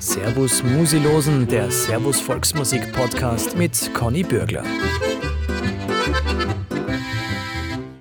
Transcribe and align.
Servus 0.00 0.62
Musilosen, 0.62 1.46
der 1.46 1.70
Servus 1.70 2.20
Volksmusik 2.20 2.92
Podcast 2.92 3.56
mit 3.56 3.92
Conny 3.94 4.22
Bürgler. 4.22 4.64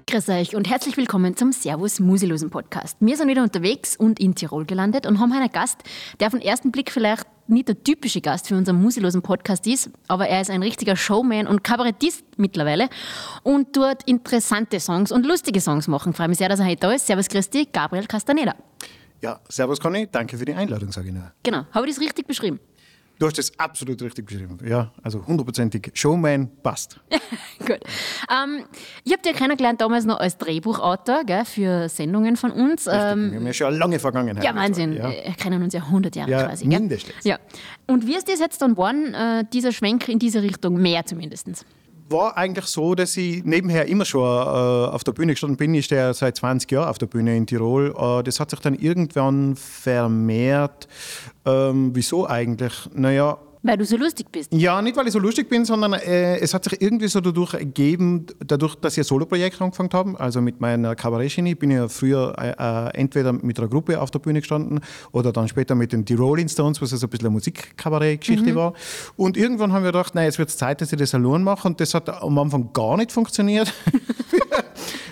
Grüß 0.07 0.29
euch 0.29 0.55
und 0.55 0.69
herzlich 0.69 0.97
willkommen 0.97 1.37
zum 1.37 1.51
Servus 1.51 1.99
Musilosen 1.99 2.49
Podcast. 2.49 2.97
Wir 2.99 3.15
sind 3.17 3.27
wieder 3.29 3.43
unterwegs 3.43 3.95
und 3.95 4.19
in 4.19 4.35
Tirol 4.35 4.65
gelandet 4.65 5.05
und 5.05 5.19
haben 5.19 5.31
einen 5.31 5.51
Gast, 5.51 5.79
der 6.19 6.27
auf 6.27 6.33
den 6.33 6.41
ersten 6.41 6.71
Blick 6.71 6.91
vielleicht 6.91 7.25
nicht 7.47 7.67
der 7.67 7.83
typische 7.83 8.21
Gast 8.21 8.47
für 8.47 8.55
unseren 8.55 8.81
Musilosen 8.81 9.21
Podcast 9.21 9.65
ist, 9.67 9.89
aber 10.07 10.27
er 10.27 10.41
ist 10.41 10.49
ein 10.51 10.61
richtiger 10.61 10.95
Showman 10.95 11.47
und 11.47 11.63
Kabarettist 11.63 12.23
mittlerweile 12.37 12.89
und 13.43 13.75
dort 13.75 14.03
interessante 14.07 14.79
Songs 14.79 15.11
und 15.11 15.25
lustige 15.25 15.61
Songs 15.61 15.87
machen. 15.87 16.11
Ich 16.11 16.17
freue 16.17 16.27
mich 16.27 16.37
sehr, 16.37 16.49
dass 16.49 16.59
er 16.59 16.67
heute 16.67 16.81
da 16.81 16.91
ist. 16.91 17.07
Servus 17.07 17.27
Christi, 17.27 17.67
Gabriel 17.71 18.05
Castaneda. 18.05 18.55
Ja, 19.23 19.39
servus 19.47 19.79
Conny, 19.79 20.05
danke 20.11 20.37
für 20.37 20.43
die 20.43 20.53
Einladung, 20.53 20.91
sage 20.91 21.07
ich 21.07 21.13
nur. 21.13 21.31
Genau, 21.43 21.65
habe 21.71 21.87
ich 21.87 21.95
das 21.95 22.03
richtig 22.03 22.27
beschrieben? 22.27 22.59
Du 23.19 23.27
hast 23.27 23.37
das 23.37 23.57
absolut 23.57 24.01
richtig 24.01 24.25
beschrieben. 24.25 24.57
Ja, 24.67 24.91
also 25.01 25.25
hundertprozentig. 25.25 25.91
Showman 25.93 26.49
passt. 26.61 26.99
Gut. 27.59 27.79
Ähm, 28.29 28.65
ich 29.05 29.13
habe 29.13 29.21
dich 29.21 29.33
kennengelernt 29.33 29.79
damals 29.79 30.03
noch 30.03 30.19
als 30.19 30.37
Drehbuchautor 30.39 31.23
gell, 31.23 31.45
für 31.45 31.87
Sendungen 31.87 32.35
von 32.35 32.51
uns. 32.51 32.85
Ähm, 32.85 33.31
Wir 33.31 33.39
haben 33.39 33.47
ja 33.47 33.53
schon 33.53 33.67
eine 33.67 33.77
lange 33.77 33.99
Vergangenheit. 33.99 34.43
Ja, 34.43 34.53
Wahnsinn. 34.55 34.91
Ja. 34.91 35.09
Wir 35.09 35.35
kennen 35.37 35.63
uns 35.63 35.73
ja 35.73 35.83
100 35.83 36.17
Jahre 36.17 36.29
ja, 36.29 36.47
quasi. 36.47 36.65
Gell? 36.65 36.79
Mindestens. 36.79 37.23
Ja. 37.23 37.39
Und 37.87 38.05
wie 38.05 38.17
ist 38.17 38.27
das 38.27 38.41
jetzt 38.41 38.61
dann 38.61 38.71
geworden, 38.71 39.13
äh, 39.13 39.45
dieser 39.53 39.71
Schwenk 39.71 40.09
in 40.09 40.19
diese 40.19 40.41
Richtung? 40.41 40.81
Mehr 40.81 41.05
zumindest? 41.05 41.65
War 42.09 42.37
eigentlich 42.37 42.65
so, 42.65 42.95
dass 42.95 43.17
ich 43.17 43.43
nebenher 43.43 43.87
immer 43.87 44.05
schon 44.05 44.21
äh, 44.21 44.89
auf 44.89 45.03
der 45.03 45.13
Bühne 45.13 45.33
gestanden 45.33 45.57
bin. 45.57 45.73
Ich 45.73 45.85
stehe 45.85 46.13
seit 46.13 46.37
20 46.37 46.71
Jahren 46.71 46.89
auf 46.89 46.97
der 46.97 47.07
Bühne 47.07 47.35
in 47.35 47.45
Tirol. 47.45 47.93
Äh, 47.97 48.23
das 48.23 48.39
hat 48.39 48.51
sich 48.51 48.59
dann 48.59 48.75
irgendwann 48.75 49.55
vermehrt. 49.55 50.87
Ähm, 51.45 51.91
wieso 51.93 52.27
eigentlich? 52.27 52.73
Naja, 52.93 53.37
weil 53.63 53.77
du 53.77 53.85
so 53.85 53.95
lustig 53.95 54.27
bist? 54.31 54.53
Ja, 54.53 54.81
nicht 54.81 54.97
weil 54.97 55.07
ich 55.07 55.13
so 55.13 55.19
lustig 55.19 55.49
bin, 55.49 55.63
sondern 55.63 55.93
äh, 55.93 56.37
es 56.39 56.53
hat 56.53 56.65
sich 56.65 56.81
irgendwie 56.81 57.07
so 57.07 57.21
dadurch 57.21 57.53
ergeben, 57.53 58.25
dadurch, 58.45 58.75
dass 58.75 58.93
ich 58.93 58.99
ein 58.99 59.03
Soloprojekt 59.05 59.61
angefangen 59.61 59.89
habe, 59.93 60.19
also 60.19 60.41
mit 60.41 60.59
meiner 60.59 60.95
Kabarettschiene, 60.95 61.55
bin 61.55 61.71
ich 61.71 61.77
ja 61.77 61.87
früher 61.87 62.35
äh, 62.37 62.51
äh, 62.51 62.99
entweder 62.99 63.31
mit 63.31 63.57
einer 63.57 63.69
Gruppe 63.69 64.01
auf 64.01 64.11
der 64.11 64.19
Bühne 64.19 64.41
gestanden 64.41 64.81
oder 65.13 65.31
dann 65.31 65.47
später 65.47 65.75
mit 65.75 65.93
den 65.93 66.05
The 66.05 66.15
Rolling 66.15 66.49
Stones, 66.49 66.81
was 66.81 66.91
also 66.91 67.07
ein 67.07 67.09
bisschen 67.09 67.27
eine 67.27 67.33
Musikkabarett-Geschichte 67.33 68.51
mhm. 68.51 68.55
war. 68.55 68.73
Und 69.15 69.37
irgendwann 69.37 69.71
haben 69.71 69.83
wir 69.83 69.93
gedacht, 69.93 70.13
nein, 70.13 70.25
jetzt 70.25 70.39
wird 70.39 70.49
es 70.49 70.57
Zeit, 70.57 70.81
dass 70.81 70.91
ich 70.91 70.99
das 70.99 71.15
allein 71.15 71.43
mache 71.43 71.67
und 71.67 71.79
das 71.79 71.93
hat 71.93 72.09
am 72.09 72.37
Anfang 72.37 72.73
gar 72.73 72.97
nicht 72.97 73.11
funktioniert. 73.11 73.73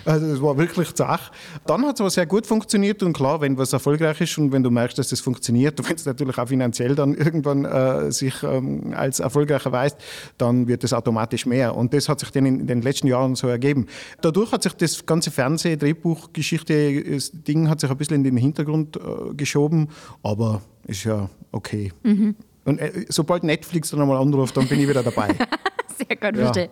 Also 0.06 0.28
das 0.28 0.42
war 0.42 0.58
wirklich 0.58 0.94
zach. 0.94 1.32
Dann 1.66 1.86
hat 1.86 1.96
es 1.96 2.02
aber 2.02 2.10
sehr 2.10 2.26
gut 2.26 2.48
funktioniert 2.48 3.04
und 3.04 3.14
klar, 3.14 3.42
wenn 3.42 3.58
was 3.58 3.74
erfolgreich 3.74 4.22
ist 4.22 4.38
und 4.38 4.52
wenn 4.52 4.64
du 4.64 4.72
merkst, 4.72 4.98
dass 4.98 5.10
das 5.10 5.20
funktioniert, 5.20 5.80
und 5.80 5.90
wenn 5.90 5.96
es 5.96 6.06
natürlich 6.06 6.38
auch 6.38 6.48
finanziell 6.48 6.96
dann 6.96 7.14
irgendwann 7.14 7.66
äh, 7.66 8.12
sich 8.12 8.42
ähm, 8.44 8.94
als 8.96 9.20
erfolgreich 9.20 9.66
erweist, 9.66 9.98
dann 10.38 10.68
wird 10.68 10.84
es 10.84 10.94
automatisch 10.94 11.46
mehr. 11.46 11.76
Und 11.76 11.94
das 11.94 12.10
hat 12.10 12.20
sich 12.20 12.32
dann 12.32 12.46
in, 12.46 12.68
den 12.68 12.82
letzten 12.82 13.08
Jahren 13.08 13.36
so 13.36 13.48
ergeben. 13.48 13.88
Dadurch 14.22 14.52
hat 14.52 14.64
sich 14.64 14.74
das 14.74 15.06
ganze 15.06 15.32
Fernseh-, 15.32 15.78
Drehbuchgeschichte, 15.78 17.04
das 17.04 17.32
Ding 17.32 17.70
hat 17.70 17.80
sich 17.80 17.90
ein 17.90 17.98
bisschen 17.98 18.18
in 18.18 18.24
den 18.24 18.38
Hintergrund 18.38 18.98
äh, 18.98 19.34
geschoben, 19.36 19.90
aber 20.24 20.62
ist 20.88 21.04
ja 21.04 21.30
okay. 21.52 21.92
Mhm. 22.04 22.36
Und 22.66 22.80
äh, 22.80 23.06
sobald 23.10 23.44
Netflix 23.44 23.90
dann 23.90 24.02
einmal 24.02 24.22
anruft, 24.22 24.56
dann 24.58 24.68
bin 24.68 24.80
ich 24.80 24.88
wieder 24.88 25.04
dabei. 25.04 25.30
Sehr 25.98 26.16
gut, 26.16 26.38
ja. 26.38 26.44
verstehe. 26.46 26.70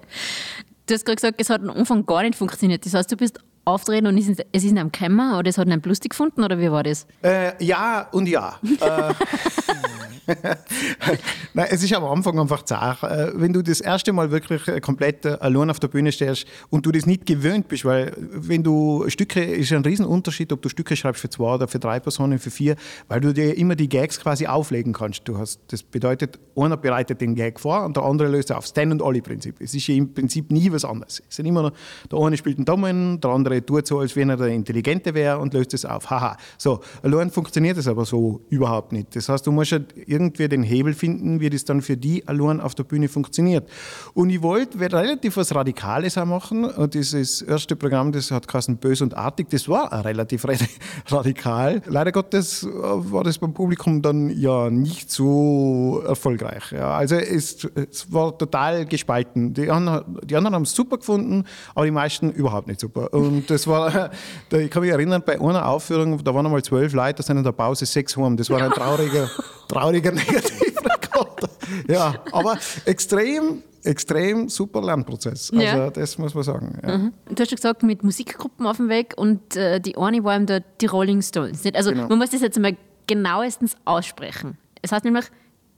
Du 0.90 0.96
hast 0.96 1.06
gerade 1.06 1.18
gesagt, 1.18 1.40
es 1.40 1.52
hat 1.52 1.62
am 1.62 1.70
Anfang 1.70 2.04
gar 2.08 2.24
nicht 2.24 2.34
funktioniert. 2.34 2.84
Das 2.84 2.96
heißt, 2.96 3.12
du 3.12 3.16
bist 3.16 3.40
auftreten 3.64 4.08
und 4.08 4.18
es 4.18 4.28
ist 4.28 4.64
in 4.66 4.80
einem 4.80 4.92
gekommen 4.92 5.36
oder 5.36 5.48
es 5.48 5.60
hat 5.60 5.68
einen 5.68 5.84
lustig 5.84 6.10
gefunden 6.12 6.44
oder 6.44 6.58
wie 6.58 6.72
war 6.72 6.82
das? 6.82 7.06
Äh, 7.22 7.64
ja 7.64 8.08
und 8.12 8.28
ja. 8.28 8.60
äh, 8.64 9.14
Nein, 11.54 11.68
es 11.70 11.84
ist 11.84 11.94
am 11.94 12.04
Anfang 12.04 12.40
einfach 12.40 12.64
zart. 12.64 13.04
Äh, 13.04 13.32
wenn 13.36 13.54
du 13.54 13.62
das 13.62 13.82
erste 13.82 14.14
Mal 14.14 14.32
wirklich 14.32 14.68
äh, 14.68 14.80
komplett 14.80 15.26
äh, 15.26 15.38
allein 15.40 15.70
auf 15.70 15.80
der 15.80 15.88
Bühne 15.88 16.12
stehst 16.12 16.46
und 16.70 16.86
du 16.86 16.92
das 16.92 17.06
nicht 17.06 17.26
gewöhnt 17.26 17.68
bist, 17.68 17.86
weil 17.86 18.14
wenn 18.18 18.64
du 18.64 19.06
Stücke, 19.08 19.44
ist 19.44 19.72
ein 19.72 19.84
Riesenunterschied, 19.84 20.52
ob 20.54 20.62
du 20.62 20.70
Stücke 20.70 20.96
schreibst 20.96 21.22
für 21.22 21.30
zwei 21.30 21.56
oder 21.56 21.68
für 21.68 21.80
drei 21.80 22.00
Personen, 22.00 22.40
für 22.40 22.52
vier, 22.52 22.76
weil 23.08 23.22
du 23.22 23.34
dir 23.34 23.58
immer 23.58 23.76
die 23.76 23.90
Gags 23.90 24.20
quasi 24.20 24.48
auflegen 24.48 24.94
kannst. 24.94 25.28
Du 25.28 25.38
hast, 25.38 25.60
das 25.68 25.84
bedeutet, 25.84 26.40
einer 26.56 26.78
bereitet 26.78 27.22
den 27.22 27.36
Gag 27.36 27.60
vor 27.60 27.86
und 27.86 27.96
der 27.96 28.04
andere 28.04 28.28
löst 28.28 28.52
auf. 28.52 28.66
Stand 28.66 28.92
and 28.92 29.02
Ollie 29.02 29.22
Prinzip. 29.22 29.60
Es 29.60 29.74
ist 29.74 29.88
ja 29.88 29.96
im 29.96 30.14
Prinzip 30.14 30.52
nie 30.52 30.72
was 30.72 30.86
anderes. 30.86 31.22
Es 31.30 31.36
sind 31.36 31.46
immer, 31.46 31.72
der 32.12 32.20
eine 32.20 32.38
spielt 32.38 32.58
einen 32.58 32.66
Daumen, 32.66 33.20
der 33.22 33.32
andere 33.32 33.66
tut 33.66 33.88
so, 33.88 34.00
als 34.00 34.16
wenn 34.16 34.30
er 34.30 34.38
der 34.38 34.48
Intelligente 34.48 35.14
wäre 35.14 35.40
und 35.40 35.54
löst 35.54 35.74
es 35.74 35.86
auf. 35.86 36.10
Haha. 36.10 36.38
So, 36.58 36.82
allein 37.02 37.30
funktioniert 37.32 37.78
das 37.78 37.88
aber 37.88 38.06
so 38.06 38.42
überhaupt 38.50 38.92
nicht. 38.92 39.16
Das 39.16 39.30
heißt, 39.30 39.46
du 39.46 39.52
musst 39.52 39.72
halt 39.72 39.94
irgendwie 40.10 40.48
den 40.48 40.64
Hebel 40.64 40.94
finden, 40.94 41.40
wie 41.40 41.50
das 41.50 41.66
dann 41.66 41.82
für 41.82 41.98
die 41.98 42.28
allein 42.28 42.60
auf 42.60 42.76
der 42.76 42.84
Bühne 42.84 43.08
funktioniert. 43.08 43.70
Und 44.14 44.30
ich 44.30 44.42
wollte 44.42 44.80
relativ 44.80 45.38
was 45.38 45.54
Radikales 45.54 46.18
auch 46.18 46.26
machen. 46.26 46.66
Und 46.66 46.94
dieses 46.94 47.42
erste 47.42 47.76
Programm, 47.76 48.12
das 48.12 48.32
hat 48.32 48.48
geheißen 48.48 48.78
Bös 48.78 49.02
und 49.02 49.16
Artig, 49.16 49.50
das 49.50 49.68
war 49.70 49.94
auch 49.94 50.06
relativ 50.06 50.46
radikal. 51.08 51.82
Leider 51.86 52.12
Gottes 52.12 52.66
war 52.66 53.24
das 53.24 53.38
beim 53.38 53.54
Publikum 53.54 54.02
dann 54.02 54.30
ja 54.30 54.70
nicht 54.70 55.12
so 55.12 56.02
erfolgreich. 56.06 56.72
Ja, 56.72 56.92
also 56.96 57.16
es, 57.16 57.68
es 57.76 58.12
war 58.12 58.38
total 58.38 58.86
gespalten. 58.86 59.54
Die 59.54 59.70
anderen, 59.70 60.18
die 60.24 60.36
anderen 60.36 60.56
haben 60.56 60.64
es 60.64 60.74
super 60.74 60.98
gefunden, 60.98 61.46
aber 61.76 61.86
die 61.86 61.92
meisten 61.92 62.32
überhaupt 62.32 62.68
nicht 62.68 62.80
super. 62.80 63.14
Und 63.14 63.50
das 63.50 63.68
war, 63.68 64.12
ich 64.52 64.70
kann 64.70 64.82
mich 64.82 64.92
erinnern, 64.92 65.24
bei 65.26 65.40
einer 65.40 65.68
Aufführung, 65.68 66.24
da 66.24 66.34
waren 66.34 66.46
einmal 66.46 66.64
zwölf 66.64 66.94
Leute, 66.94 67.16
da 67.16 67.24
sind 67.24 67.38
in 67.38 67.44
der 67.44 67.52
Pause 67.52 67.86
sechs 67.86 68.16
heim. 68.18 68.38
Das 68.38 68.50
war 68.50 68.62
ein 68.62 68.72
trauriger, 68.72 69.30
trauriger 69.68 69.99
Negativrekord. 70.12 71.50
Ja, 71.88 72.16
aber 72.32 72.58
extrem 72.86 73.64
extrem 73.84 74.50
super 74.50 74.82
Lernprozess. 74.82 75.52
Also 75.52 75.64
ja. 75.64 75.90
das 75.90 76.18
muss 76.18 76.34
man 76.34 76.44
sagen. 76.44 76.80
Ja. 76.84 76.98
Mhm. 76.98 77.14
Du 77.30 77.42
hast 77.42 77.52
ja 77.52 77.56
gesagt, 77.56 77.84
mit 77.84 78.04
Musikgruppen 78.04 78.66
auf 78.66 78.78
dem 78.78 78.90
Weg 78.90 79.14
und 79.16 79.56
äh, 79.56 79.80
die 79.80 79.98
eine 79.98 80.24
waren 80.24 80.46
da 80.46 80.60
die 80.60 80.86
Rolling 80.86 81.22
Stones. 81.22 81.64
Nicht? 81.64 81.76
Also 81.76 81.92
genau. 81.92 82.08
man 82.08 82.18
muss 82.18 82.32
das 82.32 82.42
jetzt 82.42 82.58
einmal 82.58 82.78
genauestens 83.08 83.76
aussprechen. 83.86 84.58
Es 84.82 84.92
heißt 84.92 85.06
nämlich 85.06 85.26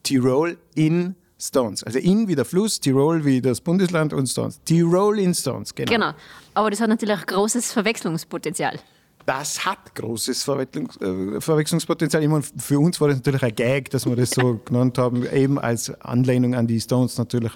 Tirol 0.03 0.57
in 0.75 1.15
Stones. 1.39 1.83
Also 1.83 1.99
in 1.99 2.27
wie 2.27 2.35
der 2.35 2.45
Fluss, 2.45 2.79
Tirol 2.79 3.25
wie 3.25 3.41
das 3.41 3.61
Bundesland 3.61 4.13
und 4.13 4.27
Stones. 4.27 4.59
Tirol 4.63 5.19
in 5.19 5.33
Stones, 5.33 5.73
genau. 5.73 5.91
Genau. 5.91 6.11
Aber 6.53 6.69
das 6.69 6.81
hat 6.81 6.89
natürlich 6.89 7.17
auch 7.17 7.25
großes 7.25 7.71
Verwechslungspotenzial 7.71 8.79
das 9.25 9.65
hat 9.65 9.95
großes 9.95 10.47
äh, 10.47 11.41
Verwechslungspotenzial. 11.41 12.27
Meine, 12.27 12.43
für 12.57 12.79
uns 12.79 12.99
war 13.01 13.09
das 13.09 13.17
natürlich 13.17 13.43
ein 13.43 13.55
Gag, 13.55 13.89
dass 13.89 14.05
wir 14.05 14.15
das 14.15 14.31
so 14.31 14.59
genannt 14.65 14.97
haben, 14.97 15.25
eben 15.31 15.59
als 15.59 15.89
Anlehnung 16.01 16.55
an 16.55 16.67
die 16.67 16.79
Stones 16.79 17.17
natürlich. 17.17 17.51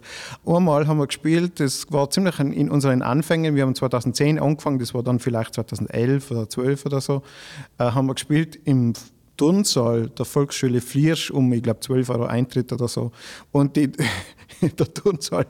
Einmal 0.46 0.88
haben 0.88 0.98
wir 0.98 1.08
gespielt, 1.08 1.60
das 1.60 1.92
war 1.92 2.10
ziemlich 2.10 2.40
in 2.40 2.70
unseren 2.70 3.02
Anfängen, 3.02 3.56
wir 3.56 3.64
haben 3.64 3.76
2010 3.76 4.40
angefangen, 4.40 4.80
das 4.80 4.94
war 4.94 5.04
dann 5.04 5.20
vielleicht 5.20 5.56
2011 5.56 6.32
oder 6.32 6.50
12 6.50 6.86
oder 6.86 7.02
so, 7.02 7.24
äh, 7.78 7.84
haben 7.84 8.08
wir 8.08 8.14
gespielt 8.14 8.60
im 8.66 8.94
Turnsaal 9.38 10.10
der 10.10 10.26
Volksschule 10.26 10.82
Fliersch 10.82 11.30
um, 11.32 11.52
ich 11.52 11.64
glaube, 11.64 11.80
12 11.80 12.10
Euro 12.10 12.26
Eintritt 12.26 12.72
oder 12.72 12.88
so. 12.88 13.12
Und 13.52 13.76
die, 13.76 13.92
der 14.62 14.94
Turnsaal 14.94 15.46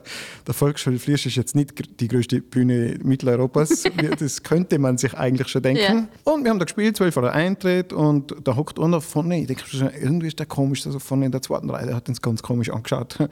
der 0.46 0.54
Volksschule 0.54 0.98
Fliersch 0.98 1.26
ist 1.26 1.36
jetzt 1.36 1.54
nicht 1.54 2.00
die 2.00 2.08
größte 2.08 2.40
Bühne 2.40 2.98
Mitteleuropas. 3.02 3.84
das 4.18 4.42
könnte 4.42 4.78
man 4.78 4.98
sich 4.98 5.14
eigentlich 5.14 5.48
schon 5.48 5.62
denken. 5.62 6.08
Ja. 6.24 6.32
Und 6.32 6.44
wir 6.44 6.50
haben 6.50 6.58
da 6.58 6.64
gespielt, 6.64 6.96
12 6.96 7.16
Euro 7.16 7.28
Eintritt 7.28 7.92
und 7.92 8.34
da 8.44 8.56
hockt 8.56 8.78
einer 8.78 9.00
vorne, 9.00 9.40
ich 9.40 9.46
denke 9.46 9.64
irgendwie 10.00 10.28
ist 10.28 10.38
der 10.38 10.46
komisch, 10.46 10.86
also 10.86 10.98
vorne 10.98 11.26
in 11.26 11.32
der 11.32 11.42
zweiten 11.42 11.70
Reihe, 11.70 11.86
der 11.86 11.96
hat 11.96 12.08
uns 12.08 12.22
ganz 12.22 12.42
komisch 12.42 12.70
angeschaut. 12.70 13.18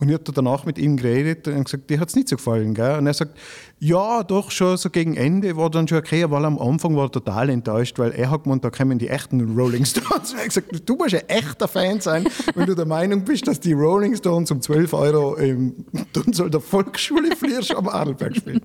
Und 0.00 0.08
ich 0.08 0.14
habe 0.14 0.24
danach 0.32 0.64
mit 0.64 0.76
ihm 0.76 0.96
geredet 0.96 1.46
und 1.46 1.64
gesagt, 1.64 1.88
dir 1.88 2.00
hat 2.00 2.08
es 2.08 2.16
nicht 2.16 2.28
so 2.28 2.34
gefallen. 2.36 2.74
Gell? 2.74 2.98
Und 2.98 3.06
er 3.06 3.14
sagt, 3.14 3.38
ja, 3.78 4.24
doch 4.24 4.50
schon 4.50 4.76
so 4.76 4.90
gegen 4.90 5.16
Ende 5.16 5.56
war 5.56 5.70
dann 5.70 5.86
schon 5.86 5.98
okay, 5.98 6.24
aber 6.24 6.38
am 6.38 6.58
Anfang 6.58 6.96
war 6.96 7.04
er 7.04 7.12
total 7.12 7.48
enttäuscht, 7.48 7.98
weil 7.98 8.10
er 8.10 8.30
hat 8.30 8.42
gemeint, 8.42 8.64
da 8.64 8.70
kommen 8.70 8.98
die 8.98 9.08
echten 9.08 9.56
Rolling 9.56 9.84
Stones. 9.84 10.32
Und 10.32 10.38
er 10.38 10.40
hat 10.40 10.48
gesagt, 10.48 10.88
du 10.88 10.96
musst 10.96 11.14
ein 11.14 11.28
echter 11.28 11.68
Fan 11.68 12.00
sein, 12.00 12.26
wenn 12.56 12.66
du 12.66 12.74
der 12.74 12.86
Meinung 12.86 13.24
bist, 13.24 13.46
dass 13.46 13.60
die 13.60 13.72
Rolling 13.72 14.16
Stones 14.16 14.50
um 14.50 14.60
12 14.60 14.92
Euro 15.04 15.34
im 15.36 15.84
Tunsoll 16.12 16.50
der 16.50 16.60
Volksschule 16.60 17.36
Fliersch 17.36 17.70
am 17.72 17.88
Adelberg 17.88 18.36
spielen. 18.36 18.60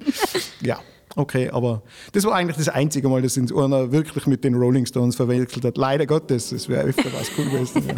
Ja. 0.62 0.80
Okay, 1.16 1.50
aber 1.50 1.82
das 2.14 2.24
war 2.24 2.36
eigentlich 2.36 2.58
das 2.58 2.70
einzige 2.70 3.10
Mal, 3.10 3.22
dass 3.24 3.36
uns 3.36 3.52
einer 3.52 3.92
wirklich 3.92 4.28
mit 4.28 4.44
den 4.44 4.54
Rolling 4.54 4.86
Stones 4.86 5.16
verwechselt 5.16 5.66
hat. 5.66 5.76
Leider 5.76 6.06
Gottes, 6.06 6.52
das 6.52 6.70
wäre 6.70 6.84
öfter 6.84 7.12
was 7.12 7.32
cool 7.38 7.46
gewesen. 7.46 7.84
Ja. 7.88 7.96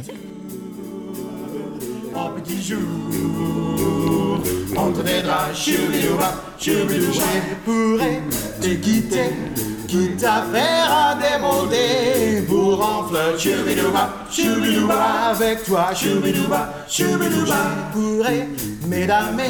petit 8.69 9.70
quitte 9.91 10.23
à 10.23 10.43
faire 10.53 10.89
un 10.89 11.17
démodé 11.19 12.41
pour 12.47 12.81
enfler 12.81 13.37
Choubidouba, 13.37 14.09
choubidouba 14.31 15.31
avec 15.31 15.65
toi 15.65 15.93
Choubidouba, 15.93 16.69
choubidouba 16.87 17.57
pourrait 17.91 18.47
mesdames 18.87 19.41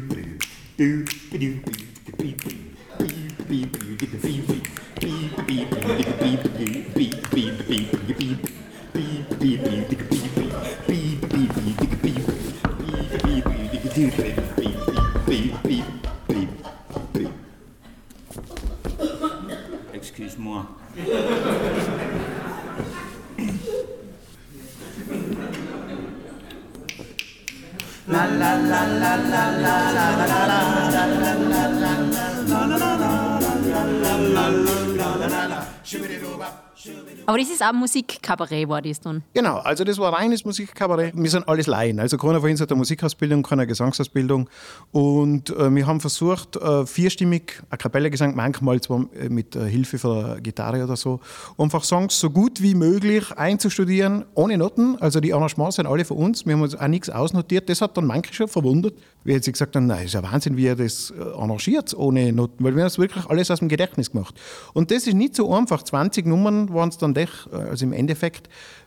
musique. 37.83 38.21
Musikkabarett, 38.23 38.69
war 38.69 38.81
das 38.81 38.99
dann. 39.01 39.23
Genau, 39.33 39.57
also 39.57 39.83
das 39.83 39.97
war 39.97 40.13
reines 40.13 40.45
Musikkabarett. 40.45 41.13
Wir 41.15 41.29
sind 41.29 41.47
alles 41.47 41.67
Laien. 41.67 41.99
Also 41.99 42.17
keiner 42.17 42.39
von 42.39 42.49
uns 42.49 42.61
hat 42.61 42.71
eine 42.71 42.77
Musikausbildung, 42.77 43.43
keine 43.43 43.67
Gesangsausbildung. 43.67 44.49
Und 44.91 45.49
äh, 45.49 45.73
wir 45.75 45.85
haben 45.85 45.99
versucht, 45.99 46.55
äh, 46.55 46.85
vierstimmig, 46.85 47.61
A 47.69 47.77
Cappella-Gesang, 47.77 48.35
manchmal 48.35 48.79
zwar 48.79 49.05
mit 49.29 49.55
äh, 49.55 49.67
Hilfe 49.67 49.97
von 49.97 50.25
der 50.25 50.41
Gitarre 50.41 50.83
oder 50.83 50.95
so, 50.95 51.19
einfach 51.57 51.83
Songs 51.83 52.17
so 52.17 52.29
gut 52.29 52.61
wie 52.61 52.75
möglich 52.75 53.31
einzustudieren, 53.33 54.25
ohne 54.35 54.57
Noten. 54.57 54.97
Also 54.99 55.19
die 55.19 55.33
Arrangements 55.33 55.75
sind 55.75 55.87
alle 55.87 56.05
von 56.05 56.17
uns. 56.17 56.45
Wir 56.45 56.53
haben 56.53 56.61
uns 56.61 56.75
auch 56.75 56.87
nichts 56.87 57.09
ausnotiert. 57.09 57.67
Das 57.67 57.81
hat 57.81 57.97
dann 57.97 58.05
manche 58.05 58.33
schon 58.33 58.47
verwundert, 58.47 58.93
wie 59.25 59.37
sie 59.39 59.51
gesagt 59.51 59.75
haben, 59.75 59.87
nein, 59.87 60.05
ist 60.05 60.13
ja 60.13 60.23
Wahnsinn, 60.23 60.55
wie 60.55 60.67
er 60.67 60.75
das 60.75 61.11
äh, 61.11 61.21
arrangiert 61.21 61.93
ohne 61.93 62.31
Noten, 62.31 62.63
weil 62.63 62.73
wir 62.75 62.83
haben 62.83 62.87
das 62.87 62.97
wirklich 62.97 63.25
alles 63.25 63.51
aus 63.51 63.59
dem 63.59 63.67
Gedächtnis 63.67 64.11
gemacht. 64.11 64.39
Und 64.73 64.91
das 64.91 65.07
ist 65.07 65.13
nicht 65.13 65.35
so 65.35 65.53
einfach. 65.53 65.83
20 65.83 66.25
Nummern 66.25 66.73
waren 66.73 66.89
es 66.89 66.97
dann 66.97 67.13
doch, 67.13 67.51
äh, 67.51 67.69
also 67.69 67.85
im 67.85 67.93
Endeffekt, 67.93 68.12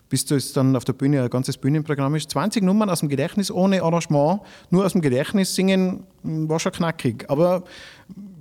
bis 0.08 0.25
das 0.25 0.52
dann 0.52 0.76
auf 0.76 0.84
der 0.84 0.93
Bühne 0.93 1.23
ein 1.23 1.31
ganzes 1.31 1.56
Bühnenprogramm 1.56 2.14
ist. 2.14 2.31
20 2.31 2.62
Nummern 2.62 2.90
aus 2.90 3.00
dem 3.00 3.08
Gedächtnis 3.08 3.50
ohne 3.50 3.82
Arrangement, 3.82 4.40
nur 4.70 4.84
aus 4.84 4.93
dem 4.93 5.00
Gedächtnis 5.00 5.55
singen, 5.55 6.05
mh, 6.23 6.49
war 6.49 6.61
schon 6.61 6.73
knackig. 6.73 7.28
Aber 7.28 7.64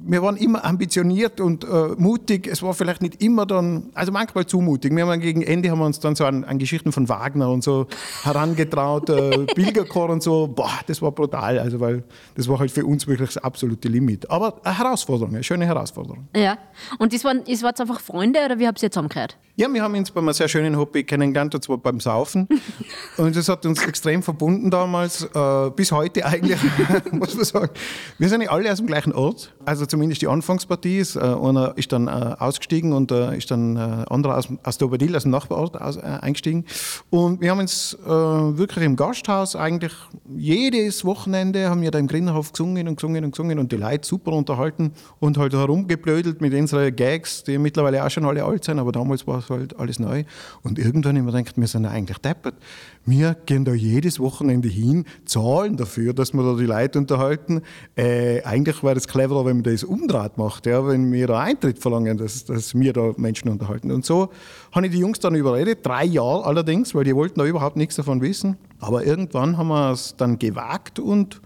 wir 0.08 0.22
waren 0.22 0.38
immer 0.38 0.64
ambitioniert 0.64 1.42
und 1.42 1.64
äh, 1.64 1.68
mutig. 1.98 2.48
Es 2.48 2.62
war 2.62 2.74
vielleicht 2.74 3.02
nicht 3.02 3.24
immer 3.24 3.46
dann, 3.46 3.90
also 3.96 4.12
manchmal 4.12 4.46
zu 4.46 4.62
mutig. 4.62 4.96
Wir 4.96 5.08
haben 5.08 5.20
gegen 5.20 5.42
Ende 5.42 5.72
haben 5.72 5.80
wir 5.80 5.86
uns 5.86 6.00
dann 6.00 6.16
so 6.16 6.26
an, 6.26 6.44
an 6.44 6.60
Geschichten 6.60 6.92
von 6.92 7.10
Wagner 7.10 7.50
und 7.50 7.64
so 7.64 7.88
herangetraut, 8.24 9.10
äh, 9.10 9.46
Pilgerchor 9.56 10.10
und 10.10 10.22
so. 10.22 10.48
Boah, 10.48 10.80
das 10.86 11.02
war 11.02 11.12
brutal, 11.12 11.58
also 11.58 11.80
weil 11.80 12.04
das 12.36 12.48
war 12.48 12.60
halt 12.60 12.70
für 12.70 12.86
uns 12.86 13.08
wirklich 13.08 13.34
das 13.34 13.44
absolute 13.44 13.88
Limit. 13.88 14.30
Aber 14.30 14.60
eine 14.64 14.78
Herausforderung, 14.78 15.34
eine 15.34 15.44
schöne 15.44 15.66
Herausforderung. 15.66 16.28
Ja. 16.36 16.58
Und 17.00 17.12
das 17.12 17.24
waren, 17.24 17.44
das 17.44 17.64
waren 17.64 17.74
einfach 17.76 18.00
Freunde 18.00 18.40
oder 18.46 18.60
wie 18.60 18.68
habt 18.68 18.82
ihr 18.84 18.92
zusammengehört? 18.92 19.38
Ja, 19.58 19.74
wir 19.74 19.82
haben 19.82 19.96
uns 19.96 20.12
bei 20.12 20.20
einem 20.20 20.34
sehr 20.34 20.50
schönen 20.50 20.78
Hobby 20.78 21.06
kennengelernt, 21.06 21.56
und 21.56 21.64
zwar 21.64 21.78
beim 21.78 22.02
Saufen. 22.02 22.50
Und 23.18 23.38
das 23.38 23.48
hat 23.48 23.66
uns 23.66 23.82
extrem 23.86 24.22
verbunden 24.22 24.70
damals, 24.70 25.24
äh, 25.34 25.70
bis 25.74 25.94
heute 25.94 26.26
eigentlich, 26.26 26.60
muss 27.12 27.36
man 27.36 27.46
sagen. 27.46 27.70
Wir 28.18 28.28
sind 28.28 28.42
ja 28.42 28.50
alle 28.50 28.70
aus 28.70 28.80
dem 28.80 28.88
gleichen 28.88 29.14
Ort, 29.14 29.54
also 29.64 29.86
zumindest 29.96 30.22
die 30.22 30.28
Anfangspartie 30.28 30.98
ist. 30.98 31.16
Äh, 31.16 31.20
einer 31.20 31.74
ist 31.78 31.94
dann 31.94 32.08
äh, 32.08 32.36
ausgestiegen 32.38 32.92
und 32.92 33.12
äh, 33.12 33.38
ist 33.38 33.50
dann 33.50 33.78
äh, 33.78 33.80
anderer 34.10 34.38
aus, 34.38 34.50
aus 34.64 34.78
der 34.78 34.88
Oberdil, 34.88 35.16
aus 35.16 35.24
dem 35.24 35.32
Nachbarort, 35.32 35.80
aus, 35.80 35.96
äh, 35.96 36.02
eingestiegen. 36.02 36.66
Und 37.10 37.40
wir 37.40 37.52
haben 37.52 37.60
uns 37.60 37.98
äh, 38.06 38.10
wirklich 38.10 38.84
im 38.84 38.98
Gasthaus 38.98 39.56
eigentlich 39.56 39.94
jedes 40.36 41.06
Wochenende 41.06 41.70
haben 41.70 41.82
wir 41.82 41.92
da 41.92 42.00
im 42.00 42.08
Grinnerhof 42.08 42.52
gesungen 42.52 42.90
und 42.90 42.98
gesungen 42.98 43.24
und 43.24 43.32
gesungen 43.32 43.58
und 43.58 43.72
die 43.72 43.78
Leute 43.78 44.06
super 44.06 44.34
unterhalten 44.34 44.92
und 45.20 45.38
halt 45.38 45.54
herumgeblödelt 45.54 46.42
mit 46.42 46.54
unseren 46.54 46.94
Gags, 46.94 47.44
die 47.46 47.58
mittlerweile 47.58 48.04
auch 48.04 48.10
schon 48.10 48.26
alle 48.26 48.44
alt 48.44 48.66
sind, 48.66 48.80
aber 48.80 48.92
damals 48.92 49.26
war 49.28 49.40
es 49.40 49.50
halt 49.50 49.80
alles 49.80 50.00
neu. 50.00 50.26
Und 50.62 50.78
irgendwann 50.78 51.18
haben 51.18 51.26
wir 51.26 51.32
gedacht, 51.32 51.56
wir 51.56 51.68
sind 51.68 51.86
ja 51.86 51.92
eigentlich 51.92 52.18
deppert. 52.18 52.56
Wir 53.06 53.36
gehen 53.46 53.64
da 53.64 53.74
jedes 53.74 54.20
Wochenende 54.20 54.68
hin, 54.68 55.06
zahlen 55.26 55.78
dafür, 55.78 56.14
dass 56.14 56.34
wir 56.34 56.44
da 56.44 56.58
die 56.58 56.66
Leute 56.66 57.00
unterhalten. 57.00 57.62
Äh, 57.96 58.42
eigentlich 58.44 58.84
wäre 58.84 58.98
es 58.98 59.08
cleverer, 59.08 59.46
wenn 59.46 59.58
man 59.58 59.64
das 59.64 59.85
umdreht 59.86 60.38
macht, 60.38 60.66
ja, 60.66 60.86
wenn 60.88 61.12
wir 61.12 61.28
da 61.28 61.40
Eintritt 61.40 61.80
verlangen, 61.80 62.18
dass, 62.18 62.46
dass 62.46 62.76
wir 62.76 62.94
da 62.94 63.12
Menschen 63.18 63.50
unterhalten. 63.50 63.92
Und 63.92 64.06
so 64.06 64.30
habe 64.72 64.88
ich 64.88 64.92
die 64.92 65.00
Jungs 65.00 65.20
dann 65.20 65.36
überredet, 65.36 65.86
drei 65.86 66.06
Jahre 66.06 66.46
allerdings, 66.46 66.94
weil 66.96 67.04
die 67.04 67.16
wollten 67.16 67.40
da 67.40 67.46
überhaupt 67.46 67.76
nichts 67.78 67.96
davon 67.96 68.22
wissen. 68.22 68.58
Aber 68.80 69.06
irgendwann 69.06 69.58
haben 69.58 69.68
wir 69.68 69.92
es 69.92 70.16
dann 70.18 70.40
gewagt 70.40 71.00
und 71.00 71.42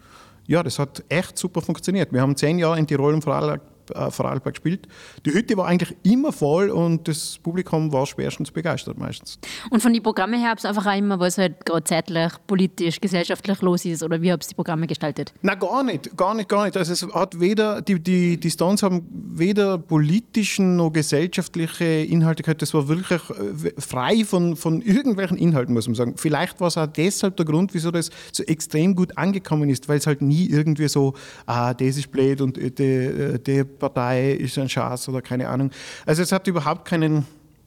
ja, 0.47 0.63
das 0.63 0.79
hat 0.79 1.03
echt 1.09 1.37
super 1.37 1.61
funktioniert. 1.61 2.11
Wir 2.11 2.21
haben 2.21 2.35
zehn 2.35 2.57
Jahre 2.57 2.79
in 2.79 2.87
Tirol 2.87 3.13
und 3.13 3.23
Vorarlberg, 3.23 3.61
äh, 3.91 4.11
Vorarlberg 4.11 4.55
gespielt. 4.55 4.87
Die 5.25 5.33
Hütte 5.33 5.57
war 5.57 5.67
eigentlich 5.67 5.95
immer 6.03 6.31
voll 6.31 6.69
und 6.69 7.07
das 7.07 7.39
Publikum 7.41 7.91
war 7.91 8.05
schwerstens 8.05 8.51
begeistert 8.51 8.97
meistens. 8.97 9.39
Und 9.69 9.81
von 9.81 9.93
den 9.93 10.03
Programmen 10.03 10.39
her 10.39 10.51
habt 10.51 10.63
ihr 10.63 10.69
einfach 10.69 10.85
auch 10.85 10.97
immer, 10.97 11.19
was 11.19 11.37
halt 11.37 11.65
gerade 11.65 11.83
zeitlich, 11.83 12.33
politisch, 12.47 12.99
gesellschaftlich 12.99 13.61
los 13.61 13.85
ist 13.85 14.03
oder 14.03 14.21
wie 14.21 14.31
habt 14.31 14.45
ihr 14.45 14.49
die 14.49 14.55
Programme 14.55 14.87
gestaltet? 14.87 15.33
Na 15.41 15.55
gar 15.55 15.83
nicht, 15.83 16.15
gar 16.17 16.33
nicht, 16.33 16.49
gar 16.49 16.65
nicht. 16.65 16.77
Also 16.77 16.93
es 16.93 17.13
hat 17.13 17.39
weder, 17.39 17.81
die, 17.81 17.99
die, 17.99 18.39
die 18.39 18.51
Stones 18.51 18.83
haben 18.83 19.07
weder 19.11 19.77
politischen 19.77 20.75
noch 20.75 20.91
gesellschaftliche 20.91 21.85
Inhalte 21.85 22.43
gehabt. 22.43 22.61
Das 22.61 22.73
war 22.73 22.87
wirklich 22.87 23.21
äh, 23.29 23.71
frei 23.79 24.23
von, 24.25 24.55
von 24.55 24.81
irgendwelchen 24.81 25.37
Inhalten, 25.37 25.73
muss 25.73 25.87
man 25.87 25.95
sagen. 25.95 26.13
Vielleicht 26.17 26.59
war 26.59 26.67
es 26.67 26.77
auch 26.77 26.87
deshalb 26.87 27.37
der 27.37 27.45
Grund, 27.45 27.73
wieso 27.73 27.91
das 27.91 28.09
so 28.31 28.43
extrem 28.43 28.95
gut 28.95 29.17
angekommen 29.17 29.69
ist, 29.69 29.87
weil 29.87 29.97
es 29.97 30.07
halt 30.07 30.21
nie 30.21 30.47
irgendwie 30.47 30.87
so, 30.87 31.13
ah, 31.45 31.73
das 31.73 31.97
ist 31.97 32.11
blöd 32.11 32.41
und 32.41 32.57
die, 32.57 32.83
äh, 32.83 33.39
die 33.39 33.63
Partei 33.79 34.33
ist 34.33 34.57
ein 34.57 34.69
Schatz 34.69 35.07
oder 35.07 35.21
keine 35.21 35.47
Ahnung. 35.47 35.71
Also 36.05 36.21
es 36.21 36.31
hat 36.31 36.47
überhaupt 36.47 36.85
keinen 36.85 37.25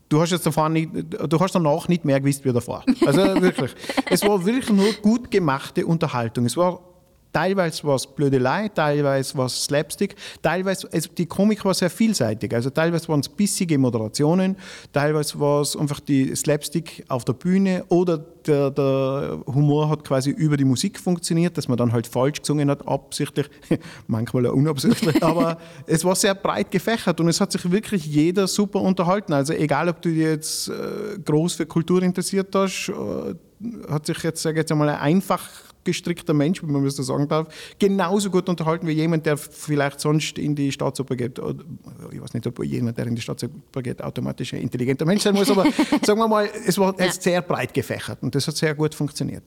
Du 0.08 0.20
hast 0.20 0.30
jetzt 0.30 0.44
davor 0.44 0.68
nicht, 0.68 0.90
du 0.92 1.40
hast 1.40 1.54
danach 1.54 1.88
nicht 1.88 2.04
mehr 2.04 2.20
gewusst 2.20 2.44
wie 2.44 2.52
davor. 2.52 2.84
Also 3.06 3.40
wirklich. 3.40 3.74
es 4.10 4.22
war 4.22 4.44
wirklich 4.44 4.68
nur 4.68 4.92
gut 5.00 5.30
gemachte 5.30 5.86
Unterhaltung. 5.86 6.44
Es 6.44 6.54
war 6.54 6.80
teilweise 7.32 7.84
was 7.84 8.06
Blödelei, 8.06 8.68
teilweise 8.68 9.36
was 9.36 9.64
Slapstick, 9.64 10.16
teilweise, 10.42 10.88
also 10.92 11.10
die 11.16 11.26
Komik 11.26 11.64
war 11.64 11.74
sehr 11.74 11.90
vielseitig. 11.90 12.52
Also 12.54 12.70
teilweise 12.70 13.08
waren 13.08 13.20
es 13.20 13.28
bissige 13.28 13.78
Moderationen, 13.78 14.56
teilweise 14.92 15.38
war 15.40 15.62
es 15.62 15.76
einfach 15.76 16.00
die 16.00 16.34
Slapstick 16.34 17.04
auf 17.08 17.24
der 17.24 17.34
Bühne 17.34 17.84
oder 17.88 18.18
der, 18.18 18.70
der 18.70 19.40
Humor 19.46 19.88
hat 19.88 20.04
quasi 20.04 20.30
über 20.30 20.56
die 20.56 20.64
Musik 20.64 20.98
funktioniert, 20.98 21.56
dass 21.56 21.68
man 21.68 21.78
dann 21.78 21.92
halt 21.92 22.06
falsch 22.06 22.40
gesungen 22.40 22.70
hat, 22.70 22.86
absichtlich, 22.88 23.48
manchmal 24.08 24.46
auch 24.46 24.52
unabsichtlich, 24.52 25.22
aber 25.22 25.58
es 25.86 26.04
war 26.04 26.16
sehr 26.16 26.34
breit 26.34 26.70
gefächert 26.70 27.20
und 27.20 27.28
es 27.28 27.40
hat 27.40 27.52
sich 27.52 27.70
wirklich 27.70 28.04
jeder 28.04 28.48
super 28.48 28.80
unterhalten. 28.80 29.32
Also 29.32 29.52
egal, 29.52 29.88
ob 29.88 30.02
du 30.02 30.08
dich 30.08 30.18
jetzt 30.18 30.68
äh, 30.68 31.18
groß 31.24 31.54
für 31.54 31.66
Kultur 31.66 32.02
interessiert 32.02 32.54
hast, 32.54 32.88
äh, 32.88 33.34
hat 33.88 34.06
sich 34.06 34.20
jetzt, 34.24 34.42
sage 34.42 34.56
ich 34.56 34.62
jetzt 34.62 34.72
einmal, 34.72 34.88
ein 34.88 35.22
einfach 35.22 35.48
gestrickter 35.84 36.34
Mensch, 36.34 36.62
wenn 36.62 36.70
man 36.72 36.84
das 36.84 36.96
so 36.96 37.02
sagen 37.02 37.28
darf, 37.28 37.48
genauso 37.78 38.30
gut 38.30 38.48
unterhalten 38.48 38.86
wie 38.86 38.92
jemand, 38.92 39.26
der 39.26 39.36
vielleicht 39.36 40.00
sonst 40.00 40.38
in 40.38 40.54
die 40.54 40.70
Staatsoper 40.72 41.16
geht. 41.16 41.38
Oder, 41.38 41.64
Ich 42.12 42.20
weiß 42.20 42.34
nicht, 42.34 42.46
ob 42.46 42.62
jemand, 42.64 42.98
der 42.98 43.06
in 43.06 43.14
die 43.16 43.22
Staatsoper 43.22 43.82
geht, 43.82 44.02
automatisch 44.02 44.54
ein 44.54 44.60
intelligenter 44.60 45.04
Mensch 45.04 45.22
sein 45.22 45.34
muss, 45.34 45.50
aber 45.50 45.64
sagen 46.04 46.18
wir 46.20 46.28
mal, 46.28 46.48
es 46.66 46.78
war 46.78 46.94
Ja. 46.98 47.06
jetzt 47.06 47.22
sehr 47.22 47.42
breit 47.42 47.74
gefächert 47.74 48.22
und 48.22 48.34
das 48.34 48.46
hat 48.46 48.56
sehr 48.56 48.74
gut 48.74 48.94
funktioniert. 48.94 49.42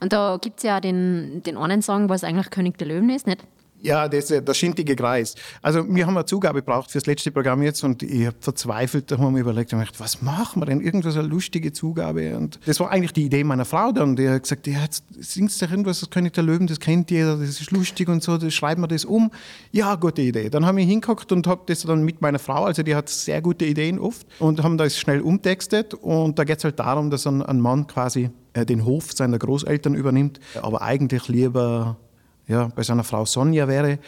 Und 0.00 0.12
da 0.12 0.38
gibt 0.40 0.58
es 0.58 0.62
ja 0.64 0.80
den, 0.80 1.42
den 1.44 1.56
einen 1.56 1.82
Song, 1.82 2.08
was 2.08 2.24
eigentlich 2.24 2.50
König 2.50 2.78
der 2.78 2.88
Löwen 2.88 3.10
ist, 3.10 3.26
nicht? 3.26 3.44
Ja, 3.84 4.08
das, 4.08 4.30
äh, 4.30 4.40
der 4.40 4.54
schindige 4.54 4.96
Kreis. 4.96 5.34
Also 5.60 5.84
wir 5.86 6.06
haben 6.06 6.16
eine 6.16 6.24
Zugabe 6.24 6.60
gebraucht 6.60 6.90
fürs 6.90 7.04
letzte 7.04 7.30
Programm 7.30 7.62
jetzt 7.62 7.84
und 7.84 8.02
ich 8.02 8.26
habe 8.26 8.36
verzweifelt, 8.40 9.10
da 9.10 9.18
haben 9.18 9.34
wir 9.34 9.42
überlegt, 9.42 9.74
und 9.74 9.80
gedacht, 9.80 10.00
was 10.00 10.22
machen 10.22 10.62
wir 10.62 10.66
denn? 10.66 10.80
Irgendwas 10.80 11.18
eine 11.18 11.28
lustige 11.28 11.70
Zugabe. 11.70 12.34
Und 12.34 12.58
das 12.64 12.80
war 12.80 12.90
eigentlich 12.90 13.12
die 13.12 13.26
Idee 13.26 13.44
meiner 13.44 13.66
Frau 13.66 13.92
dann, 13.92 14.16
die 14.16 14.26
hat 14.26 14.44
gesagt, 14.44 14.66
ja, 14.66 14.80
jetzt 14.80 15.04
singst 15.20 15.60
du 15.60 15.66
irgendwas, 15.66 16.00
das 16.00 16.08
König 16.08 16.32
der 16.32 16.44
Löwen, 16.44 16.66
das 16.66 16.80
kennt 16.80 17.10
jeder, 17.10 17.36
das 17.36 17.60
ist 17.60 17.70
lustig 17.72 18.08
und 18.08 18.22
so, 18.22 18.38
das 18.38 18.54
schreiben 18.54 18.82
wir 18.82 18.88
das 18.88 19.04
um. 19.04 19.30
Ja, 19.70 19.96
gute 19.96 20.22
Idee. 20.22 20.48
Dann 20.48 20.64
haben 20.64 20.78
wir 20.78 20.84
hingeguckt 20.84 21.30
und 21.32 21.46
habe 21.46 21.64
das 21.66 21.82
dann 21.82 22.04
mit 22.04 22.22
meiner 22.22 22.38
Frau, 22.38 22.64
also 22.64 22.82
die 22.82 22.94
hat 22.94 23.10
sehr 23.10 23.42
gute 23.42 23.66
Ideen 23.66 23.98
oft, 23.98 24.26
und 24.38 24.62
haben 24.62 24.78
das 24.78 24.98
schnell 24.98 25.20
umtextet 25.20 25.92
und 25.92 26.38
da 26.38 26.44
geht 26.44 26.56
es 26.56 26.64
halt 26.64 26.78
darum, 26.78 27.10
dass 27.10 27.26
ein, 27.26 27.42
ein 27.42 27.60
Mann 27.60 27.86
quasi 27.86 28.30
äh, 28.54 28.64
den 28.64 28.86
Hof 28.86 29.12
seiner 29.12 29.38
Großeltern 29.38 29.94
übernimmt, 29.94 30.40
aber 30.62 30.80
eigentlich 30.80 31.28
lieber 31.28 31.98
ja, 32.46 32.68
bei 32.68 32.82
seiner 32.82 33.04
Frau 33.04 33.24
Sonja 33.24 33.68
wäre. 33.68 33.98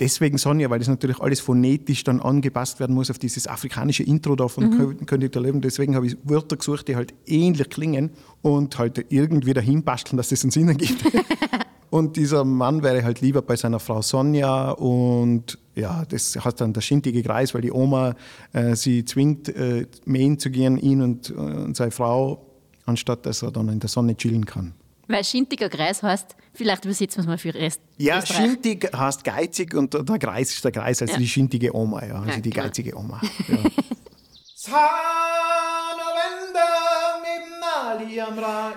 Deswegen 0.00 0.38
Sonja, 0.38 0.70
weil 0.70 0.78
das 0.78 0.88
natürlich 0.88 1.18
alles 1.20 1.40
phonetisch 1.40 2.04
dann 2.04 2.20
angepasst 2.20 2.78
werden 2.78 2.94
muss 2.94 3.10
auf 3.10 3.18
dieses 3.18 3.48
afrikanische 3.48 4.04
Intro 4.04 4.36
da 4.36 4.46
von 4.46 4.70
mhm. 4.70 5.06
König 5.06 5.32
der 5.32 5.42
Löwen. 5.42 5.60
Deswegen 5.60 5.96
habe 5.96 6.06
ich 6.06 6.16
Wörter 6.22 6.56
gesucht, 6.56 6.86
die 6.86 6.94
halt 6.94 7.14
ähnlich 7.26 7.68
klingen 7.68 8.10
und 8.40 8.78
halt 8.78 9.06
irgendwie 9.08 9.54
dahin 9.54 9.82
basteln, 9.82 10.16
dass 10.16 10.28
das 10.28 10.44
einen 10.44 10.52
Sinn 10.52 10.68
ergibt. 10.68 11.04
und 11.90 12.16
dieser 12.16 12.44
Mann 12.44 12.84
wäre 12.84 13.02
halt 13.02 13.20
lieber 13.20 13.42
bei 13.42 13.56
seiner 13.56 13.80
Frau 13.80 14.00
Sonja 14.00 14.70
und 14.70 15.58
ja, 15.74 16.04
das 16.04 16.36
hat 16.44 16.60
dann 16.60 16.72
der 16.72 16.80
schintige 16.80 17.22
Kreis, 17.22 17.54
weil 17.54 17.62
die 17.62 17.72
Oma 17.72 18.14
äh, 18.52 18.76
sie 18.76 19.04
zwingt, 19.04 19.48
äh, 19.48 19.86
mähen 20.04 20.38
zu 20.38 20.50
gehen, 20.50 20.76
ihn 20.76 21.02
und, 21.02 21.30
äh, 21.30 21.34
und 21.34 21.76
seine 21.76 21.90
Frau, 21.90 22.46
anstatt 22.86 23.26
dass 23.26 23.42
er 23.42 23.50
dann 23.50 23.68
in 23.68 23.80
der 23.80 23.88
Sonne 23.88 24.16
chillen 24.16 24.46
kann. 24.46 24.74
Weil 25.08 25.24
schintiger 25.24 25.68
Kreis 25.68 26.02
heißt, 26.02 26.36
vielleicht 26.54 26.84
übersetzen 26.84 27.16
wir 27.16 27.22
es 27.22 27.26
mal 27.26 27.38
für 27.38 27.54
Rest. 27.54 27.80
Ja, 27.96 28.24
schintig 28.24 28.90
heißt 28.94 29.24
geizig 29.24 29.74
und 29.74 29.94
der 29.94 30.18
Kreis 30.18 30.52
ist 30.52 30.64
der 30.64 30.70
Kreis, 30.70 31.00
also 31.00 31.14
ja. 31.14 31.18
die 31.18 31.28
schintige 31.28 31.74
Oma, 31.74 32.04
ja, 32.04 32.16
also 32.16 32.30
ja, 32.30 32.36
die 32.36 32.50
klar. 32.50 32.66
geizige 32.66 32.96
Oma. 32.96 33.20
Ja. 33.50 33.58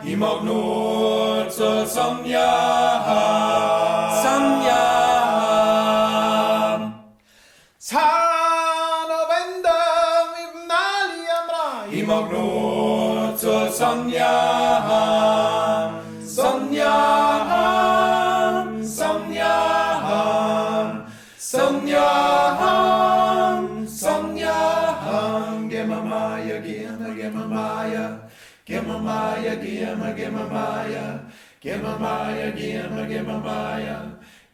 Ich 0.03 0.17
mag 0.17 0.43
nur 0.43 1.47
zur 1.49 1.85
Sonja 1.85 3.90
Gimma 31.71 31.97
Maya, 31.97 32.51
Gimma, 32.51 33.07
Gimma 33.07 33.39
Maya, 33.41 33.97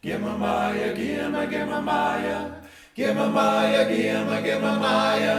Gimma 0.00 0.38
Maya, 0.38 0.94
Gimma, 0.94 1.50
Gimma 1.50 1.82
Maya. 1.82 2.58
Gimma 2.98 3.32
Maya, 3.32 3.86
Gimma, 3.86 4.42
Gimma 4.42 4.72
Maya, 4.78 5.34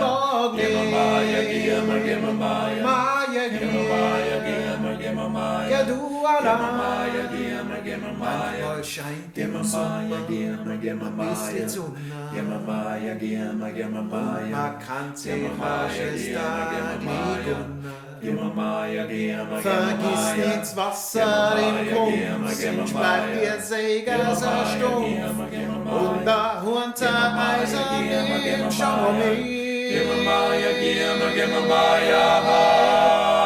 Gimma 0.56 0.84
Maya, 0.92 1.40
Gimma, 1.44 1.96
Gimma 2.04 2.32
Maya, 2.40 2.84
Maya, 2.84 3.44
Gimma 3.52 3.82
Maya, 3.92 4.38
Gimma, 4.48 4.92
Gimma 5.00 5.30
Maya, 5.30 5.70
ja 5.70 5.84
du 5.84 6.00
Gimma 6.40 6.70
Maya, 6.80 7.24
Gimma, 7.32 7.78
Gimma 7.84 8.12
Maya, 8.18 8.84
scheint 8.84 9.36
Gimma 9.36 9.64
Maya, 9.64 10.20
Gimma, 10.30 10.74
Gimma 10.80 11.10
Maya, 11.12 11.68
Gimma 12.32 12.60
Maya, 12.68 13.16
Gimma, 13.20 13.68
Gimma 13.76 14.02
Maya, 14.04 14.52
man 14.52 14.80
kann 14.80 15.16
sie 15.16 15.48
Maya, 15.60 16.12
Gimma, 16.16 16.64
Gimma 16.72 17.04
Maya, 17.04 17.58
Vergiss 19.62 20.36
nichts 20.36 20.76
Wasser 20.76 21.56
im 21.58 21.96
Kumpf, 21.96 22.50
sich 22.54 22.94
bleib 22.94 23.34
dir 23.34 23.62
Säger 23.62 24.36
sehr 24.36 24.66
stumpf, 24.76 25.30
und 25.90 26.26
da 26.26 26.62
unter 26.62 27.38
Eisen 27.60 27.80
im 28.46 28.72
Schau 28.72 29.12
mich. 29.14 29.60
Gimma 29.90 30.16
Maya, 30.24 30.72
Gimma 30.80 31.16
Maya, 31.18 31.34
Gimma 31.34 31.60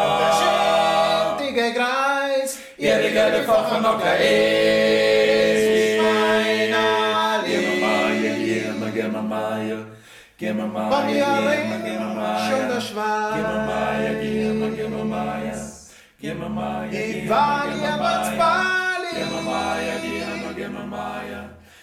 Und 0.04 0.20
der 0.20 0.34
Schuldige 0.42 1.68
Greis, 1.74 2.52
ihr 2.78 2.98
Gelle 3.12 3.44
Fache 3.44 3.78
noch 3.82 4.00
der 4.02 4.14
Eis, 4.14 5.64
mein 6.02 6.74
Ali. 6.74 7.52
Gimma 7.52 7.74
Maya, 7.86 8.32
Gimma, 8.92 9.22
Maya, 9.22 9.78
Gemma 10.38 10.66
Maya, 10.66 10.66
Gemma 10.66 10.66
Maya, 10.66 10.94
Gemma 10.94 11.24
Maya, 11.24 11.80
Gemma 11.86 12.08
Maya, 12.14 12.82
Maya, 12.94 13.66
Maya, 13.66 14.33
me, 16.24 16.30
give 16.30 16.40
me 16.40 16.48
Maya. 16.48 16.88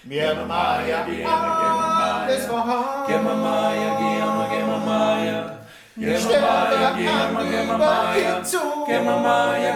Give 0.08 0.32
me 0.34 0.44
Maya, 0.46 1.04
alles 2.24 2.46
vorhanden. 2.48 3.04
Give 3.06 3.22
me 3.22 3.34
Maya, 3.36 3.90
give 4.00 4.32
me, 4.36 4.44
give 4.50 4.66
me 4.66 4.78
Maya. 4.86 5.40
Give 5.96 6.08
me 6.08 6.14
Maya, 6.40 6.90
give 6.96 7.30
me, 7.36 7.42
give 7.50 7.66
me 7.68 7.76
Maya. 7.76 8.40
Give 8.86 9.02
me 9.04 9.10
Maya, 9.10 9.72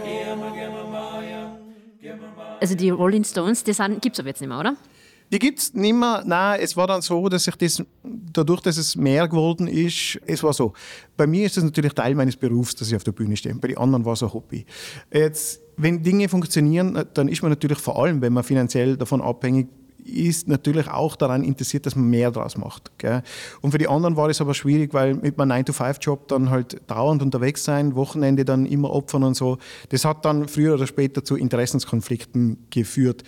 give 0.00 0.36
me, 0.36 0.63
Also 2.64 2.76
die 2.76 2.88
Rolling 2.88 3.24
Stones, 3.24 3.62
die 3.62 3.72
gibt 4.00 4.14
es 4.14 4.20
aber 4.20 4.28
jetzt 4.30 4.40
nicht 4.40 4.48
mehr, 4.48 4.58
oder? 4.58 4.74
Die 5.30 5.38
gibt 5.38 5.58
es 5.58 5.74
nicht 5.74 5.92
mehr. 5.92 6.22
Nein, 6.24 6.60
es 6.62 6.74
war 6.78 6.86
dann 6.86 7.02
so, 7.02 7.28
dass 7.28 7.46
ich 7.46 7.56
das, 7.56 7.82
dadurch, 8.02 8.62
dass 8.62 8.78
es 8.78 8.96
mehr 8.96 9.28
geworden 9.28 9.68
ist, 9.68 10.18
es 10.24 10.42
war 10.42 10.54
so. 10.54 10.72
Bei 11.14 11.26
mir 11.26 11.44
ist 11.44 11.58
das 11.58 11.64
natürlich 11.64 11.92
Teil 11.92 12.14
meines 12.14 12.36
Berufs, 12.36 12.74
dass 12.74 12.88
ich 12.88 12.96
auf 12.96 13.04
der 13.04 13.12
Bühne 13.12 13.36
stehe. 13.36 13.54
Bei 13.56 13.68
den 13.68 13.76
anderen 13.76 14.06
war 14.06 14.14
es 14.14 14.22
ein 14.22 14.32
Hobby. 14.32 14.64
Jetzt, 15.12 15.60
wenn 15.76 16.02
Dinge 16.02 16.26
funktionieren, 16.26 17.04
dann 17.12 17.28
ist 17.28 17.42
man 17.42 17.50
natürlich 17.50 17.76
vor 17.76 18.02
allem, 18.02 18.22
wenn 18.22 18.32
man 18.32 18.44
finanziell 18.44 18.96
davon 18.96 19.20
abhängig 19.20 19.68
ist 20.04 20.48
natürlich 20.48 20.88
auch 20.88 21.16
daran 21.16 21.42
interessiert, 21.42 21.86
dass 21.86 21.96
man 21.96 22.08
mehr 22.08 22.30
daraus 22.30 22.56
macht. 22.56 22.90
Gell? 22.98 23.22
Und 23.60 23.72
für 23.72 23.78
die 23.78 23.88
anderen 23.88 24.16
war 24.16 24.28
es 24.28 24.40
aber 24.40 24.54
schwierig, 24.54 24.94
weil 24.94 25.14
mit 25.14 25.38
meinem 25.38 25.64
9-to-5-Job 25.64 26.28
dann 26.28 26.50
halt 26.50 26.80
dauernd 26.86 27.22
unterwegs 27.22 27.64
sein, 27.64 27.94
Wochenende 27.94 28.44
dann 28.44 28.66
immer 28.66 28.90
opfern 28.90 29.24
und 29.24 29.34
so. 29.34 29.58
Das 29.88 30.04
hat 30.04 30.24
dann 30.24 30.48
früher 30.48 30.74
oder 30.74 30.86
später 30.86 31.24
zu 31.24 31.36
Interessenskonflikten 31.36 32.66
geführt. 32.70 33.24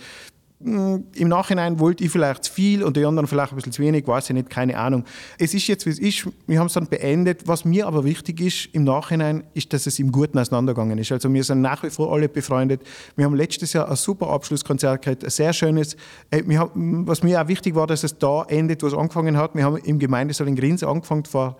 Hm, 0.63 1.03
im 1.13 1.27
Nachhinein 1.27 1.79
wollte 1.79 2.03
ich 2.03 2.09
vielleicht 2.09 2.45
zu 2.45 2.51
viel 2.51 2.83
und 2.83 2.97
die 2.97 3.05
anderen 3.05 3.27
vielleicht 3.27 3.51
ein 3.51 3.57
bisschen 3.57 3.73
zu 3.73 3.81
wenig, 3.83 4.07
weiß 4.07 4.31
ich 4.31 4.33
nicht, 4.33 4.49
keine 4.49 4.75
Ahnung. 4.75 5.03
Es 5.37 5.53
ist 5.53 5.67
jetzt, 5.67 5.85
wie 5.85 5.91
es 5.91 5.99
ist. 5.99 6.27
Wir 6.47 6.59
haben 6.59 6.65
es 6.65 6.73
dann 6.73 6.87
beendet. 6.87 7.47
Was 7.47 7.63
mir 7.63 7.85
aber 7.85 8.03
wichtig 8.03 8.41
ist 8.41 8.69
im 8.73 8.83
Nachhinein, 8.83 9.43
ist, 9.53 9.71
dass 9.71 9.85
es 9.85 9.99
im 9.99 10.11
Guten 10.11 10.39
auseinandergegangen 10.39 10.97
ist. 10.97 11.11
Also 11.11 11.31
wir 11.31 11.43
sind 11.43 11.61
nach 11.61 11.83
wie 11.83 11.91
vor 11.91 12.11
alle 12.11 12.27
befreundet. 12.27 12.81
Wir 13.15 13.25
haben 13.25 13.35
letztes 13.35 13.73
Jahr 13.73 13.87
ein 13.87 13.95
super 13.95 14.29
Abschlusskonzert 14.29 15.03
gehabt, 15.03 15.23
ein 15.23 15.29
sehr 15.29 15.53
schönes. 15.53 15.95
Äh, 16.31 16.41
haben, 16.57 17.07
was 17.07 17.21
mir 17.21 17.39
auch 17.39 17.47
wichtig 17.47 17.75
war, 17.75 17.85
dass 17.85 18.03
es 18.03 18.17
da 18.17 18.43
endet, 18.45 18.81
wo 18.81 18.87
es 18.87 18.95
angefangen 18.95 19.37
hat. 19.37 19.53
Wir 19.53 19.63
haben 19.63 19.77
im 19.77 19.99
Gemeindesaal 19.99 20.47
in 20.47 20.55
Grins 20.55 20.81
angefangen 20.81 21.25
vor 21.25 21.57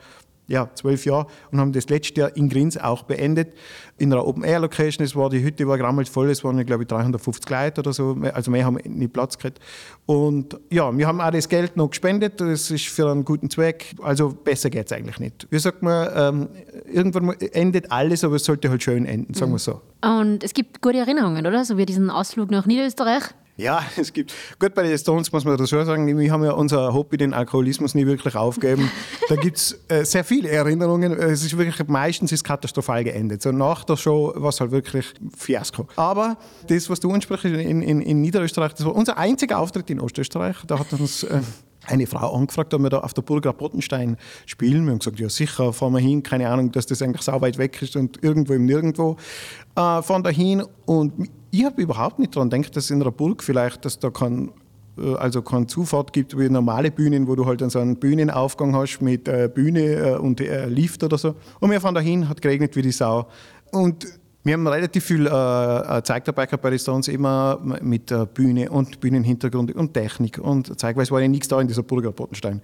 ja, 0.48 0.70
zwölf 0.75 1.06
Jahre 1.06 1.27
und 1.51 1.60
haben 1.60 1.74
das 1.74 1.89
letzte 1.89 2.22
Jahr 2.22 2.36
in 2.36 2.50
Grins 2.50 2.77
auch 2.77 3.04
beendet. 3.04 3.54
In 3.98 4.13
einer 4.13 4.25
Open-Air-Location. 4.25 5.06
Es 5.06 5.16
war, 5.16 5.30
die 5.30 5.44
Hütte 5.44 5.68
war 5.68 5.77
grammelt 5.77 6.08
voll, 6.08 6.30
es 6.30 6.44
waren, 6.44 6.63
glaube 6.66 6.84
ich, 6.84 6.88
350 6.88 7.50
Leute 7.50 7.82
oder 7.82 7.94
so. 7.94 8.16
Also 8.34 8.51
mehr 8.51 8.66
haben 8.66 8.75
nicht 8.86 9.12
Platz 9.12 9.38
gehabt. 9.38 9.60
Und 10.06 10.58
ja, 10.70 10.96
wir 10.96 11.08
haben 11.08 11.20
auch 11.20 11.32
das 11.32 11.50
Geld 11.50 11.75
noch 11.75 11.89
gespendet. 11.89 12.39
Das 12.39 12.72
ist 12.72 12.88
für 12.88 13.10
einen 13.12 13.25
guten 13.25 13.50
Zweck. 13.50 13.96
Also 14.01 14.30
besser 14.30 14.70
geht 14.70 14.86
es 14.86 14.92
eigentlich 14.92 15.20
nicht. 15.20 15.48
Wie 15.50 15.60
sagt 15.60 15.82
man, 15.82 16.10
ähm, 16.16 16.50
irgendwann 16.92 17.32
endet 17.51 17.92
alles, 17.92 18.24
aber 18.24 18.36
es 18.36 18.46
sollte 18.46 18.70
halt 18.70 18.84
schön 18.84 19.06
enden, 19.06 19.34
sagen 19.34 19.51
wir 19.51 19.60
so. 19.60 19.82
Und 20.01 20.44
es 20.44 20.54
gibt 20.54 20.82
gute 20.82 21.00
Erinnerungen, 21.00 21.46
oder? 21.46 21.66
So 21.66 21.77
wie 21.77 21.86
diesen 21.86 22.10
Ausflug 22.10 22.51
nach 22.51 22.66
Niederösterreich. 22.66 23.34
Ja, 23.58 23.84
es 23.98 24.14
gibt. 24.14 24.34
Gut, 24.60 24.74
bei 24.76 24.84
den 24.84 24.98
Stones 24.98 25.32
muss 25.32 25.44
man 25.44 25.58
so 25.58 25.66
sagen, 25.66 26.18
wir 26.18 26.32
haben 26.32 26.44
ja 26.44 26.52
unser 26.52 26.94
Hobby, 26.94 27.18
den 27.18 27.34
Alkoholismus, 27.34 27.96
nie 27.96 28.06
wirklich 28.06 28.36
aufgegeben. 28.36 28.90
da 29.30 29.36
gibt 29.36 29.58
es 29.58 29.80
äh, 29.88 30.06
sehr 30.06 30.24
viele 30.24 30.50
Erinnerungen. 30.50 31.12
Es 31.14 31.44
ist 31.44 31.58
wirklich, 31.58 31.88
meistens 31.88 32.32
ist 32.32 32.44
katastrophal 32.44 33.04
geendet. 33.04 33.42
So 33.42 33.52
nach 33.52 33.84
der 33.84 33.98
Show 33.98 34.32
war 34.36 34.50
es 34.50 34.62
halt 34.62 34.72
wirklich 34.72 35.14
Fiasko. 35.36 35.88
Aber 35.96 36.38
das, 36.68 36.90
was 36.90 37.00
du 37.00 37.12
ansprichst 37.12 37.46
in, 37.46 37.82
in, 37.82 38.02
in 38.02 38.22
Niederösterreich, 38.22 38.74
das 38.74 38.86
war 38.86 38.96
unser 38.96 39.18
einziger 39.18 39.58
Auftritt 39.58 39.90
in 39.90 40.00
Ostösterreich. 40.00 40.58
Da 40.68 40.80
hat 40.80 40.94
uns. 40.94 41.24
Äh, 41.24 41.42
eine 41.88 42.08
Frau 42.08 42.34
angefragt, 42.34 42.74
ob 42.74 42.82
wir 42.82 42.89
da 42.89 43.00
auf 43.00 43.13
der 43.13 43.22
Burg 43.22 43.46
Rapottenstein 43.46 44.17
spielen. 44.46 44.86
Wir 44.86 44.91
haben 44.91 45.00
gesagt, 45.00 45.20
ja 45.20 45.29
sicher, 45.29 45.74
fahren 45.74 45.94
wir 45.94 46.00
hin. 46.00 46.24
Keine 46.24 46.50
Ahnung, 46.50 46.72
dass 46.72 46.86
das 46.86 47.01
eigentlich 47.01 47.22
so 47.22 47.39
weit 47.41 47.58
weg 47.58 47.82
ist 47.82 47.96
und 47.96 48.24
irgendwo 48.24 48.53
im 48.53 48.65
Nirgendwo. 48.65 49.17
Äh, 49.75 50.01
fahren 50.01 50.24
da 50.24 50.29
hin 50.29 50.63
und 50.86 51.29
ich 51.51 51.65
habe 51.65 51.82
überhaupt 51.82 52.20
nicht 52.20 52.36
daran 52.36 52.50
gedacht, 52.50 52.75
dass 52.75 52.89
in 52.89 53.01
einer 53.01 53.12
Burg 53.12 53.44
vielleicht, 53.44 53.86
dass 53.86 54.00
da 54.00 54.10
kein, 54.10 54.51
äh, 54.98 55.15
also 55.15 55.41
keine 55.41 55.67
Zufahrt 55.67 56.13
gibt 56.13 56.38
wie 56.38 56.50
normale 56.50 56.91
Bühnen, 56.91 57.27
wo 57.27 57.36
du 57.36 57.46
halt 57.46 57.60
so 57.72 57.79
einen 57.79 57.98
Bühnenaufgang 57.98 58.75
hast 58.75 59.01
mit 59.01 59.27
äh, 59.27 59.50
Bühne 59.53 59.82
äh, 59.82 60.17
und 60.17 60.41
äh, 60.41 60.67
Lift 60.67 61.03
oder 61.03 61.17
so. 61.17 61.36
Und 61.60 61.72
wir 61.72 61.82
fahren 61.82 61.96
da 61.96 62.01
hin, 62.01 62.27
hat 62.29 62.41
geregnet 62.41 62.75
wie 62.75 62.82
die 62.82 62.91
Sau. 62.91 63.27
Und 63.72 64.06
wir 64.48 64.54
haben 64.54 64.68
relativ 64.68 65.04
viel 65.04 65.27
äh, 65.27 65.30
äh 65.30 66.01
gehabt 66.01 66.62
bei 66.62 66.70
den 66.70 66.80
Stones, 66.80 67.08
immer 67.10 67.60
mit 67.62 68.12
äh, 68.12 68.25
Bühne 68.25 68.70
und 68.72 69.00
Bühnenhintergrund 69.00 69.75
und 69.75 69.94
Technik 69.94 70.39
und 70.39 70.80
Zeug, 70.80 70.96
weil 70.96 71.04
es 71.04 71.12
war 71.12 71.22
ja 71.22 71.27
nichts 71.27 71.48
da 71.48 71.62
in 71.62 71.68
dieser 71.68 71.84
Burger 71.84 72.12
Pottenstein 72.12 72.62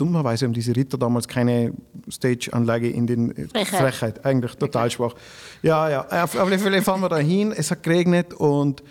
dummerweise 0.00 0.46
haben 0.46 0.54
diese 0.54 0.74
Ritter 0.74 0.96
damals 0.96 1.28
keine 1.28 1.72
Stage-Anlage 2.10 2.88
in 2.88 3.06
den 3.06 3.36
äh, 3.36 3.48
Frechheit. 3.48 3.80
Frechheit. 3.80 4.24
Eigentlich 4.24 4.54
total 4.54 4.88
Frechheit. 4.90 4.92
schwach. 4.92 5.14
Ja, 5.62 5.90
ja. 5.90 6.24
Auf 6.24 6.38
alle 6.38 6.58
Fälle 6.58 6.82
fahren 6.82 7.00
wir 7.00 7.08
da 7.08 7.18
hin. 7.18 7.52
Es 7.52 7.70
hat 7.70 7.82
geregnet 7.82 8.32
und 8.34 8.82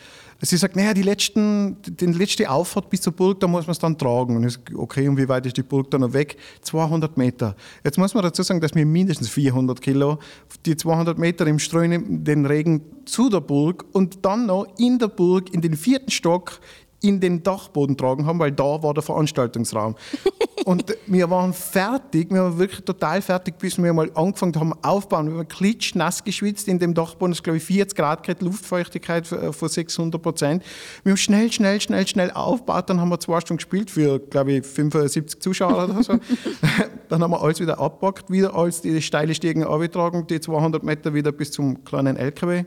Sie 0.42 0.56
sagt, 0.56 0.78
naja, 0.78 0.94
die 0.94 1.02
letzten, 1.02 1.76
die 1.82 2.06
letzte 2.06 2.50
Auffahrt 2.50 2.90
bis 2.90 3.02
zur 3.02 3.12
Burg, 3.12 3.42
da 3.42 3.48
muss 3.48 3.68
man 3.68 3.74
es 3.74 3.80
dann 3.80 3.98
tragen. 3.98 4.38
Und 4.38 4.46
ich 4.46 4.54
sag, 4.54 4.72
okay, 4.74 5.08
und 5.10 5.18
wie 5.18 5.28
weit 5.28 5.46
ist 5.46 5.58
die 5.58 5.64
Burg 5.64 5.92
dann 5.92 6.02
noch 6.02 6.14
weg? 6.14 6.38
200 6.62 7.18
Meter. 7.18 7.56
Jetzt 7.84 7.98
muss 7.98 8.14
man 8.14 8.24
dazu 8.24 8.42
sagen, 8.44 8.62
dass 8.62 8.74
wir 8.74 8.86
mindestens 8.86 9.30
400 9.30 9.82
Kilo 9.82 10.20
die 10.66 10.78
200 10.78 11.18
Meter 11.18 11.46
im 11.46 11.60
strömenden 11.60 12.46
Regen 12.46 12.82
zu 13.04 13.30
der 13.30 13.42
Burg 13.42 13.86
und 13.92 14.24
dann 14.24 14.46
noch 14.46 14.66
in 14.78 14.98
der 14.98 15.10
Burg 15.10 15.54
in 15.54 15.62
den 15.62 15.76
vierten 15.76 16.12
Stock 16.12 16.62
in 17.02 17.20
den 17.20 17.44
Dachboden 17.44 17.98
tragen 17.98 18.26
haben, 18.26 18.40
weil 18.40 18.52
da 18.52 18.84
war 18.84 18.94
der 18.94 19.04
Veranstaltungsraum. 19.04 19.96
und 20.66 20.96
wir 21.08 21.30
waren 21.30 21.54
fertig, 21.54 22.30
wir 22.30 22.44
waren 22.44 22.60
wirklich 22.60 22.82
total 22.82 23.22
fertig, 23.22 23.58
bis 23.58 23.82
wir 23.82 23.94
mal 23.94 24.12
angefangen 24.16 24.56
haben 24.56 24.74
aufbauen. 24.84 25.28
Wir 25.30 25.38
waren 25.38 25.48
klitschnass 25.48 26.24
geschwitzt 26.24 26.68
in 26.68 26.80
dem 26.80 26.94
Dachboden, 26.94 27.32
das 27.32 27.40
ist 27.40 27.44
glaube 27.44 27.58
ich 27.58 27.64
40 27.64 27.98
Grad 27.98 28.24
gehabt, 28.24 28.42
Luftfeuchtigkeit 28.42 29.28
von 29.28 29.70
600 29.70 30.22
Prozent. 30.22 30.64
Wir 31.04 31.12
haben 31.12 31.18
schnell, 31.18 31.52
schnell, 31.52 31.80
schnell, 31.80 32.08
schnell 32.08 32.32
aufgebaut, 32.32 32.90
dann 32.90 33.00
haben 33.00 33.10
wir 33.10 33.20
zwei 33.20 33.40
Stunden 33.40 33.58
gespielt 33.58 33.90
für 33.90 34.20
glaube 34.20 34.54
ich 34.54 34.66
75 34.66 35.40
Zuschauer 35.40 35.86
oder 35.86 36.04
so. 36.04 36.20
dann 37.10 37.24
haben 37.24 37.32
wir 37.32 37.42
alles 37.42 37.60
wieder 37.60 37.80
abgepackt, 37.80 38.30
wieder 38.30 38.56
alles 38.56 38.82
die 38.82 39.02
steile 39.02 39.34
Stiegen 39.34 39.64
abgetragen, 39.64 40.28
die 40.28 40.40
200 40.40 40.84
Meter 40.84 41.14
wieder 41.14 41.32
bis 41.32 41.52
zum 41.52 41.84
kleinen 41.84 42.18
LKW. 42.18 42.66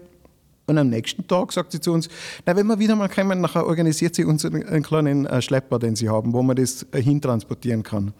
Und 0.72 0.78
am 0.78 0.88
nächsten 0.88 1.26
Tag 1.26 1.52
sagt 1.52 1.72
sie 1.72 1.80
zu 1.80 1.92
uns, 1.92 2.08
na, 2.46 2.56
wenn 2.56 2.66
wir 2.66 2.78
wieder 2.78 2.96
mal 2.96 3.10
kommen, 3.10 3.42
nachher 3.42 3.66
organisiert 3.66 4.14
sie 4.14 4.24
uns 4.24 4.42
einen 4.46 4.82
kleinen 4.82 5.26
äh, 5.26 5.42
Schlepper, 5.42 5.78
den 5.78 5.96
sie 5.96 6.08
haben, 6.08 6.32
wo 6.32 6.42
man 6.42 6.56
das 6.56 6.86
äh, 6.92 7.02
hintransportieren 7.02 7.82
kann. 7.82 8.14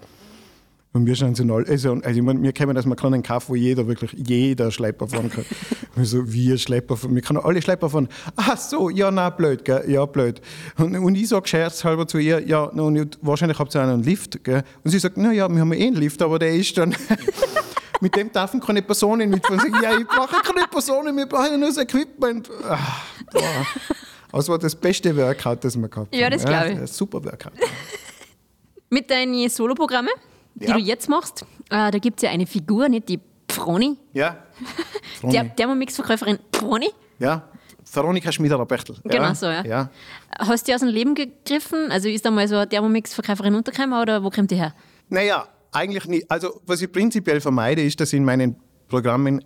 Und 0.93 1.07
wir 1.07 1.17
schauen 1.17 1.35
so 1.35 1.45
null. 1.45 1.65
Also, 1.67 1.93
also 1.93 2.11
ich 2.11 2.21
meine, 2.21 2.43
wir 2.43 2.53
kennen 2.53 2.75
das 2.75 2.85
mal 2.85 2.95
einen 3.05 3.23
Kauf, 3.23 3.49
wo 3.49 3.55
jeder, 3.55 3.87
wirklich 3.87 4.13
jeder 4.13 4.71
Schlepper 4.71 5.09
fahren 5.09 5.31
kann. 5.31 5.47
Und 5.97 6.05
so, 6.05 6.31
wir 6.31 6.59
Schlepper 6.59 6.99
fahren, 6.99 7.15
wir 7.15 7.23
können 7.23 7.41
alle 7.43 7.63
Schlepper 7.63 7.89
fahren. 7.89 8.07
Ach 8.37 8.59
so, 8.59 8.91
ja, 8.91 9.11
na, 9.11 9.31
blöd, 9.31 9.65
gell? 9.65 9.85
ja, 9.89 10.05
blöd. 10.05 10.43
Und, 10.77 10.95
und 10.95 11.15
ich 11.15 11.31
sage 11.31 11.49
scherzhalber 11.49 12.07
zu 12.07 12.19
ihr, 12.19 12.47
ja, 12.47 12.65
und 12.65 13.19
wahrscheinlich 13.23 13.59
habt 13.59 13.75
ihr 13.75 13.81
einen 13.81 14.03
Lift, 14.03 14.45
gell? 14.45 14.63
Und 14.85 14.91
sie 14.91 14.99
sagt, 14.99 15.17
na 15.17 15.33
ja, 15.33 15.49
wir 15.49 15.59
haben 15.59 15.73
eh 15.73 15.87
einen 15.87 15.97
Lift, 15.97 16.21
aber 16.21 16.39
der 16.39 16.55
ist 16.55 16.77
dann... 16.77 16.95
mit 18.03 18.17
dem 18.17 18.33
dürfen 18.33 18.59
keine 18.61 18.83
Personen 18.83 19.31
mitfahren. 19.31 19.61
Ich 19.65 19.73
sage, 19.73 19.85
ja, 19.85 19.97
ich 19.97 20.07
brauche 20.09 20.43
keine 20.43 20.67
Personen, 20.67 21.17
wir 21.17 21.27
brauchen 21.27 21.61
nur 21.61 21.69
das 21.69 21.79
Equipment. 21.79 22.51
Ach, 22.69 23.05
das 24.33 24.49
war 24.49 24.59
das 24.59 24.75
beste 24.75 25.17
Workout, 25.17 25.63
das 25.65 25.77
wir 25.77 25.89
gehabt 25.89 26.13
haben. 26.13 26.21
Ja, 26.21 26.29
das 26.29 26.45
glaube 26.45 26.71
ich. 26.73 26.79
Ja, 26.79 26.87
super 26.89 27.25
Workout. 27.25 27.53
Mit 28.91 29.09
deinen 29.09 29.49
Soloprogrammen, 29.49 30.13
die 30.57 30.67
Ja. 30.67 30.75
du 30.75 30.81
jetzt 30.81 31.09
machst, 31.09 31.43
äh, 31.71 31.91
da 31.93 31.99
gibt 31.99 32.19
es 32.19 32.23
ja 32.25 32.31
eine 32.31 32.47
Figur, 32.47 32.89
nicht 32.89 33.09
die 33.09 33.21
Froni, 33.49 33.97
Ja. 34.13 34.37
der 35.23 35.55
Thermomix-Verkäuferin 35.55 36.41
Froni. 36.53 36.91
Ja. 37.21 37.49
Veronika 37.91 38.33
Schmiederer-Bechtel. 38.33 38.97
Genau 39.05 39.23
ja. 39.23 39.35
so, 39.35 39.47
ja. 39.47 39.65
ja. 39.65 39.91
Hast 40.39 40.67
du 40.67 40.71
die 40.71 40.75
aus 40.75 40.81
dem 40.81 40.89
Leben 40.91 41.15
gegriffen? 41.15 41.93
Also 41.93 42.09
ist 42.09 42.25
da 42.25 42.31
mal 42.33 42.49
so 42.49 42.57
eine 42.57 42.69
Thermomix-Verkäuferin 42.69 43.55
untergekommen 43.55 44.01
oder 44.01 44.25
wo 44.25 44.31
kommt 44.31 44.51
die 44.51 44.57
her? 44.57 44.75
Naja, 45.09 45.47
eigentlich 45.73 46.07
nicht. 46.07 46.31
Also, 46.31 46.61
was 46.67 46.83
ich 46.83 46.93
prinzipiell 46.93 47.41
vermeide, 47.41 47.83
ist, 47.83 48.01
dass 48.01 48.13
in 48.13 48.25
meinen 48.25 48.57
Programmen 48.89 49.45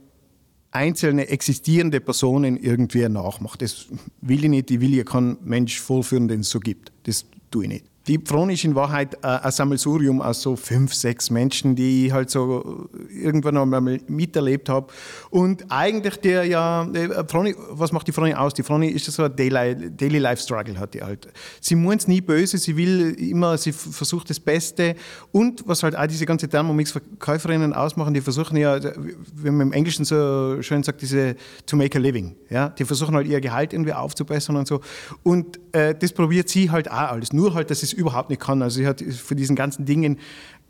einzelne 0.71 1.29
existierende 1.29 2.01
Personen 2.01 2.57
irgendwie 2.57 3.09
nachmache. 3.09 3.57
Das 3.59 3.87
will 4.21 4.45
ich 4.45 4.51
nicht. 4.51 4.71
Ich 4.71 4.81
will 4.81 4.95
ja 4.95 5.05
keinen 5.05 5.39
Mensch 5.43 5.81
vorführen, 5.81 6.29
den 6.29 6.41
es 6.41 6.51
so 6.51 6.61
gibt. 6.61 6.93
Das 7.05 7.25
tue 7.51 7.65
ich 7.65 7.69
nicht. 7.69 7.85
Die 8.09 8.21
Froni 8.25 8.55
ist 8.55 8.63
in 8.63 8.77
Wahrheit 8.77 9.15
äh, 9.15 9.27
ein 9.27 9.51
Sammelsurium 9.51 10.23
aus 10.23 10.41
so 10.41 10.55
fünf, 10.55 10.95
sechs 10.95 11.29
Menschen, 11.29 11.75
die 11.75 12.07
ich 12.07 12.13
halt 12.13 12.31
so 12.31 12.89
irgendwann 13.11 13.57
einmal 13.57 13.99
miterlebt 14.07 14.69
habe. 14.69 14.93
Und 15.31 15.65
eigentlich 15.71 16.17
der 16.21 16.45
ja, 16.45 16.85
äh, 16.93 17.25
Froni, 17.27 17.57
was 17.71 17.91
macht 17.91 18.07
die 18.07 18.13
Froni 18.13 18.33
aus? 18.33 18.55
Die 18.55 18.63
Froni 18.63 18.89
ist 18.89 19.07
so 19.07 19.25
ein 19.25 19.35
Daily, 19.35 20.19
Life 20.19 20.41
Struggle 20.41 20.79
hat 20.79 20.95
die 20.95 21.03
halt. 21.03 21.27
Sie 21.61 21.75
es 21.75 22.07
nie 22.07 22.21
böse, 22.21 22.59
sie 22.59 22.77
will 22.77 23.15
immer, 23.19 23.59
sie 23.59 23.73
versucht 23.73 24.31
das 24.31 24.39
Beste. 24.39 24.95
Und 25.33 25.67
was 25.67 25.83
halt 25.83 25.97
auch 25.97 26.07
diese 26.07 26.27
ganze 26.27 26.49
Thermomix-Verkäuferinnen 26.49 27.73
ausmachen, 27.73 28.15
die 28.15 28.21
versuchen 28.21 28.57
ja, 28.57 28.79
wie 29.35 29.51
man 29.51 29.69
im 29.69 29.73
Englischen 29.73 30.05
so 30.05 30.63
schön 30.63 30.85
sagt, 30.85 31.03
diese 31.03 31.35
to 31.67 31.77
make 31.77 31.99
a 31.99 32.01
living. 32.01 32.37
Ja? 32.51 32.69
Die 32.69 32.85
versuchen 32.85 33.17
halt 33.17 33.27
ihr 33.27 33.41
Gehalt 33.41 33.73
irgendwie 33.73 33.93
aufzubessern 33.93 34.55
und 34.55 34.69
so. 34.69 34.81
Und 35.25 35.59
äh, 35.73 35.93
das 35.93 36.13
probiert 36.13 36.49
sie 36.49 36.71
halt 36.71 36.89
auch 36.89 37.11
alles. 37.11 37.33
Nur 37.33 37.55
halt, 37.55 37.71
dass 37.71 37.83
es 37.83 37.96
überhaupt 37.97 38.31
nicht 38.31 38.41
kann. 38.41 38.63
Also 38.63 38.79
sie 38.79 38.87
hat 38.87 39.03
von 39.03 39.37
diesen 39.37 39.57
ganzen 39.57 39.85
Dingen 39.85 40.19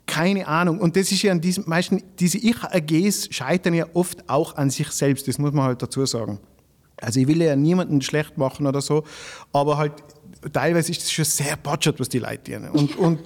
keine 0.07 0.47
Ahnung. 0.47 0.79
Und 0.79 0.95
das 0.95 1.11
ist 1.11 1.21
ja 1.21 1.31
an 1.31 1.41
diesen 1.41 1.67
meisten, 1.67 2.01
diese 2.17 2.37
Ich-AGs 2.37 3.27
scheitern 3.29 3.73
ja 3.73 3.85
oft 3.93 4.27
auch 4.29 4.55
an 4.55 4.69
sich 4.69 4.89
selbst. 4.89 5.27
Das 5.27 5.37
muss 5.37 5.51
man 5.51 5.65
halt 5.65 5.81
dazu 5.81 6.05
sagen. 6.05 6.39
Also 6.99 7.19
ich 7.19 7.27
will 7.27 7.41
ja 7.41 7.55
niemanden 7.55 8.01
schlecht 8.01 8.37
machen 8.37 8.65
oder 8.65 8.81
so, 8.81 9.03
aber 9.53 9.77
halt 9.77 9.93
teilweise 10.51 10.91
ist 10.91 11.03
es 11.03 11.11
schon 11.11 11.25
sehr 11.25 11.55
botschert, 11.57 11.99
was 11.99 12.09
die 12.09 12.19
Leute 12.19 12.53
tun. 12.53 12.69
Und, 12.69 12.97
und, 12.97 13.19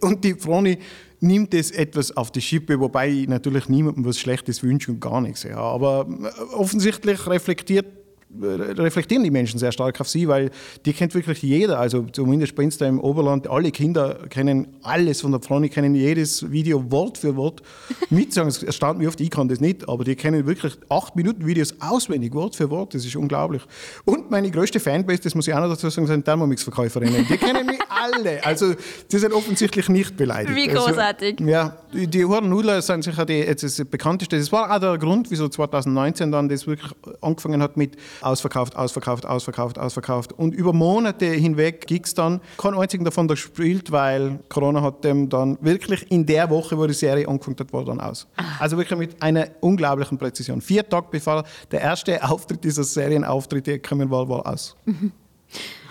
und 0.00 0.24
die 0.24 0.34
Froni 0.34 0.78
nimmt 1.20 1.52
das 1.52 1.70
etwas 1.70 2.16
auf 2.16 2.30
die 2.30 2.40
Schippe, 2.40 2.78
wobei 2.80 3.08
ich 3.10 3.28
natürlich 3.28 3.68
niemandem 3.68 4.04
was 4.04 4.18
Schlechtes 4.18 4.62
wünsche 4.62 4.92
und 4.92 5.00
gar 5.00 5.20
nichts. 5.20 5.42
Ja. 5.42 5.58
Aber 5.58 6.06
äh, 6.08 6.54
offensichtlich 6.54 7.26
reflektiert 7.26 7.86
reflektieren 8.40 9.24
die 9.24 9.30
Menschen 9.30 9.58
sehr 9.58 9.72
stark 9.72 10.00
auf 10.00 10.08
sie, 10.08 10.28
weil 10.28 10.50
die 10.84 10.92
kennt 10.92 11.14
wirklich 11.14 11.42
jeder, 11.42 11.78
also 11.78 12.02
zumindest 12.12 12.54
bei 12.54 12.64
uns 12.64 12.76
da 12.76 12.86
im 12.86 13.00
Oberland, 13.00 13.48
alle 13.48 13.70
Kinder 13.70 14.18
kennen 14.28 14.68
alles 14.82 15.22
von 15.22 15.32
der 15.32 15.40
Froni, 15.40 15.68
kennen 15.70 15.94
jedes 15.94 16.50
Video 16.50 16.90
Wort 16.90 17.16
für 17.16 17.36
Wort 17.36 17.62
mitsagen. 18.10 18.48
Es 18.48 18.62
erstaunt 18.62 18.98
mich 18.98 19.08
oft, 19.08 19.20
ich 19.20 19.30
kann 19.30 19.48
das 19.48 19.60
nicht, 19.60 19.88
aber 19.88 20.04
die 20.04 20.14
kennen 20.14 20.46
wirklich 20.46 20.74
acht 20.90 21.16
Minuten 21.16 21.46
Videos 21.46 21.74
auswendig, 21.80 22.34
Wort 22.34 22.54
für 22.54 22.68
Wort, 22.70 22.94
das 22.94 23.04
ist 23.04 23.16
unglaublich. 23.16 23.62
Und 24.04 24.30
meine 24.30 24.50
größte 24.50 24.78
Fanbase, 24.78 25.20
das 25.22 25.34
muss 25.34 25.48
ich 25.48 25.54
auch 25.54 25.60
noch 25.60 25.70
dazu 25.70 25.88
sagen, 25.88 26.06
sind 26.06 26.24
Thermomix-Verkäuferinnen. 26.24 27.26
Die 27.28 27.38
kennen 27.38 27.66
mich 27.66 27.78
alle, 27.88 28.44
also 28.44 28.74
die 29.10 29.18
sind 29.18 29.32
offensichtlich 29.32 29.88
nicht 29.88 30.16
beleidigt. 30.16 30.54
Wie 30.54 30.68
Also, 30.68 30.86
großartig. 30.86 31.40
ja, 31.40 31.78
die, 31.92 32.24
Huren-Nudler 32.24 32.82
sind 32.82 33.04
sicher 33.04 33.24
die, 33.24 33.38
jetzt 33.38 33.62
das 33.62 33.82
bekannteste. 33.86 34.38
Das 34.38 34.52
war 34.52 34.74
auch 34.74 34.80
der 34.80 34.98
Grund, 34.98 35.30
wieso 35.30 35.48
2019 35.48 36.30
dann 36.30 36.48
das 36.48 36.66
wirklich 36.66 36.92
angefangen 37.22 37.62
hat 37.62 37.78
mit 37.78 37.96
ausverkauft, 38.20 38.76
ausverkauft, 38.76 39.26
ausverkauft, 39.26 39.78
ausverkauft. 39.78 40.32
Und 40.32 40.54
über 40.54 40.72
Monate 40.72 41.26
hinweg 41.26 41.86
Gigs 41.86 42.14
dann. 42.14 42.40
Kein 42.56 42.74
einzigen 42.74 43.04
davon 43.04 43.28
gespielt, 43.28 43.90
weil 43.92 44.40
Corona 44.48 44.82
hat 44.82 45.04
dem 45.04 45.28
dann 45.28 45.58
wirklich 45.60 46.10
in 46.10 46.26
der 46.26 46.50
Woche, 46.50 46.78
wo 46.78 46.86
die 46.86 46.94
Serie 46.94 47.28
angefangen 47.28 47.56
hat, 47.60 47.72
war 47.72 47.84
dann 47.84 48.00
aus. 48.00 48.26
Also 48.58 48.76
wirklich 48.76 48.98
mit 48.98 49.22
einer 49.22 49.48
unglaublichen 49.60 50.18
Präzision. 50.18 50.60
Vier 50.60 50.88
Tage 50.88 51.08
bevor 51.10 51.44
der 51.70 51.80
erste 51.80 52.22
Auftritt 52.28 52.64
dieser 52.64 52.84
Serienauftritt 52.84 53.64
gekommen 53.64 54.10
war, 54.10 54.28
war 54.28 54.46
aus. 54.46 54.76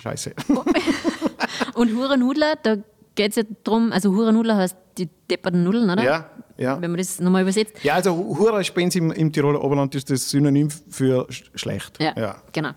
Scheiße. 0.02 0.34
Und 1.74 1.96
Hurenudler, 1.96 2.56
da 2.62 2.78
geht 3.16 3.32
es 3.32 3.36
ja 3.38 3.44
darum, 3.64 3.92
also 3.92 4.12
Hurenudler 4.12 4.58
heißt 4.58 4.78
die 4.98 5.10
depperten 5.30 5.64
Nudeln, 5.64 5.90
oder? 5.90 6.04
Ja, 6.04 6.30
ja. 6.58 6.82
Wenn 6.82 6.92
man 6.92 6.98
das 6.98 7.20
nochmal 7.20 7.44
übersetzt. 7.44 7.84
Ja, 7.84 7.96
also 7.96 8.16
Hura 8.16 8.58
uns 8.58 8.96
im, 8.96 9.12
im 9.12 9.32
Tiroler 9.32 9.64
Oberland 9.64 9.94
ist 9.96 10.10
das 10.10 10.30
Synonym 10.30 10.70
für 10.90 11.28
sch 11.30 11.52
schlecht. 11.56 12.02
Ja, 12.02 12.14
ja. 12.18 12.36
genau. 12.52 12.72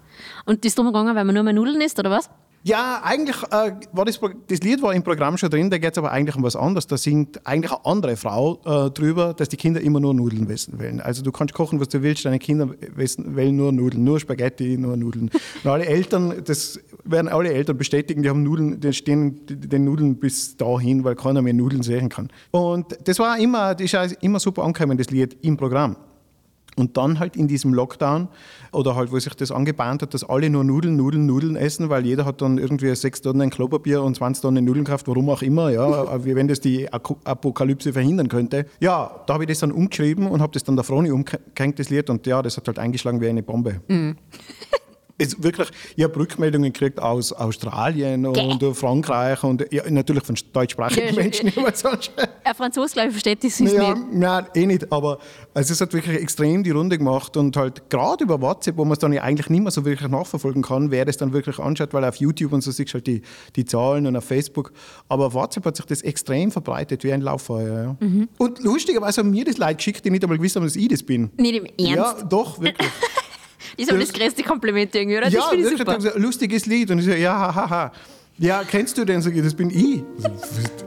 Und 0.45 0.65
das 0.65 0.71
ist 0.71 0.79
drum 0.79 0.87
gegangen, 0.87 1.15
weil 1.15 1.25
man 1.25 1.35
nur 1.35 1.45
mehr 1.45 1.53
Nudeln 1.53 1.81
isst, 1.81 1.99
oder 1.99 2.11
was? 2.11 2.31
Ja, 2.63 3.01
eigentlich 3.03 3.37
äh, 3.51 3.73
war 3.93 4.05
das, 4.05 4.21
das 4.49 4.61
Lied 4.61 4.83
war 4.83 4.93
im 4.93 5.03
Programm 5.03 5.39
schon 5.39 5.49
drin, 5.49 5.71
da 5.71 5.79
geht 5.79 5.93
es 5.93 5.99
aber 5.99 6.13
eigentlich 6.13 6.37
um 6.37 6.43
was 6.43 6.57
anderes. 6.57 6.87
Da 6.87 6.99
singt 6.99 7.47
eigentlich 7.47 7.73
eine 7.73 7.87
andere 7.87 8.17
Frau 8.17 8.61
äh, 8.67 8.91
drüber, 8.91 9.33
dass 9.33 9.49
die 9.49 9.57
Kinder 9.57 9.81
immer 9.81 9.99
nur 9.99 10.13
Nudeln 10.13 10.49
essen 10.51 10.79
wollen. 10.79 11.01
Also 11.01 11.23
du 11.23 11.33
kannst 11.33 11.55
kochen, 11.55 11.81
was 11.81 11.89
du 11.89 12.03
willst, 12.03 12.27
deine 12.27 12.39
Kinder 12.39 12.69
essen, 12.99 13.35
wollen 13.35 13.57
nur 13.57 13.73
Nudeln, 13.73 14.05
nur 14.05 14.21
Spaghetti, 14.21 14.77
nur 14.77 14.99
Nudeln. 14.99 15.31
Und 15.65 15.71
alle 15.71 15.87
Eltern, 15.87 16.43
das 16.45 16.79
werden 17.11 17.29
alle 17.29 17.53
Eltern 17.53 17.77
bestätigen, 17.77 18.23
die 18.23 18.29
haben 18.29 18.43
Nudeln, 18.43 18.81
die 18.81 18.93
stehen 18.93 19.41
den 19.47 19.85
Nudeln 19.85 20.17
bis 20.17 20.57
dahin, 20.57 21.05
weil 21.05 21.15
keiner 21.15 21.43
mehr 21.43 21.55
Nudeln 21.55 21.83
sehen 21.83 22.09
kann. 22.09 22.29
Und 22.51 22.97
das 23.05 23.19
war 23.19 23.39
immer, 23.39 23.75
das 23.75 23.93
ist 23.93 24.19
immer 24.21 24.41
super 24.41 24.65
angekommen, 24.65 24.99
das 24.99 25.11
Lied 25.11 25.37
im 25.43 25.57
Programm. 25.57 25.97
Und 26.77 26.97
dann 26.97 27.19
halt 27.19 27.37
in 27.37 27.49
diesem 27.49 27.75
Lockdown 27.75 28.29
oder 28.73 28.95
halt, 28.95 29.13
wo 29.13 29.19
sich 29.19 29.35
das 29.35 29.51
angebahnt 29.51 30.03
hat, 30.03 30.15
dass 30.15 30.25
alle 30.25 30.49
nur 30.49 30.65
Nudeln, 30.65 30.97
Nudeln, 30.97 31.27
Nudeln 31.27 31.57
essen, 31.57 31.91
weil 31.91 32.07
jeder 32.07 32.25
hat 32.25 32.41
dann 32.41 32.59
irgendwie 32.59 32.95
sechs 32.95 33.21
Tonnen 33.21 33.51
Klopapier 33.51 34.03
und 34.03 34.15
20 34.15 34.41
Tonnen 34.41 34.65
Nudeln 34.65 34.85
gekauft, 34.85 35.09
warum 35.09 35.29
auch 35.29 35.43
immer, 35.43 35.71
ja, 35.71 36.25
wie 36.25 36.35
wenn 36.35 36.49
das 36.49 36.61
die 36.61 36.91
Apokalypse 36.91 37.93
verhindern 37.93 38.29
könnte. 38.29 38.67
Ja, 38.79 39.23
da 39.27 39.35
habe 39.35 39.45
ich 39.45 39.49
das 39.49 39.59
dann 39.59 39.73
umgeschrieben 39.73 40.27
und 40.29 40.41
habe 40.41 40.53
das 40.53 40.65
dann 40.65 40.77
der 40.77 40.85
Froni 40.85 41.11
umgehängt, 41.11 41.79
das 41.79 41.91
Lied, 41.91 42.09
und 42.09 42.27
ja, 42.27 42.41
das 42.41 42.57
hat 42.57 42.67
halt 42.69 42.79
eingeschlagen 42.79 43.21
wie 43.21 43.29
eine 43.29 43.43
Bombe. 43.43 43.81
Es 45.23 45.43
wirklich, 45.43 45.69
ich 45.97 46.03
habe 46.05 46.17
Rückmeldungen 46.17 46.73
gekriegt 46.73 46.99
aus 46.99 47.33
Australien 47.33 48.25
und 48.27 48.65
Frankreich 48.75 49.43
und 49.45 49.67
ja, 49.71 49.83
natürlich 49.91 50.25
von 50.25 50.35
deutschsprachigen 50.53 51.09
Ja, 51.15 51.23
Menschen. 51.23 51.49
immer 51.55 51.75
sonst- 51.75 52.11
Ein 52.43 52.55
Franzose, 52.55 52.95
glaube 52.95 53.09
ich, 53.09 53.13
versteht 53.15 53.45
das 53.45 53.61
nicht. 53.61 53.75
ja, 53.75 53.95
nein, 54.13 54.47
eh 54.55 54.67
nicht. 54.67 54.91
Aber 54.91 55.19
also 55.53 55.73
es 55.75 55.81
hat 55.81 55.93
wirklich 55.93 56.19
extrem 56.21 56.65
die 56.65 56.71
Runde 56.71 56.97
gemacht 56.97 57.37
und 57.37 57.57
halt 57.57 57.91
gerade 57.91 58.25
über 58.25 58.41
WhatsApp, 58.41 58.77
wo 58.79 58.85
man 58.85 58.93
es 58.95 58.99
dann 58.99 59.13
ja 59.13 59.23
eigentlich 59.23 59.51
nicht 59.51 59.61
mehr 59.63 59.71
so 59.71 59.85
wirklich 59.85 60.11
nachverfolgen 60.11 60.63
kann, 60.63 60.91
wer 60.91 61.05
das 61.05 61.19
dann 61.19 61.33
wirklich 61.35 61.59
anschaut, 61.59 61.93
weil 61.93 62.05
auf 62.05 62.17
YouTube 62.17 62.53
und 62.55 62.63
so 62.63 62.71
siehst 62.71 62.91
du 62.93 62.95
halt 62.95 63.07
die, 63.07 63.23
die 63.57 63.65
Zahlen 63.67 64.07
und 64.07 64.17
auf 64.17 64.25
Facebook. 64.25 64.73
Aber 65.09 65.27
auf 65.27 65.35
WhatsApp 65.35 65.67
hat 65.67 65.77
sich 65.77 65.85
das 65.87 66.01
extrem 66.03 66.51
verbreitet, 66.51 67.05
wie 67.05 67.13
ein 67.13 67.21
Lauffeuer. 67.21 67.97
Ja. 68.01 68.27
Und 68.39 68.63
lustigerweise 68.63 69.21
haben 69.21 69.31
mir 69.31 69.45
das 69.45 69.59
Leute 69.59 69.75
geschickt, 69.77 70.05
die 70.05 70.11
nicht 70.11 70.23
einmal 70.23 70.39
gewusst 70.39 70.57
haben, 70.57 70.65
dass 70.65 70.77
ich 70.77 70.89
das 70.89 71.03
bin. 71.03 71.31
Nicht 71.37 71.55
im 71.57 71.67
Ernst. 71.67 72.19
Ja, 72.21 72.25
doch, 72.27 72.59
wirklich. 72.61 72.89
ist 73.77 73.91
aber 73.91 73.99
Das- 74.01 74.09
das 74.13 74.19
größte 74.21 74.43
Kompliment 74.43 74.95
irgendwie, 74.95 75.17
oder? 75.19 75.29
ja, 75.29 75.39
das 75.41 75.49
finde 75.49 75.65
ich 75.71 75.79
wirklich, 75.79 75.89
super. 76.03 76.13
so, 76.13 76.19
lustiges 76.19 76.67
Lied. 76.67 76.91
Und 76.91 76.99
ich 77.01 77.05
so, 77.07 77.11
ja, 77.13 77.33
haha. 77.55 77.71
Ha. 77.71 77.93
Ja, 78.39 78.63
kennst 78.69 78.97
du 78.97 79.05
den? 79.05 79.21
Sag 79.21 79.35
ich, 79.35 79.43
das 79.43 79.55
bin 79.55 79.71
ich. 79.71 80.03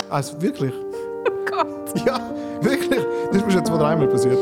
Also 0.10 0.42
wirklich. 0.42 0.74
Oh 1.26 1.46
Gott. 1.50 2.06
Ja, 2.06 2.20
wirklich. 2.62 3.00
Das 3.32 3.38
ist 3.38 3.46
mir 3.46 3.52
schon 3.54 3.66
zwei, 3.66 3.78
dreimal 3.78 4.08
passiert. 4.08 4.38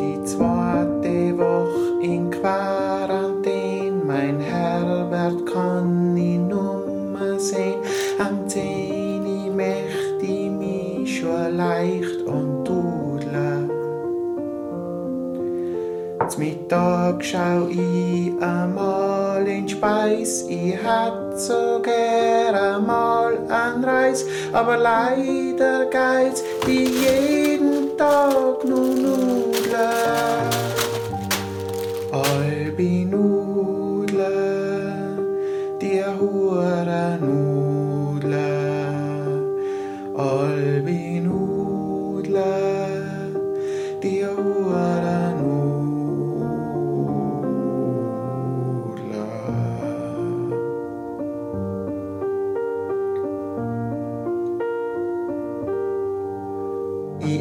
Die 0.00 0.24
zweite 0.24 1.36
Woche 1.38 2.02
in 2.04 2.30
Quarantäne, 2.30 4.02
mein 4.06 4.38
Herbert 4.40 5.46
kann 5.46 6.16
ich 6.16 6.38
nummer 6.38 7.38
sehen. 7.40 7.78
Am 8.18 8.48
10. 8.48 9.56
möchte 9.56 10.22
ich 10.22 10.50
mich 10.50 11.18
schon 11.20 11.56
leicht 11.56 12.22
und 12.26 12.57
Zum 16.28 16.42
Mittag 16.42 17.24
schau 17.24 17.68
ich 17.70 18.32
einmal 18.42 19.46
in 19.48 19.66
Speis. 19.66 20.42
Ich 20.42 20.74
hätt 20.74 21.38
so 21.38 21.80
gern 21.82 22.54
einmal 22.54 23.38
an 23.50 23.82
Reis, 23.82 24.26
aber 24.52 24.76
leider 24.76 25.86
geht's 25.86 26.44
wie 26.66 26.84
jeden 26.84 27.96
Tag 27.96 28.62
nur 28.64 28.94
Nudeln. 28.94 30.47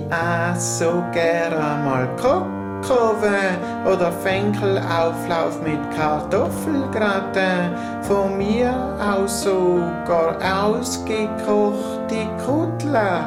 Ess 0.09 0.79
so 0.79 1.03
gern 1.11 1.83
mal 1.83 2.07
Kokove 2.15 3.57
oder 3.85 4.09
Fenkelauflauf 4.09 5.61
mit 5.61 5.79
Kartoffelgratin. 5.95 7.75
Von 8.03 8.37
mir 8.37 8.73
aus 9.01 9.43
sogar 9.43 10.37
ausgekochte 10.41 12.25
Kutler. 12.45 13.25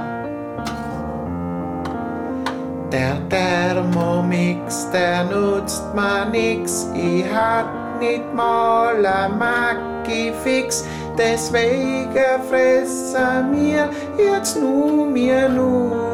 Der 2.90 3.28
Thermomix, 3.28 4.90
der 4.90 5.24
nutzt 5.24 5.84
mir 5.94 6.24
nix. 6.24 6.88
Ich 6.94 7.26
hab 7.30 7.66
nicht 8.00 8.34
mal 8.34 9.04
ein 9.04 9.36
Mackie 9.36 10.32
fix. 10.42 10.86
Deswegen 11.18 12.08
fressen 12.48 13.52
wir 13.52 13.90
jetzt 14.16 14.58
nur 14.58 15.06
mir 15.06 15.46
Nudeln. 15.46 16.09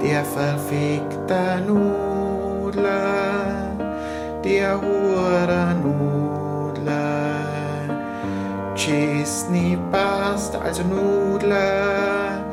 Die 0.00 0.14
verfickte 0.34 1.60
Nudeln. 1.66 2.86
Die 4.44 4.64
hure 4.64 5.74
Nudeln. 5.82 6.88
Tschüss, 8.74 9.48
nie 9.50 9.76
passt, 9.90 10.54
also 10.56 10.82
Nudeln. 10.84 12.44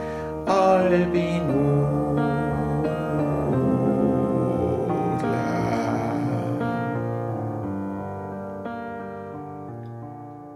Albi 0.45 1.39
Nudeln. 1.48 1.95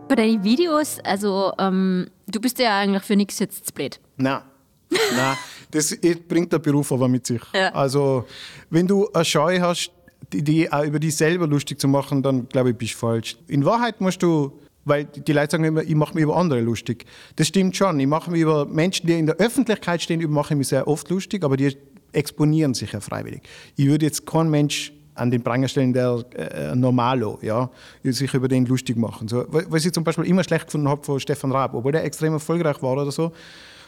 Bei 0.07 0.15
deinen 0.15 0.43
Videos, 0.43 0.99
also 1.03 1.53
ähm, 1.59 2.09
du 2.27 2.41
bist 2.41 2.57
ja 2.57 2.79
eigentlich 2.79 3.03
für 3.03 3.15
nichts 3.15 3.37
jetzt 3.37 3.67
zu 3.67 3.73
blöd. 3.73 3.99
Nein. 4.17 4.41
Nein, 5.15 5.37
das 5.71 5.95
bringt 6.27 6.51
der 6.51 6.59
Beruf 6.59 6.91
aber 6.91 7.07
mit 7.07 7.25
sich. 7.25 7.41
Ja. 7.53 7.69
Also, 7.73 8.25
wenn 8.69 8.87
du 8.87 9.07
eine 9.13 9.25
Scheu 9.25 9.59
hast, 9.59 9.91
die, 10.33 10.43
die 10.43 10.71
auch 10.71 10.83
über 10.83 10.99
dich 10.99 11.15
selber 11.15 11.47
lustig 11.47 11.79
zu 11.79 11.87
machen, 11.87 12.21
dann 12.21 12.47
glaube 12.49 12.71
ich, 12.71 12.77
bist 12.77 12.93
du 12.93 12.97
falsch. 12.97 13.37
In 13.47 13.65
Wahrheit 13.65 14.01
musst 14.01 14.21
du, 14.21 14.51
weil 14.85 15.05
die 15.05 15.31
Leute 15.31 15.51
sagen 15.51 15.63
immer, 15.63 15.83
ich 15.83 15.95
mache 15.95 16.13
mich 16.13 16.23
über 16.23 16.35
andere 16.35 16.61
lustig. 16.61 17.05
Das 17.35 17.47
stimmt 17.47 17.75
schon. 17.75 17.99
Ich 17.99 18.07
mache 18.07 18.31
mich 18.31 18.41
über 18.41 18.65
Menschen, 18.65 19.07
die 19.07 19.17
in 19.17 19.25
der 19.25 19.35
Öffentlichkeit 19.35 20.01
stehen, 20.01 20.29
mache 20.31 20.53
ich 20.53 20.57
mich 20.57 20.67
sehr 20.67 20.87
oft 20.87 21.09
lustig, 21.09 21.43
aber 21.43 21.57
die 21.57 21.75
exponieren 22.11 22.73
sich 22.73 22.91
ja 22.91 22.99
freiwillig. 22.99 23.41
Ich 23.75 23.85
würde 23.87 24.05
jetzt 24.05 24.25
keinen 24.25 24.49
Mensch 24.49 24.93
an 25.19 25.31
den 25.31 25.43
Pranger 25.43 25.67
stellen, 25.67 25.93
der 25.93 26.23
äh, 26.35 26.75
Normalo, 26.75 27.39
ja, 27.41 27.69
sich 28.03 28.33
über 28.33 28.47
den 28.47 28.65
lustig 28.65 28.95
machen. 28.97 29.27
So, 29.27 29.45
was 29.49 29.85
ich 29.85 29.91
zum 29.91 30.03
Beispiel 30.03 30.25
immer 30.25 30.43
schlecht 30.43 30.65
gefunden 30.65 30.87
habe 30.87 31.03
von 31.03 31.19
Stefan 31.19 31.51
Raab, 31.51 31.73
obwohl 31.73 31.91
der 31.91 32.03
extrem 32.05 32.33
erfolgreich 32.33 32.81
war 32.81 32.93
oder 32.93 33.11
so. 33.11 33.31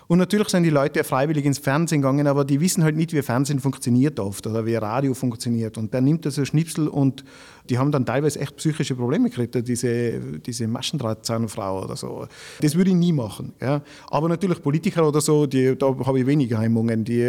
Und 0.08 0.18
natürlich 0.18 0.50
sind 0.50 0.64
die 0.64 0.70
Leute 0.70 1.00
ja 1.00 1.04
freiwillig 1.04 1.46
ins 1.46 1.58
Fernsehen 1.58 2.02
gegangen, 2.02 2.28
aber 2.28 2.44
die 2.44 2.60
wissen 2.60 2.84
halt 2.84 2.96
nicht, 2.96 3.14
wie 3.14 3.22
Fernsehen 3.22 3.60
funktioniert 3.60 4.20
oft 4.20 4.46
oder 4.46 4.66
wie 4.66 4.76
Radio 4.76 5.14
funktioniert. 5.14 5.78
Und 5.78 5.94
der 5.94 6.02
nimmt 6.02 6.26
also 6.26 6.44
Schnipsel 6.44 6.88
und 6.88 7.24
die 7.70 7.78
haben 7.78 7.92
dann 7.92 8.06
teilweise 8.06 8.40
echt 8.40 8.56
psychische 8.58 8.96
Probleme 8.96 9.30
gekriegt, 9.30 9.56
diese, 9.68 10.20
diese 10.40 10.68
Maschendrahtzahnfrau 10.68 11.84
oder 11.84 11.96
so. 11.96 12.28
Das 12.60 12.76
würde 12.76 12.90
ich 12.90 12.96
nie 12.96 13.14
machen. 13.14 13.54
Ja. 13.62 13.82
Aber 14.10 14.28
natürlich 14.28 14.62
Politiker 14.62 15.08
oder 15.08 15.22
so, 15.22 15.46
die, 15.46 15.78
da 15.78 15.88
habe 16.06 16.20
ich 16.20 16.26
weniger 16.26 16.60
Hemmungen, 16.60 17.04
die 17.04 17.24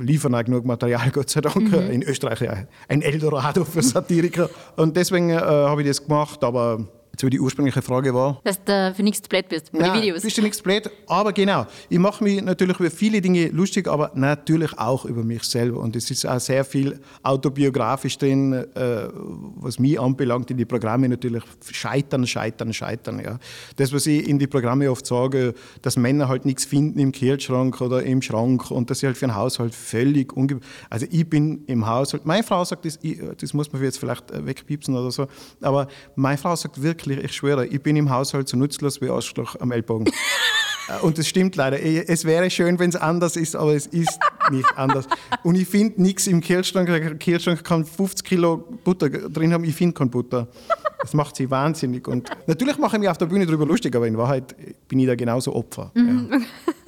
liefern 0.00 0.34
auch 0.34 0.44
genug 0.44 0.64
Material, 0.64 1.10
Gott 1.12 1.30
sei 1.30 1.40
Dank. 1.40 1.72
In 1.72 2.02
Österreich 2.02 2.40
ein 2.88 3.02
Eldorado 3.02 3.64
für 3.64 3.82
Satiriker. 3.82 4.50
Und 4.76 4.96
deswegen 4.96 5.30
äh, 5.30 5.36
habe 5.36 5.82
ich 5.82 5.88
das 5.88 6.04
gemacht, 6.04 6.42
aber 6.42 6.86
jetzt, 7.14 7.24
wie 7.24 7.30
die 7.30 7.40
ursprüngliche 7.40 7.82
Frage 7.82 8.12
war, 8.12 8.40
Dass 8.44 8.62
du 8.62 8.92
für 8.94 9.02
nichts 9.02 9.22
zu 9.22 9.28
blöd 9.28 9.48
bist 9.48 9.72
bei 9.72 9.78
den 9.78 9.86
Nein, 9.86 10.02
Videos. 10.02 10.22
bist 10.22 10.36
du 10.36 10.42
nichts 10.42 10.60
blöd. 10.60 10.90
Aber 11.06 11.32
genau, 11.32 11.66
ich 11.88 11.98
mache 11.98 12.22
mich 12.22 12.42
natürlich 12.42 12.78
über 12.78 12.90
viele 12.90 13.20
Dinge 13.20 13.48
lustig, 13.48 13.88
aber 13.88 14.10
natürlich 14.14 14.76
auch 14.78 15.04
über 15.04 15.22
mich 15.22 15.44
selber. 15.44 15.80
Und 15.80 15.96
es 15.96 16.10
ist 16.10 16.26
auch 16.26 16.40
sehr 16.40 16.64
viel 16.64 17.00
autobiografisch 17.22 18.18
drin, 18.18 18.52
äh, 18.52 19.08
was 19.56 19.78
mich 19.78 19.98
anbelangt, 19.98 20.50
in 20.50 20.56
die 20.56 20.64
Programme 20.64 21.08
natürlich 21.08 21.42
scheitern, 21.70 22.26
scheitern, 22.26 22.72
scheitern. 22.72 23.20
Ja. 23.24 23.38
Das, 23.76 23.92
was 23.92 24.06
ich 24.06 24.28
in 24.28 24.38
die 24.38 24.46
Programme 24.46 24.90
oft 24.90 25.06
sage, 25.06 25.54
dass 25.82 25.96
Männer 25.96 26.28
halt 26.28 26.44
nichts 26.44 26.64
finden 26.64 26.98
im 26.98 27.12
Kühlschrank 27.12 27.80
oder 27.80 28.02
im 28.02 28.20
Schrank 28.22 28.70
und 28.70 28.90
dass 28.90 28.98
sie 29.00 29.06
halt 29.06 29.16
für 29.16 29.26
einen 29.26 29.36
Haushalt 29.36 29.74
völlig 29.74 30.32
unge... 30.36 30.60
Also 30.90 31.06
ich 31.10 31.28
bin 31.28 31.64
im 31.66 31.86
Haushalt, 31.86 32.26
meine 32.26 32.42
Frau 32.42 32.64
sagt, 32.64 32.84
das, 32.84 32.98
ich, 33.02 33.20
das 33.38 33.54
muss 33.54 33.72
man 33.72 33.82
jetzt 33.82 33.98
vielleicht 33.98 34.30
äh, 34.30 34.44
wegpiepsen 34.44 34.96
oder 34.96 35.10
so, 35.10 35.26
aber 35.60 35.86
meine 36.16 36.38
Frau 36.38 36.56
sagt 36.56 36.82
wirklich, 36.82 37.03
ich 37.06 37.32
schwöre, 37.32 37.66
ich 37.66 37.82
bin 37.82 37.96
im 37.96 38.10
Haushalt 38.10 38.48
so 38.48 38.56
nutzlos 38.56 39.00
wie 39.00 39.08
Arschloch 39.10 39.56
am 39.60 39.72
Ellbogen. 39.72 40.10
Äh, 40.86 41.00
Und 41.02 41.16
das 41.16 41.26
stimmt 41.26 41.56
leider. 41.56 41.80
Es 41.82 42.26
wäre 42.26 42.50
schön, 42.50 42.78
wenn 42.78 42.90
es 42.90 42.96
anders 42.96 43.36
ist, 43.36 43.56
aber 43.56 43.74
es 43.74 43.86
ist 43.86 44.18
nicht 44.50 44.68
anders. 44.76 45.06
Und 45.42 45.54
ich 45.54 45.66
finde 45.66 46.02
nichts 46.02 46.26
im 46.26 46.42
Kühlschrank. 46.42 46.88
Der 46.88 47.14
Kühlschrank 47.14 47.64
kann 47.64 47.86
50 47.86 48.22
Kilo 48.22 48.58
Butter 48.84 49.08
drin 49.08 49.54
haben. 49.54 49.64
Ich 49.64 49.74
finde 49.76 49.94
keine 49.94 50.10
Butter. 50.10 50.46
Das 51.00 51.14
macht 51.14 51.36
sie 51.36 51.50
wahnsinnig. 51.50 52.06
Und 52.06 52.28
natürlich 52.46 52.76
mache 52.76 52.96
ich 52.96 53.00
mich 53.00 53.08
auf 53.08 53.16
der 53.16 53.24
Bühne 53.24 53.46
darüber 53.46 53.64
lustig, 53.64 53.96
aber 53.96 54.06
in 54.06 54.18
Wahrheit 54.18 54.54
bin 54.86 54.98
ich 54.98 55.06
da 55.06 55.14
genauso 55.14 55.54
Opfer. 55.54 55.90
Ja. 55.94 56.02
Ja, 56.02 56.40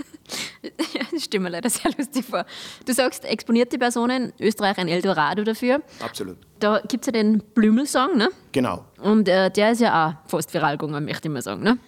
das 1.13 1.25
stimmt 1.25 1.45
mir 1.45 1.51
leider 1.51 1.71
sehr 1.71 1.91
lustig 1.97 2.25
vor. 2.25 2.45
Du 2.85 2.93
sagst, 2.93 3.25
exponierte 3.25 3.79
Personen, 3.79 4.33
Österreich 4.41 4.79
ein 4.79 4.89
Eldorado 4.89 5.45
dafür. 5.45 5.83
Absolut. 6.01 6.37
Da 6.59 6.81
gibt 6.89 7.05
es 7.05 7.07
ja 7.07 7.13
den 7.13 7.43
Blümel-Song, 7.55 8.17
ne? 8.17 8.29
Genau. 8.53 8.85
Und 9.03 9.29
äh, 9.29 9.51
der 9.51 9.73
ist 9.73 9.81
ja 9.81 10.09
auch 10.09 10.29
fast 10.31 10.53
viral 10.53 10.79
gegangen, 10.79 11.05
möchte 11.05 11.29
ich 11.29 11.33
mal 11.33 11.43
sagen, 11.43 11.63
ne? 11.63 11.79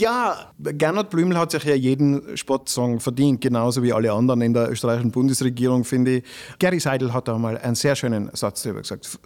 Ja, 0.00 0.50
Gernot 0.58 1.10
Blümel 1.10 1.36
hat 1.36 1.50
sich 1.50 1.62
ja 1.64 1.74
jeden 1.74 2.34
Sportsong 2.34 3.00
verdient, 3.00 3.42
genauso 3.42 3.82
wie 3.82 3.92
alle 3.92 4.10
anderen 4.10 4.40
in 4.40 4.54
der 4.54 4.70
österreichischen 4.70 5.10
Bundesregierung, 5.10 5.84
finde 5.84 6.18
ich. 6.18 6.24
Gary 6.58 6.80
Seidel 6.80 7.12
hat 7.12 7.28
da 7.28 7.36
mal 7.36 7.58
einen 7.58 7.74
sehr 7.74 7.94
schönen 7.94 8.30
Satz 8.32 8.62
darüber 8.62 8.80
gesagt. 8.80 9.18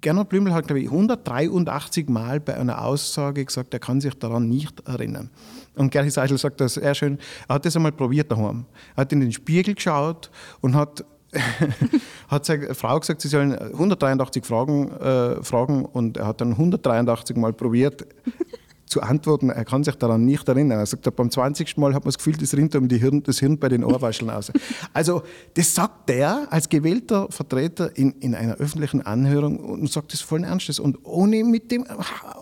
Gernot 0.00 0.28
Blümel 0.28 0.54
hat, 0.54 0.68
glaube 0.68 0.80
ich, 0.80 0.86
183 0.86 2.08
Mal 2.08 2.38
bei 2.38 2.54
einer 2.54 2.84
Aussage 2.84 3.44
gesagt, 3.44 3.74
er 3.74 3.80
kann 3.80 4.00
sich 4.00 4.14
daran 4.14 4.48
nicht 4.48 4.86
erinnern. 4.86 5.30
Und 5.76 5.90
Gary 5.90 6.10
Seidel 6.10 6.38
sagt 6.38 6.60
das 6.60 6.74
sehr 6.74 6.94
schön. 6.94 7.18
Er 7.48 7.56
hat 7.56 7.64
das 7.64 7.76
einmal 7.76 7.92
probiert 7.92 8.30
daheim. 8.30 8.64
Er 8.94 9.02
hat 9.02 9.12
in 9.12 9.20
den 9.20 9.32
Spiegel 9.32 9.74
geschaut 9.74 10.30
und 10.60 10.74
hat 10.74 11.04
hat 12.28 12.44
seine 12.44 12.74
Frau 12.74 13.00
gesagt, 13.00 13.20
sie 13.20 13.28
sollen 13.28 13.58
183 13.58 14.44
Fragen 14.44 14.90
äh, 14.92 15.42
fragen 15.42 15.84
und 15.84 16.16
er 16.16 16.28
hat 16.28 16.40
dann 16.40 16.52
183 16.52 17.36
Mal 17.36 17.52
probiert 17.52 18.06
zu 18.86 19.02
antworten. 19.02 19.50
Er 19.50 19.64
kann 19.64 19.82
sich 19.82 19.96
daran 19.96 20.24
nicht 20.24 20.48
erinnern. 20.48 20.78
Er 20.78 20.86
sagt, 20.86 21.14
beim 21.16 21.30
20. 21.30 21.76
Mal 21.76 21.94
hat 21.94 22.04
man 22.04 22.10
das 22.10 22.18
Gefühl, 22.18 22.36
das 22.36 22.54
rinnt 22.54 22.76
um 22.76 22.88
die 22.88 22.98
Hirn, 22.98 23.22
das 23.22 23.40
Hirn 23.40 23.58
bei 23.58 23.68
den 23.68 23.84
Ohrwascheln 23.84 24.30
aus. 24.30 24.52
Also 24.92 25.22
das 25.54 25.74
sagt 25.74 26.08
der 26.08 26.46
als 26.50 26.68
gewählter 26.68 27.26
Vertreter 27.30 27.96
in, 27.96 28.12
in 28.20 28.34
einer 28.34 28.54
öffentlichen 28.54 29.02
Anhörung 29.02 29.58
und 29.58 29.90
sagt 29.90 30.12
das 30.12 30.20
vollen 30.20 30.44
Ernstes 30.44 30.78
und 30.78 30.98
ohne, 31.02 31.42
mit 31.42 31.72
dem, 31.72 31.84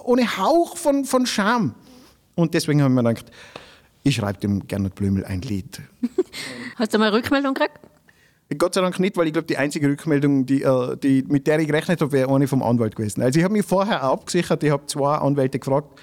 ohne 0.04 0.36
Hauch 0.36 0.76
von, 0.76 1.04
von 1.04 1.24
Scham. 1.24 1.74
Und 2.34 2.54
deswegen 2.54 2.82
haben 2.82 2.94
wir 2.94 3.02
gedacht, 3.02 3.30
ich 4.02 4.16
schreibe 4.16 4.40
dem 4.40 4.66
Gernot 4.66 4.94
Blümel 4.94 5.24
ein 5.24 5.42
Lied. 5.42 5.80
Hast 6.76 6.94
du 6.94 6.98
mal 6.98 7.10
Rückmeldung 7.10 7.54
gekriegt? 7.54 7.78
Gott 8.58 8.74
sei 8.74 8.80
Dank 8.80 8.98
nicht, 9.00 9.16
weil 9.16 9.26
ich 9.26 9.32
glaube, 9.32 9.46
die 9.46 9.56
einzige 9.56 9.88
Rückmeldung, 9.88 10.44
die, 10.46 10.62
äh, 10.62 10.96
die, 10.96 11.24
mit 11.26 11.46
der 11.46 11.58
ich 11.58 11.66
gerechnet 11.66 12.00
habe, 12.00 12.12
wäre 12.12 12.34
eine 12.34 12.48
vom 12.48 12.62
Anwalt 12.62 12.96
gewesen. 12.96 13.22
Also 13.22 13.38
ich 13.38 13.44
habe 13.44 13.54
mich 13.54 13.64
vorher 13.64 14.02
abgesichert, 14.02 14.62
ich 14.62 14.70
habe 14.70 14.86
zwei 14.86 15.16
Anwälte 15.16 15.58
gefragt 15.58 15.98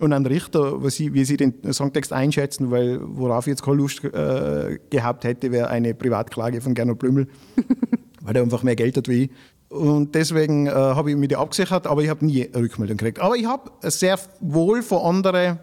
und 0.00 0.12
einen 0.12 0.26
Richter, 0.26 0.82
was 0.82 0.94
sie, 0.94 1.12
wie 1.12 1.24
sie 1.24 1.36
den 1.36 1.54
Songtext 1.72 2.12
einschätzen, 2.12 2.70
weil 2.70 3.00
worauf 3.02 3.46
ich 3.46 3.52
jetzt 3.52 3.62
keine 3.62 3.76
Lust 3.76 4.04
äh, 4.04 4.78
gehabt 4.90 5.24
hätte, 5.24 5.52
wäre 5.52 5.68
eine 5.68 5.94
Privatklage 5.94 6.60
von 6.60 6.74
Gernot 6.74 6.98
Blümel, 6.98 7.28
weil 8.22 8.36
er 8.36 8.42
einfach 8.42 8.62
mehr 8.62 8.76
Geld 8.76 8.96
hat 8.96 9.08
wie 9.08 9.24
ich. 9.24 9.30
Und 9.72 10.14
deswegen 10.14 10.66
äh, 10.66 10.70
habe 10.70 11.10
ich 11.10 11.16
mich 11.16 11.30
da 11.30 11.38
abgesichert, 11.38 11.86
aber 11.86 12.02
ich 12.02 12.10
habe 12.10 12.26
nie 12.26 12.42
Rückmeldung 12.42 12.98
gekriegt. 12.98 13.20
Aber 13.20 13.36
ich 13.36 13.46
habe 13.46 13.70
sehr 13.80 14.18
wohl 14.40 14.82
von 14.82 14.98
anderen 14.98 15.60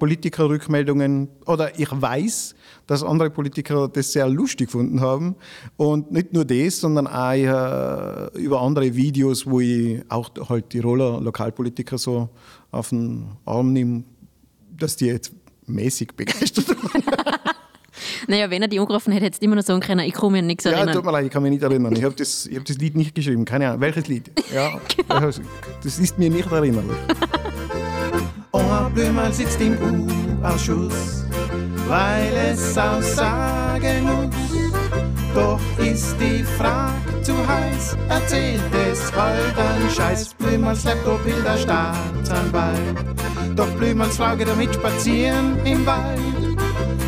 Politikern 0.00 0.48
Rückmeldungen, 0.48 1.28
oder 1.46 1.78
ich 1.78 1.88
weiß, 1.88 2.56
dass 2.88 3.04
andere 3.04 3.30
Politiker 3.30 3.86
das 3.86 4.10
sehr 4.10 4.28
lustig 4.28 4.66
gefunden 4.66 5.00
haben. 5.00 5.36
Und 5.76 6.10
nicht 6.10 6.32
nur 6.32 6.44
das, 6.44 6.80
sondern 6.80 7.06
auch 7.06 7.32
äh, 7.32 8.38
über 8.40 8.60
andere 8.60 8.92
Videos, 8.96 9.46
wo 9.46 9.60
ich 9.60 10.02
auch 10.08 10.30
halt 10.48 10.72
die 10.72 10.80
Roller 10.80 11.20
Lokalpolitiker 11.20 11.96
so 11.96 12.30
auf 12.72 12.88
den 12.88 13.28
Arm 13.44 13.72
nehme, 13.72 14.02
dass 14.76 14.96
die 14.96 15.06
jetzt 15.06 15.32
mäßig 15.66 16.16
begeistert 16.16 16.70
waren. 16.70 17.44
Naja, 18.26 18.50
wenn 18.50 18.62
er 18.62 18.68
die 18.68 18.78
angerufen 18.80 19.12
hätte, 19.12 19.26
hättest 19.26 19.42
du 19.42 19.46
immer 19.46 19.56
noch 19.56 19.62
sagen 19.62 19.80
können, 19.80 20.00
ich 20.06 20.14
kann 20.14 20.32
mich 20.32 20.40
an 20.40 20.46
nichts 20.46 20.64
Ja, 20.64 20.72
erinnern. 20.72 20.94
tut 20.94 21.04
mir 21.04 21.12
leid, 21.12 21.26
ich 21.26 21.30
kann 21.30 21.42
mich 21.42 21.52
nicht 21.52 21.62
erinnern. 21.62 21.94
Ich 21.96 22.04
habe 22.04 22.14
das, 22.14 22.46
ich 22.46 22.56
hab 22.56 22.64
das 22.64 22.78
Lied 22.78 22.96
nicht 22.96 23.14
geschrieben. 23.14 23.44
Keine 23.44 23.68
Ahnung. 23.68 23.80
Welches 23.80 24.06
Lied? 24.08 24.30
Ja, 24.54 24.80
das 25.82 25.98
ist 25.98 26.18
mir 26.18 26.30
nicht 26.30 26.50
erinnerlich. 26.50 26.96
Oma 28.52 28.90
Blömerl 28.94 29.32
sitzt 29.32 29.60
im 29.60 29.76
U-Ausschuss, 30.42 31.24
weil 31.88 32.32
es 32.52 32.78
aussagen 32.78 34.04
muss. 34.04 34.34
Doch 35.34 35.58
ist 35.78 36.14
die 36.20 36.44
Frage 36.44 36.92
zu 37.22 37.32
heiß, 37.48 37.96
erzählt 38.08 38.60
es 38.92 39.12
halt 39.12 39.58
an 39.58 39.90
Scheiß. 39.92 40.34
Blömerls 40.34 40.84
Laptop 40.84 41.24
will 41.26 41.42
der 41.44 41.56
Staatsanwalt, 41.58 42.78
doch 43.56 43.66
Blömerls 43.70 44.16
Frau 44.16 44.36
geht 44.36 44.46
damit 44.46 44.72
spazieren 44.72 45.56
im 45.64 45.84
Wald. 45.84 46.20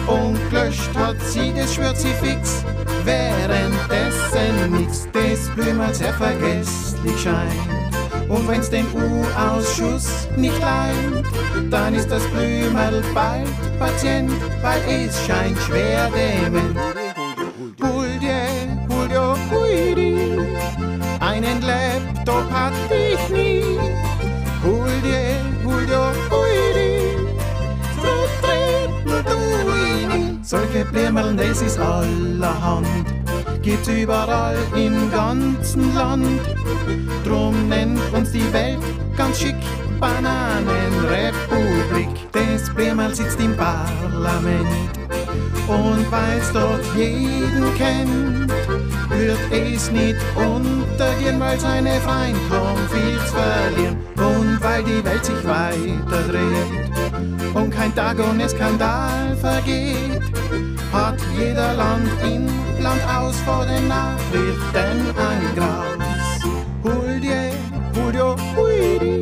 Und 0.07 0.39
gelöscht 0.51 0.95
hat 0.95 1.17
sie, 1.23 1.53
das 1.55 1.75
schwört 1.75 1.97
sie 1.97 2.13
fix, 2.23 2.65
währenddessen 3.05 4.73
nix 4.73 5.09
des 5.11 5.49
Blömerls 5.55 5.99
sehr 5.99 6.15
vergesslich 6.15 7.21
scheint. 7.21 8.29
Und 8.29 8.49
wenn's 8.49 8.71
den 8.71 8.87
U-Ausschuss 8.87 10.29
nicht 10.37 10.61
leimt, 10.61 11.27
dann 11.71 11.95
ist 11.95 12.11
das 12.11 12.23
Blümerl 12.29 13.03
bald 13.15 13.49
Patient, 13.79 14.33
weil 14.63 14.81
es 14.89 15.17
scheint 15.27 15.59
schwer 15.59 16.11
dement. 16.11 17.06
Solche 30.47 30.85
Blümerl, 30.85 31.35
das 31.35 31.61
ist 31.61 31.77
allerhand, 31.77 32.87
gibt's 33.63 33.89
überall 33.89 34.57
im 34.77 35.11
ganzen 35.11 35.93
Land. 35.93 36.41
Drum 37.25 37.69
nennt 37.69 37.99
uns 38.13 38.31
die 38.31 38.53
Welt 38.53 38.79
ganz 39.17 39.41
schick 39.41 39.57
Bananenrepublik. 39.99 42.31
Das 42.31 42.73
Blümerl 42.73 43.13
sitzt 43.13 43.41
im 43.41 43.57
Parlament 43.57 44.69
und 45.67 46.13
weil's 46.13 46.53
dort 46.53 46.85
jeden 46.95 47.75
kennt, 47.75 48.53
wird 49.11 49.39
es 49.53 49.91
nicht 49.91 50.17
untergehen, 50.35 51.41
weil 51.41 51.59
seine 51.59 52.01
Freund 52.01 52.37
kaum 52.49 52.79
viel 52.89 53.19
zu 53.19 53.35
verlieren 53.35 53.97
und 54.17 54.59
weil 54.63 54.83
die 54.85 55.05
Welt 55.05 55.25
sich 55.25 55.45
weiter 55.45 56.23
dreht 56.29 57.55
und 57.55 57.71
kein 57.71 57.95
Tag 57.95 58.17
ohne 58.19 58.49
Skandal 58.49 59.37
vergeht, 59.41 60.23
hat 60.93 61.17
jeder 61.39 61.75
Land 61.75 62.09
in, 62.25 62.47
Land 62.83 63.01
aus 63.09 63.37
vor 63.41 63.65
den 63.67 63.89
Nachrichten 63.89 65.15
ein 65.17 65.55
dir, 67.21 67.53
hol 67.95 68.13
dir, 68.13 68.37
huidi, 68.57 69.21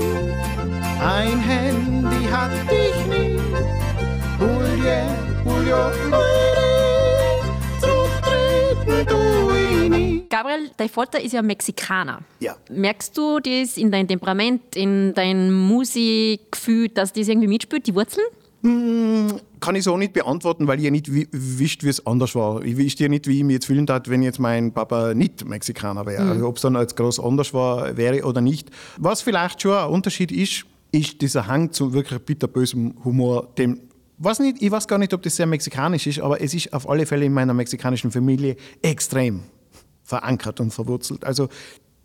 ein 1.00 1.38
Handy 1.40 2.24
hat 2.30 2.52
dich 2.70 3.06
nie. 3.06 3.38
Hol 4.38 4.66
dir, 4.76 5.06
hol 5.44 6.43
Gabriel, 10.34 10.68
dein 10.76 10.88
Vater 10.88 11.20
ist 11.22 11.30
ja 11.30 11.42
Mexikaner. 11.42 12.18
Ja. 12.40 12.56
Merkst 12.68 13.16
du 13.16 13.38
das 13.38 13.76
in 13.76 13.92
deinem 13.92 14.08
Temperament, 14.08 14.74
in 14.74 15.14
deinem 15.14 15.54
Musikgefühl, 15.68 16.88
dass 16.88 17.12
das 17.12 17.28
irgendwie 17.28 17.46
mitspielt, 17.46 17.86
die 17.86 17.94
Wurzeln? 17.94 18.26
Kann 19.60 19.76
ich 19.76 19.84
so 19.84 19.96
nicht 19.96 20.12
beantworten, 20.12 20.66
weil 20.66 20.78
ich 20.78 20.86
ja 20.86 20.90
nicht 20.90 21.12
wi- 21.14 21.28
wisst, 21.30 21.84
wie 21.84 21.88
es 21.88 22.04
anders 22.04 22.34
war. 22.34 22.64
Ich 22.64 22.76
wüsste 22.76 23.04
ja 23.04 23.08
nicht, 23.08 23.28
wie 23.28 23.38
ich 23.38 23.44
mich 23.44 23.54
jetzt 23.54 23.66
fühlen 23.66 23.86
tat, 23.86 24.10
wenn 24.10 24.24
jetzt 24.24 24.40
mein 24.40 24.72
Papa 24.72 25.14
nicht 25.14 25.44
Mexikaner 25.48 26.04
wäre. 26.04 26.28
Also, 26.28 26.48
ob 26.48 26.56
es 26.56 26.62
dann 26.62 26.74
als 26.74 26.96
groß 26.96 27.20
anders 27.20 27.54
war, 27.54 27.96
wäre 27.96 28.24
oder 28.24 28.40
nicht. 28.40 28.70
Was 28.96 29.22
vielleicht 29.22 29.62
schon 29.62 29.76
ein 29.76 29.88
Unterschied 29.88 30.32
ist, 30.32 30.64
ist 30.90 31.20
dieser 31.22 31.46
Hang 31.46 31.70
zu 31.70 31.92
wirklich 31.92 32.18
bitterbösem 32.18 32.94
Humor, 33.04 33.50
dem 33.56 33.82
was 34.18 34.40
nicht, 34.40 34.60
ich 34.60 34.70
weiß 34.72 34.88
gar 34.88 34.98
nicht, 34.98 35.14
ob 35.14 35.22
das 35.22 35.36
sehr 35.36 35.46
mexikanisch 35.46 36.08
ist, 36.08 36.18
aber 36.18 36.40
es 36.40 36.54
ist 36.54 36.72
auf 36.72 36.88
alle 36.88 37.06
Fälle 37.06 37.24
in 37.24 37.32
meiner 37.32 37.54
mexikanischen 37.54 38.10
Familie 38.10 38.56
extrem 38.82 39.42
verankert 40.04 40.60
und 40.60 40.72
verwurzelt. 40.72 41.24
Also 41.24 41.48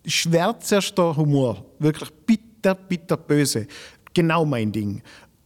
schwärzerster 0.06 1.16
Humor, 1.16 1.66
wirklich 1.78 2.10
bitter, 2.26 2.74
bitter 2.74 3.18
böse. 3.18 3.68
Genau 4.14 4.46
mein 4.46 4.72
Ding. 4.72 5.02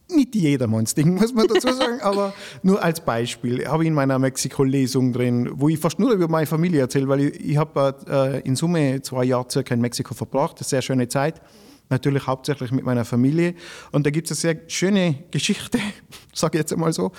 Nicht 0.08 0.34
jedermanns 0.34 0.94
Ding, 0.94 1.14
muss 1.14 1.32
man 1.34 1.48
dazu 1.48 1.72
sagen, 1.72 2.00
aber 2.02 2.34
nur 2.62 2.82
als 2.82 3.00
Beispiel 3.00 3.66
habe 3.66 3.82
ich 3.82 3.88
in 3.88 3.94
meiner 3.94 4.18
Mexiko-Lesung 4.18 5.12
drin, 5.12 5.50
wo 5.54 5.68
ich 5.68 5.78
fast 5.78 5.98
nur 5.98 6.12
über 6.12 6.28
meine 6.28 6.46
Familie 6.46 6.80
erzähle, 6.80 7.08
weil 7.08 7.20
ich, 7.20 7.40
ich 7.40 7.56
habe 7.56 7.96
äh, 8.08 8.40
in 8.46 8.54
Summe 8.54 9.00
zwei 9.02 9.24
Jahre 9.24 9.46
circa 9.50 9.74
in 9.74 9.80
Mexiko 9.80 10.14
verbracht, 10.14 10.58
eine 10.58 10.64
sehr 10.64 10.82
schöne 10.82 11.08
Zeit, 11.08 11.40
natürlich 11.88 12.26
hauptsächlich 12.26 12.70
mit 12.70 12.84
meiner 12.84 13.04
Familie. 13.04 13.54
Und 13.92 14.04
da 14.06 14.10
gibt 14.10 14.30
es 14.30 14.44
eine 14.44 14.54
sehr 14.54 14.68
schöne 14.68 15.24
Geschichte, 15.30 15.78
sage 16.34 16.58
ich 16.58 16.60
jetzt 16.60 16.72
einmal 16.72 16.92
so. 16.92 17.12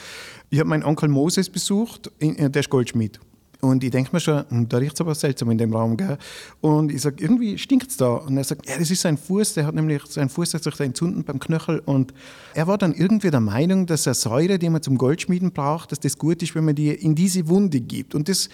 Ich 0.51 0.59
habe 0.59 0.69
meinen 0.69 0.83
Onkel 0.83 1.09
Moses 1.09 1.49
besucht, 1.49 2.11
in, 2.19 2.51
der 2.51 2.59
ist 2.59 2.69
Goldschmied. 2.69 3.19
Und 3.65 3.83
ich 3.83 3.91
denke 3.91 4.11
mir 4.13 4.19
schon, 4.19 4.43
hm, 4.47 4.69
da 4.69 4.77
riecht 4.77 4.93
es 4.93 5.01
aber 5.01 5.15
seltsam 5.15 5.49
in 5.51 5.57
dem 5.57 5.73
Raum. 5.73 5.97
Gell? 5.97 6.17
Und 6.61 6.91
ich 6.91 7.01
sage, 7.01 7.23
irgendwie 7.23 7.57
stinkt 7.57 7.89
es 7.89 7.97
da. 7.97 8.13
Und 8.13 8.37
er 8.37 8.43
sagt, 8.43 8.69
ja, 8.69 8.77
das 8.77 8.91
ist 8.91 9.01
sein 9.01 9.17
Fuß. 9.17 9.55
Der 9.55 9.65
hat 9.65 9.75
nämlich, 9.75 10.03
sein 10.07 10.29
Fuß 10.29 10.53
hat 10.53 10.63
sich 10.63 10.75
da 10.75 10.83
entzünden 10.83 11.23
beim 11.23 11.39
Knöchel. 11.39 11.81
Und 11.85 12.13
er 12.53 12.67
war 12.67 12.77
dann 12.77 12.93
irgendwie 12.93 13.31
der 13.31 13.39
Meinung, 13.39 13.85
dass 13.85 14.05
er 14.05 14.13
Säure, 14.13 14.59
die 14.59 14.69
man 14.69 14.81
zum 14.81 14.97
Goldschmieden 14.97 15.51
braucht, 15.51 15.91
dass 15.91 15.99
das 15.99 16.17
gut 16.17 16.43
ist, 16.43 16.53
wenn 16.55 16.65
man 16.65 16.75
die 16.75 16.89
in 16.89 17.15
diese 17.15 17.47
Wunde 17.47 17.81
gibt. 17.81 18.13
Und 18.13 18.29
das, 18.29 18.49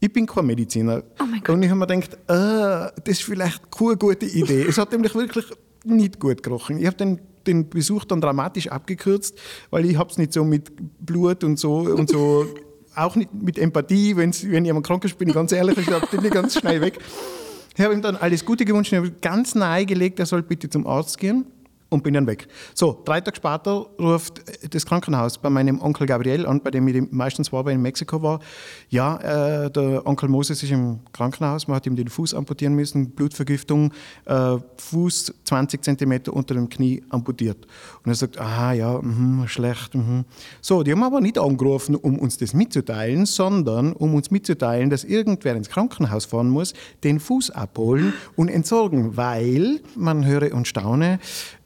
ich 0.00 0.12
bin 0.12 0.26
kein 0.26 0.46
Mediziner. 0.46 1.04
Oh. 1.20 1.52
Und 1.52 1.62
ich 1.62 1.70
habe 1.70 1.78
mir 1.78 1.86
gedacht, 1.86 2.18
ah, 2.28 2.90
das 3.04 3.18
ist 3.18 3.22
vielleicht 3.22 3.70
keine 3.70 3.96
gute 3.96 4.26
Idee. 4.26 4.62
es 4.68 4.76
hat 4.78 4.90
nämlich 4.92 5.14
wirklich 5.14 5.46
nicht 5.84 6.18
gut 6.18 6.42
gerochen. 6.42 6.78
Ich 6.78 6.86
habe 6.86 6.96
den, 6.96 7.20
den 7.46 7.68
Besuch 7.68 8.04
dann 8.04 8.20
dramatisch 8.20 8.68
abgekürzt, 8.68 9.38
weil 9.70 9.84
ich 9.86 9.96
habe 9.96 10.10
es 10.10 10.18
nicht 10.18 10.32
so 10.32 10.44
mit 10.44 10.72
Blut 11.00 11.44
und 11.44 11.58
so 11.58 11.78
und 11.78 12.10
so 12.10 12.46
auch 12.98 13.16
nicht 13.16 13.32
mit 13.32 13.58
Empathie, 13.58 14.16
wenn's, 14.16 14.44
wenn 14.48 14.64
jemand 14.64 14.86
krank 14.86 15.04
ist, 15.04 15.18
bin 15.18 15.28
ich 15.28 15.34
ganz 15.34 15.52
ehrlich, 15.52 15.78
ich 15.78 15.90
habe 15.90 16.06
den 16.16 16.30
ganz 16.30 16.58
schnell 16.58 16.80
weg. 16.80 16.98
Ich 17.76 17.84
habe 17.84 17.94
ihm 17.94 18.02
dann 18.02 18.16
alles 18.16 18.44
Gute 18.44 18.64
gewünscht, 18.64 18.92
ich 18.92 18.98
habe 18.98 19.12
ganz 19.20 19.54
nahegelegt, 19.54 20.18
er 20.18 20.26
soll 20.26 20.42
bitte 20.42 20.68
zum 20.68 20.86
Arzt 20.86 21.18
gehen 21.18 21.46
und 21.90 22.02
bin 22.02 22.14
dann 22.14 22.26
weg. 22.26 22.48
So, 22.74 23.00
drei 23.04 23.20
Tage 23.20 23.36
später 23.36 23.86
ruft 23.98 24.42
das 24.74 24.84
Krankenhaus 24.84 25.38
bei 25.38 25.48
meinem 25.48 25.80
Onkel 25.80 26.06
Gabriel 26.06 26.46
an, 26.46 26.60
bei 26.60 26.70
dem 26.70 26.86
ich 26.88 27.10
meistens 27.10 27.52
war, 27.52 27.64
weil 27.64 27.72
ich 27.72 27.76
in 27.76 27.82
Mexiko 27.82 28.22
war. 28.22 28.40
Ja, 28.90 29.64
äh, 29.64 29.70
der 29.70 30.06
Onkel 30.06 30.28
Moses 30.28 30.62
ist 30.62 30.70
im 30.70 31.00
Krankenhaus, 31.12 31.66
man 31.66 31.76
hat 31.76 31.86
ihm 31.86 31.96
den 31.96 32.08
Fuß 32.08 32.34
amputieren 32.34 32.74
müssen, 32.74 33.10
Blutvergiftung, 33.10 33.92
äh, 34.26 34.56
Fuß 34.76 35.32
20 35.44 35.82
Zentimeter 35.82 36.32
unter 36.32 36.54
dem 36.54 36.68
Knie 36.68 37.02
amputiert. 37.08 37.66
Und 38.04 38.12
er 38.12 38.14
sagt, 38.14 38.38
aha, 38.38 38.72
ja, 38.72 39.00
mhm, 39.00 39.48
schlecht. 39.48 39.94
Mhm. 39.94 40.24
So, 40.60 40.82
die 40.82 40.92
haben 40.92 41.02
aber 41.02 41.20
nicht 41.20 41.38
angerufen, 41.38 41.94
um 41.94 42.18
uns 42.18 42.36
das 42.36 42.52
mitzuteilen, 42.52 43.24
sondern 43.24 43.92
um 43.92 44.14
uns 44.14 44.30
mitzuteilen, 44.30 44.90
dass 44.90 45.04
irgendwer 45.04 45.56
ins 45.56 45.70
Krankenhaus 45.70 46.26
fahren 46.26 46.50
muss, 46.50 46.74
den 47.02 47.18
Fuß 47.18 47.50
abholen 47.50 48.12
und 48.36 48.48
entsorgen, 48.48 49.16
weil, 49.16 49.80
man 49.96 50.26
höre 50.26 50.52
und 50.54 50.68
staune, 50.68 51.18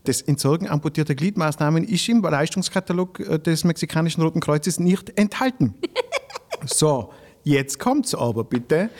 das 0.04 0.20
Entsorgen 0.20 0.68
amputierter 0.68 1.14
Gliedmaßnahmen 1.14 1.84
ist 1.84 2.08
im 2.08 2.22
Leistungskatalog 2.22 3.20
äh, 3.20 3.38
des 3.38 3.64
mexikanischen 3.64 4.22
Roten 4.22 4.40
Kreuzes 4.40 4.80
nicht 4.80 5.18
enthalten. 5.18 5.74
so, 6.66 7.12
jetzt 7.44 7.78
kommt's 7.78 8.14
aber 8.14 8.44
bitte. 8.44 8.90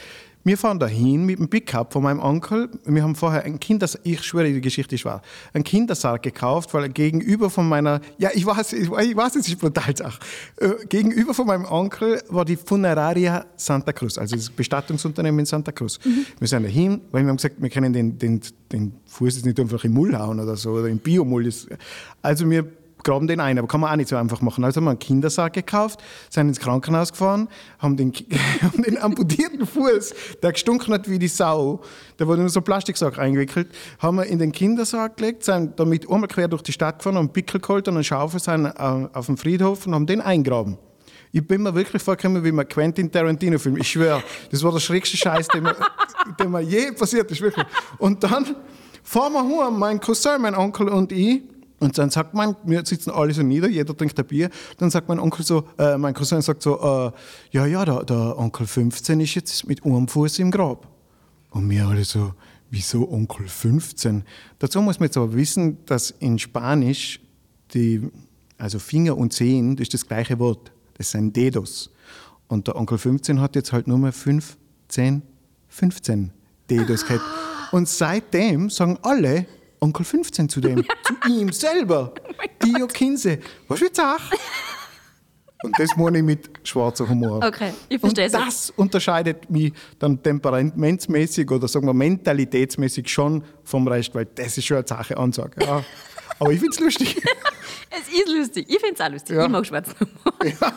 Wir 0.45 0.59
fahren 0.59 0.81
dahin 0.81 1.25
mit 1.25 1.39
dem 1.39 1.49
Pickup 1.49 1.93
von 1.93 2.03
meinem 2.03 2.19
Onkel. 2.19 2.69
Wir 2.85 3.05
haben 3.05 3.15
vorher 3.15 3.45
ein 3.45 3.61
Kinders, 3.61 3.97
ich 4.03 4.23
schwöre, 4.25 4.53
die 4.53 4.61
Geschichte 4.61 4.97
ist 4.97 5.05
wahr, 5.05 5.23
ein 5.53 5.63
Kindersarg 5.63 6.23
gekauft, 6.23 6.75
weil 6.75 6.89
gegenüber 6.89 7.49
von 7.49 7.69
meiner, 7.69 8.01
ja, 8.19 8.31
ich 8.35 8.45
weiß, 8.45 8.73
ich 8.73 8.91
weiß, 8.91 9.37
es 9.37 9.47
ist 9.47 9.61
brutal, 9.61 9.97
Sach. 9.97 10.19
Äh, 10.57 10.85
gegenüber 10.89 11.33
von 11.33 11.47
meinem 11.47 11.65
Onkel 11.65 12.21
war 12.29 12.45
die 12.45 12.57
Funeraria 12.57 13.47
Santa 13.57 13.93
Cruz, 13.93 14.19
also 14.19 14.35
das 14.35 14.51
Bestattungsunternehmen 14.51 15.41
in 15.41 15.47
Santa 15.47 15.71
Cruz. 15.71 16.01
Mhm. 16.05 16.27
Wir 16.41 16.49
sind 16.49 16.65
dahin, 16.65 17.01
weil 17.13 17.23
wir 17.23 17.29
haben 17.29 17.37
gesagt, 17.37 17.57
wir 17.59 17.71
können 17.71 17.93
den, 17.93 18.19
den, 18.19 18.41
den 18.73 18.93
Fuß 19.07 19.37
jetzt 19.37 19.47
nicht 19.47 19.61
einfach 19.61 19.85
im 19.85 19.93
Mull 19.93 20.19
hauen 20.19 20.41
oder 20.41 20.57
so, 20.57 20.73
oder 20.73 20.89
im 20.89 20.99
Biomull. 20.99 21.49
Also 22.21 22.49
wir 22.51 22.67
graben 23.05 23.27
den 23.27 23.41
ein, 23.41 23.59
aber 23.59 23.69
kann 23.69 23.81
man 23.81 23.91
auch 23.91 23.97
nicht 23.97 24.09
so 24.09 24.17
einfach 24.17 24.41
machen. 24.41 24.65
Also 24.65 24.79
haben 24.79 24.85
wir 24.85 24.91
einen 24.91 24.99
Kindersarg 24.99 25.53
gekauft, 25.53 26.01
sind 26.31 26.49
ins 26.49 26.61
Krankenhaus 26.61 27.13
gefahren, 27.13 27.49
haben 27.79 27.97
den, 27.97 28.13
haben 28.63 28.83
den 28.83 28.99
amputierten 28.99 29.67
Fuß, 29.67 30.15
der 30.43 30.53
gestunken 30.53 30.93
hat 30.95 31.09
wie 31.09 31.19
die 31.19 31.29
Sau, 31.29 31.81
der 32.19 32.27
wurde 32.27 32.43
in 32.43 32.49
so 32.49 32.61
einen 32.61 32.65
Plastiksack 32.65 33.19
eingewickelt, 33.19 33.69
haben 33.99 34.17
wir 34.17 34.27
in 34.27 34.39
den 34.39 34.53
Kindersarg 34.53 35.17
gelegt, 35.17 35.45
sind 35.45 35.79
damit 35.79 36.09
einmal 36.11 36.29
quer 36.29 36.49
durch 36.49 36.63
die 36.63 36.73
Stadt 36.73 36.99
gefahren, 36.99 37.17
haben 37.17 37.27
einen 37.27 37.33
Pickel 37.33 37.61
geholt 37.61 37.89
und 37.89 37.95
einen 37.95 38.05
Schaufel 38.05 38.41
sind 38.41 38.67
äh, 38.67 39.09
auf 39.13 39.27
dem 39.27 39.37
Friedhof 39.37 39.87
und 39.87 39.95
haben 39.95 40.07
den 40.07 40.21
eingraben. 40.21 40.79
Ich 41.35 41.47
bin 41.47 41.63
mir 41.63 41.75
wirklich 41.75 42.03
vorgekommen 42.03 42.45
wie 42.45 42.51
ein 42.51 42.69
Quentin 42.69 43.11
Tarantino-Film. 43.11 43.79
Ich 43.79 43.89
schwöre, 43.89 44.23
das 44.51 44.63
war 44.63 44.71
der 44.71 44.81
schrägste 44.81 45.17
Scheiß, 45.17 45.49
der 45.49 45.63
mir, 45.63 45.75
der 46.39 46.47
mir 46.47 46.61
je 46.61 46.93
passiert 46.93 47.31
ist. 47.31 47.41
Wirklich. 47.41 47.65
Und 47.97 48.23
dann 48.23 48.55
fahren 49.03 49.33
wir 49.33 49.43
heim, 49.43 49.79
mein 49.79 49.99
Cousin, 49.99 50.43
mein 50.43 50.55
Onkel 50.55 50.89
und 50.89 51.11
ich, 51.11 51.43
und 51.83 51.99
dann 51.99 52.11
sagt 52.11 52.33
man, 52.33 52.55
wir 52.63 52.87
sitzen 52.87 53.11
alle 53.11 53.35
so 53.35 53.43
nieder, 53.43 53.69
jeder 53.69 53.97
trinkt 53.97 54.17
ein 54.17 54.25
Bier. 54.25 54.51
Dann 54.79 54.89
sagt 54.89 55.09
mein 55.09 55.19
Onkel 55.19 55.45
so, 55.45 55.65
äh, 55.79 55.99
mein 55.99 56.15
Cousin 56.15 56.41
sagt 56.41 56.63
so, 56.63 56.79
äh, 56.81 57.11
ja, 57.51 57.67
ja, 57.67 57.85
der, 57.85 58.05
der, 58.05 58.39
Onkel 58.39 58.69
15 58.69 59.19
ist 59.19 59.35
jetzt 59.35 59.67
mit 59.67 59.85
einem 59.85 60.07
Fuß 60.07 60.39
im 60.39 60.53
Grab. 60.53 60.87
Und 61.51 61.69
wir 61.69 61.89
alle 61.89 62.05
so, 62.05 62.35
wieso 62.71 63.11
Onkel 63.11 63.49
15? 63.49 64.23
Dazu 64.61 64.81
muss 64.81 65.01
man 65.01 65.09
jetzt 65.09 65.17
aber 65.17 65.35
wissen, 65.35 65.85
dass 65.85 66.13
in 66.13 66.39
Spanisch 66.39 67.21
die, 67.75 68.09
also 68.59 68.79
Finger 68.79 69.19
und 69.19 69.33
Zehen, 69.33 69.75
das 69.75 69.87
ist 69.87 69.95
das 69.95 70.07
gleiche 70.07 70.39
Wort. 70.39 70.71
Das 70.99 71.11
sind 71.11 71.35
Dedos. 71.35 71.91
Und 72.47 72.69
der 72.69 72.77
Onkel 72.77 72.97
15 72.97 73.41
hat 73.41 73.57
jetzt 73.57 73.73
halt 73.73 73.89
nur 73.89 73.99
mehr 73.99 74.13
5, 74.13 74.57
10, 74.87 75.23
15 75.69 76.31
Dedos 76.71 77.05
gehabt. 77.05 77.25
Und 77.73 77.89
seitdem 77.89 78.71
sagen 78.71 79.01
alle, 79.03 79.47
Onkel 79.83 80.05
15 80.05 80.49
zu 80.49 80.61
dem, 80.61 80.85
zu 81.05 81.29
ihm 81.29 81.53
selber. 81.53 82.15
Oh 82.17 82.43
Dio 82.65 82.87
Kinse. 82.87 83.41
Was 83.67 83.81
willst 83.81 83.99
du 83.99 84.03
sagen? 84.03 84.23
Und 85.65 85.79
das 85.79 85.91
meine 85.97 86.19
ich 86.19 86.25
mit 86.25 86.51
schwarzer 86.65 87.09
Humor. 87.09 87.41
Okay, 87.45 87.73
ich 87.89 88.01
verstehe 88.01 88.27
es. 88.27 88.33
Das 88.33 88.71
unterscheidet 88.71 89.49
mich 89.51 89.73
dann 89.99 90.21
temperamentsmäßig 90.21 91.51
oder 91.51 91.69
sagen 91.69 91.87
wir 91.87 91.95
mentalitätsmäßig 91.95 93.09
schon 93.09 93.45
vom 93.63 93.87
Rest, 93.87 94.15
weil 94.15 94.27
das 94.27 94.59
ist 94.59 94.65
schon 94.65 94.79
eine 94.79 94.87
Sache 94.87 95.17
Ansage. 95.17 95.65
Ja. 95.65 95.85
Aber 96.39 96.53
ich 96.53 96.59
finde 96.59 96.75
es 96.75 96.81
lustig. 96.81 97.23
es 97.91 98.09
ist 98.09 98.29
lustig. 98.29 98.67
Ich 98.69 98.81
finde 98.81 98.95
es 98.95 99.01
auch 99.01 99.11
lustig. 99.11 99.37
Ja. 99.37 99.45
Ich 99.45 99.51
mag 99.51 99.67
schwarzen 99.67 99.95
Humor. 99.99 100.35
Ja. 100.61 100.73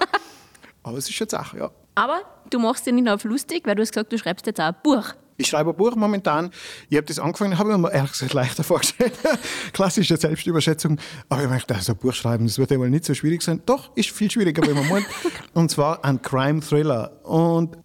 Aber 0.84 0.98
es 1.00 1.10
ist 1.10 1.16
schon 1.16 1.28
eine 1.28 1.44
Sache, 1.44 1.58
ja. 1.58 1.72
Aber 1.96 2.22
du 2.52 2.60
machst 2.60 2.86
dir 2.86 2.94
nicht 2.94 3.10
auf 3.10 3.24
lustig, 3.24 3.64
weil 3.66 3.74
du 3.74 3.82
hast 3.82 3.92
gesagt, 3.92 4.14
du 4.14 4.18
schreibst 4.20 4.46
jetzt 4.46 4.60
auch 4.60 4.66
ein 4.66 4.76
Buch. 4.84 5.14
Ich 5.38 5.48
schreibe 5.48 5.72
ein 5.72 5.76
Buch 5.76 5.96
momentan. 5.96 6.52
Ich 6.90 6.96
habe 6.96 7.06
das 7.06 7.20
angefangen, 7.20 7.58
habe 7.58 7.72
ich 7.72 7.78
mir 7.78 7.92
ehrlich 7.92 8.14
gesagt 8.14 8.34
leichter 8.34 8.64
vorgestellt. 8.64 9.14
Klassische 9.74 10.16
Selbstüberschätzung. 10.16 10.98
Aber 11.28 11.44
ich 11.44 11.50
dachte, 11.50 11.76
also 11.76 11.92
ein 11.92 11.98
Buch 11.98 12.14
schreiben, 12.14 12.46
das 12.46 12.58
wird 12.58 12.72
ja 12.72 12.80
wohl 12.80 12.90
nicht 12.90 13.04
so 13.04 13.14
schwierig 13.14 13.42
sein. 13.42 13.62
Doch, 13.66 13.92
ist 13.96 14.12
viel 14.12 14.32
schwieriger, 14.32 14.66
wie 14.66 14.74
man 14.74 14.88
meint. 14.88 15.06
Und 15.54 15.70
zwar 15.72 16.04
ein 16.06 16.22
Crime-Thriller. 16.22 17.12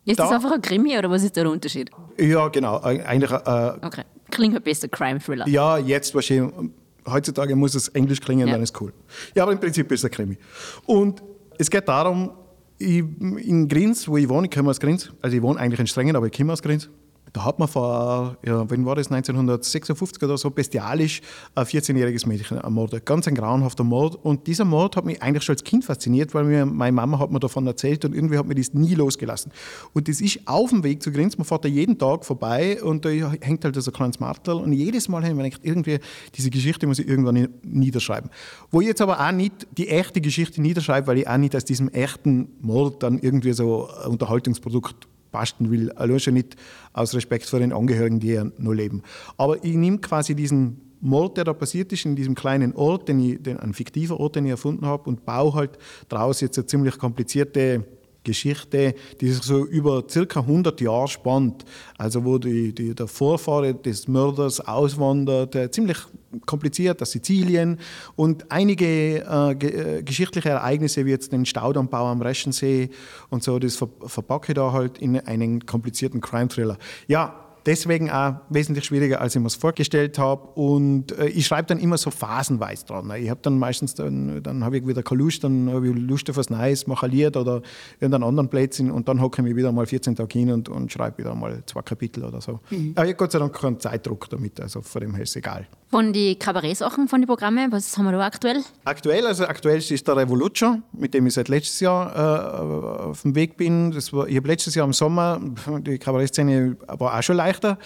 ist 0.04 0.18
da, 0.18 0.24
das 0.24 0.32
einfach 0.32 0.52
ein 0.52 0.62
Krimi 0.62 0.96
oder 0.96 1.10
was 1.10 1.24
ist 1.24 1.34
der 1.34 1.50
Unterschied? 1.50 1.90
Ja, 2.18 2.48
genau. 2.48 2.80
Eigentlich, 2.80 3.30
äh, 3.32 3.72
okay. 3.82 4.02
Klingt 4.30 4.54
ein 4.54 4.62
besser 4.62 4.88
Crime-Thriller. 4.88 5.48
Ja, 5.48 5.78
jetzt 5.78 6.14
wahrscheinlich. 6.14 6.70
Heutzutage 7.08 7.56
muss 7.56 7.74
es 7.74 7.88
Englisch 7.88 8.20
klingen, 8.20 8.46
ja. 8.46 8.52
dann 8.52 8.62
ist 8.62 8.78
cool. 8.80 8.92
Ja, 9.34 9.42
aber 9.42 9.52
im 9.52 9.58
Prinzip 9.58 9.90
ist 9.90 10.00
es 10.00 10.04
ein 10.04 10.10
Krimi. 10.10 10.38
Und 10.86 11.22
es 11.58 11.70
geht 11.70 11.88
darum, 11.88 12.30
ich, 12.78 12.98
in 12.98 13.68
Grins, 13.68 14.06
wo 14.06 14.16
ich 14.16 14.28
wohne, 14.28 14.46
ich 14.46 14.54
komme 14.54 14.70
aus 14.70 14.78
Grins, 14.78 15.10
also 15.20 15.36
ich 15.36 15.42
wohne 15.42 15.58
eigentlich 15.58 15.80
in 15.80 15.86
Strengen, 15.86 16.14
aber 16.14 16.26
ich 16.26 16.32
komme 16.32 16.52
aus 16.52 16.62
Grins, 16.62 16.88
da 17.32 17.44
hat 17.44 17.58
man 17.58 17.68
vor, 17.68 18.36
ja, 18.44 18.68
wann 18.68 18.86
war 18.86 18.96
das, 18.96 19.10
1956 19.10 20.22
oder 20.22 20.36
so, 20.36 20.50
bestialisch 20.50 21.20
ein 21.54 21.64
14-jähriges 21.64 22.26
Mädchen 22.26 22.58
ermordet. 22.58 23.06
Ganz 23.06 23.28
ein 23.28 23.34
grauenhafter 23.34 23.84
Mord. 23.84 24.16
Und 24.16 24.46
dieser 24.46 24.64
Mord 24.64 24.96
hat 24.96 25.04
mich 25.04 25.22
eigentlich 25.22 25.44
schon 25.44 25.54
als 25.54 25.64
Kind 25.64 25.84
fasziniert, 25.84 26.34
weil 26.34 26.44
mir, 26.44 26.66
meine 26.66 26.92
Mama 26.92 27.18
hat 27.18 27.30
mir 27.30 27.40
davon 27.40 27.66
erzählt 27.66 28.04
und 28.04 28.14
irgendwie 28.14 28.38
hat 28.38 28.46
mir 28.46 28.54
das 28.54 28.74
nie 28.74 28.94
losgelassen. 28.94 29.52
Und 29.92 30.08
das 30.08 30.20
ist 30.20 30.40
auf 30.46 30.70
dem 30.70 30.82
Weg 30.82 31.02
zu 31.02 31.12
Grenz, 31.12 31.38
man 31.38 31.44
fährt 31.44 31.64
da 31.64 31.68
jeden 31.68 31.98
Tag 31.98 32.24
vorbei 32.24 32.82
und 32.82 33.04
da 33.04 33.10
hängt 33.10 33.64
halt 33.64 33.76
so 33.76 33.90
ein 33.90 33.94
kleines 33.94 34.20
Martel 34.20 34.54
und 34.54 34.72
jedes 34.72 35.08
Mal 35.08 35.22
habe 35.22 35.32
ich 35.32 35.54
gedacht, 35.54 35.60
irgendwie, 35.64 35.98
diese 36.34 36.50
Geschichte 36.50 36.86
muss 36.86 36.98
ich 36.98 37.08
irgendwann 37.08 37.48
niederschreiben. 37.62 38.30
Wo 38.70 38.80
ich 38.80 38.88
jetzt 38.88 39.00
aber 39.00 39.20
auch 39.20 39.32
nicht 39.32 39.66
die 39.76 39.88
echte 39.88 40.20
Geschichte 40.20 40.60
niederschreibe, 40.60 41.06
weil 41.06 41.18
ich 41.18 41.28
auch 41.28 41.36
nicht 41.36 41.54
aus 41.54 41.64
diesem 41.64 41.88
echten 41.88 42.48
Mord 42.60 43.02
dann 43.02 43.18
irgendwie 43.18 43.52
so 43.52 43.88
ein 44.04 44.10
Unterhaltungsprodukt 44.10 45.06
basteln 45.30 45.70
will. 45.70 45.92
Allein 45.92 46.20
schon 46.20 46.34
nicht 46.34 46.56
aus 46.92 47.14
Respekt 47.14 47.46
vor 47.46 47.60
den 47.60 47.72
Angehörigen, 47.72 48.20
die 48.20 48.32
ja 48.32 48.44
nur 48.58 48.74
leben. 48.74 49.02
Aber 49.36 49.62
ich 49.64 49.74
nehme 49.74 49.98
quasi 49.98 50.34
diesen 50.34 50.80
Mord, 51.00 51.36
der 51.36 51.44
da 51.44 51.52
passiert 51.52 51.92
ist, 51.92 52.04
in 52.04 52.16
diesem 52.16 52.34
kleinen 52.34 52.74
Ort, 52.74 53.08
den 53.08 53.20
ich, 53.20 53.42
den, 53.42 53.58
ein 53.58 53.72
fiktiver 53.72 54.20
Ort, 54.20 54.36
den 54.36 54.44
ich 54.44 54.50
erfunden 54.50 54.86
habe, 54.86 55.08
und 55.08 55.24
baue 55.24 55.54
halt 55.54 55.78
daraus 56.08 56.40
jetzt 56.40 56.58
eine 56.58 56.66
ziemlich 56.66 56.98
komplizierte 56.98 57.84
Geschichte, 58.24 58.94
die 59.20 59.30
sich 59.30 59.42
so 59.42 59.64
über 59.66 60.04
circa 60.08 60.40
100 60.40 60.80
Jahre 60.80 61.08
spannt. 61.08 61.64
Also 61.98 62.24
wo 62.24 62.38
die, 62.38 62.74
die, 62.74 62.94
der 62.94 63.06
Vorfahre 63.06 63.74
des 63.74 64.08
Mörders 64.08 64.60
auswandert, 64.60 65.54
äh, 65.54 65.70
ziemlich 65.70 65.98
kompliziert, 66.46 67.02
aus 67.02 67.10
Sizilien 67.10 67.78
und 68.16 68.50
einige 68.50 69.18
äh, 69.18 69.54
ge 69.54 69.98
äh, 69.98 70.02
geschichtliche 70.02 70.50
Ereignisse 70.50 71.04
wie 71.04 71.10
jetzt 71.10 71.32
den 71.32 71.44
Staudammbau 71.44 72.06
am 72.06 72.22
Reschensee 72.22 72.90
und 73.30 73.42
so, 73.42 73.58
das 73.58 73.76
ver 73.76 73.88
verpacke 74.06 74.54
da 74.54 74.72
halt 74.72 74.98
in 74.98 75.18
einen 75.18 75.66
komplizierten 75.66 76.20
Crime-Thriller. 76.20 76.78
Ja, 77.08 77.49
deswegen 77.66 78.10
auch 78.10 78.36
wesentlich 78.48 78.84
schwieriger, 78.84 79.20
als 79.20 79.34
ich 79.34 79.40
mir 79.40 79.46
es 79.46 79.54
vorgestellt 79.54 80.18
habe. 80.18 80.48
Und 80.54 81.12
äh, 81.18 81.26
ich 81.28 81.46
schreibe 81.46 81.66
dann 81.68 81.78
immer 81.78 81.98
so 81.98 82.10
phasenweise 82.10 82.86
dran. 82.86 83.10
Ich 83.16 83.30
habe 83.30 83.40
dann 83.42 83.58
meistens, 83.58 83.94
dann, 83.94 84.42
dann 84.42 84.64
habe 84.64 84.78
ich 84.78 84.86
wieder 84.86 85.02
keine 85.02 85.22
Lust, 85.22 85.44
dann 85.44 85.70
habe 85.70 85.88
ich 85.88 85.96
Lust 85.96 86.28
auf 86.30 86.36
was 86.36 86.50
Neues, 86.50 86.86
mache 86.86 87.06
ein 87.06 87.12
Lied 87.12 87.36
oder 87.36 87.62
irgendeinen 88.00 88.24
anderen 88.24 88.48
Plätzchen 88.48 88.90
und 88.90 89.08
dann 89.08 89.20
hocke 89.20 89.42
ich 89.42 89.44
mich 89.44 89.56
wieder 89.56 89.72
mal 89.72 89.86
14 89.86 90.16
Tage 90.16 90.38
hin 90.38 90.50
und, 90.50 90.68
und 90.68 90.92
schreibe 90.92 91.18
wieder 91.18 91.34
mal 91.34 91.62
zwei 91.66 91.82
Kapitel 91.82 92.24
oder 92.24 92.40
so. 92.40 92.60
Mhm. 92.70 92.92
Aber 92.94 93.04
ich 93.04 93.12
habe 93.12 93.14
Gott 93.14 93.32
sei 93.32 93.38
Dank 93.38 93.52
keinen 93.52 93.80
Zeitdruck 93.80 94.28
damit, 94.30 94.60
also 94.60 94.82
von 94.82 95.00
dem 95.00 95.14
her 95.14 95.22
ist 95.22 95.30
es 95.30 95.36
egal. 95.36 95.66
Von 95.90 96.12
den 96.12 96.38
Kabarettsachen, 96.38 97.08
von 97.08 97.20
den 97.20 97.26
Programmen, 97.26 97.72
was 97.72 97.98
haben 97.98 98.04
wir 98.04 98.12
da 98.12 98.24
aktuell? 98.24 98.62
Aktuell, 98.84 99.26
also 99.26 99.44
aktuell 99.46 99.78
ist 99.78 100.06
der 100.06 100.16
Revolution, 100.16 100.84
mit 100.92 101.14
dem 101.14 101.26
ich 101.26 101.34
seit 101.34 101.48
letztes 101.48 101.80
Jahr 101.80 102.14
äh, 102.14 103.06
auf 103.06 103.22
dem 103.22 103.34
Weg 103.34 103.56
bin. 103.56 103.90
Das 103.90 104.12
war, 104.12 104.28
ich 104.28 104.36
habe 104.36 104.46
letztes 104.46 104.76
Jahr 104.76 104.86
im 104.86 104.92
Sommer, 104.92 105.40
die 105.80 105.98
Kabarettszene 105.98 106.76
war 106.86 107.18
auch 107.18 107.22
schon 107.24 107.34
leichter. 107.34 107.76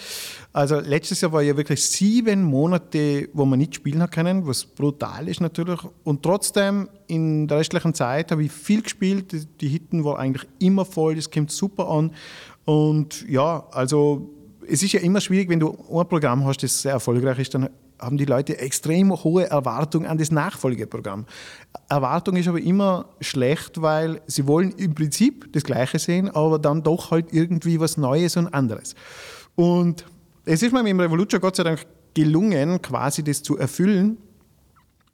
Also 0.53 0.79
letztes 0.81 1.21
Jahr 1.21 1.31
war 1.31 1.41
ja 1.41 1.57
wirklich 1.57 1.83
sieben 1.83 2.43
Monate, 2.43 3.27
wo 3.33 3.43
man 3.43 3.57
nicht 3.57 3.73
spielen 3.73 4.03
hat 4.03 4.11
können, 4.11 4.45
was 4.45 4.65
brutal 4.65 5.27
ist 5.27 5.41
natürlich. 5.41 5.79
Und 6.03 6.21
trotzdem, 6.21 6.87
in 7.07 7.47
der 7.47 7.57
restlichen 7.57 7.95
Zeit 7.95 8.29
habe 8.29 8.43
ich 8.43 8.51
viel 8.51 8.83
gespielt. 8.83 9.33
Die 9.61 9.67
Hitten 9.67 10.03
war 10.03 10.19
eigentlich 10.19 10.47
immer 10.59 10.85
voll, 10.85 11.15
das 11.15 11.31
kommt 11.31 11.49
super 11.49 11.89
an. 11.89 12.11
Und 12.65 13.27
ja, 13.27 13.65
also 13.71 14.29
es 14.67 14.83
ist 14.83 14.93
ja 14.93 14.99
immer 14.99 15.21
schwierig, 15.21 15.49
wenn 15.49 15.59
du 15.59 15.71
ein 15.71 16.07
Programm 16.07 16.45
hast, 16.45 16.61
das 16.61 16.83
sehr 16.83 16.93
erfolgreich 16.93 17.39
ist, 17.39 17.53
dann 17.55 17.69
haben 17.99 18.17
die 18.17 18.25
Leute 18.25 18.57
extrem 18.57 19.11
hohe 19.11 19.49
Erwartungen 19.49 20.07
an 20.07 20.17
das 20.17 20.31
Nachfolgeprogramm. 20.31 21.25
Erwartung 21.89 22.35
ist 22.35 22.47
aber 22.47 22.59
immer 22.59 23.09
schlecht, 23.21 23.81
weil 23.81 24.21
sie 24.27 24.47
wollen 24.47 24.71
im 24.71 24.95
Prinzip 24.95 25.51
das 25.53 25.63
Gleiche 25.63 25.99
sehen, 25.99 26.29
aber 26.29 26.59
dann 26.59 26.83
doch 26.83 27.11
halt 27.11 27.27
irgendwie 27.31 27.79
was 27.79 27.97
Neues 27.97 28.37
und 28.37 28.47
anderes. 28.47 28.95
Und 29.55 30.05
es 30.45 30.61
ist 30.61 30.73
mir 30.73 30.83
mit 30.83 30.91
dem 30.91 30.99
Revolution 30.99 31.41
Gott 31.41 31.55
sei 31.55 31.63
Dank 31.63 31.85
gelungen, 32.13 32.81
quasi 32.81 33.23
das 33.23 33.43
zu 33.43 33.57
erfüllen. 33.57 34.17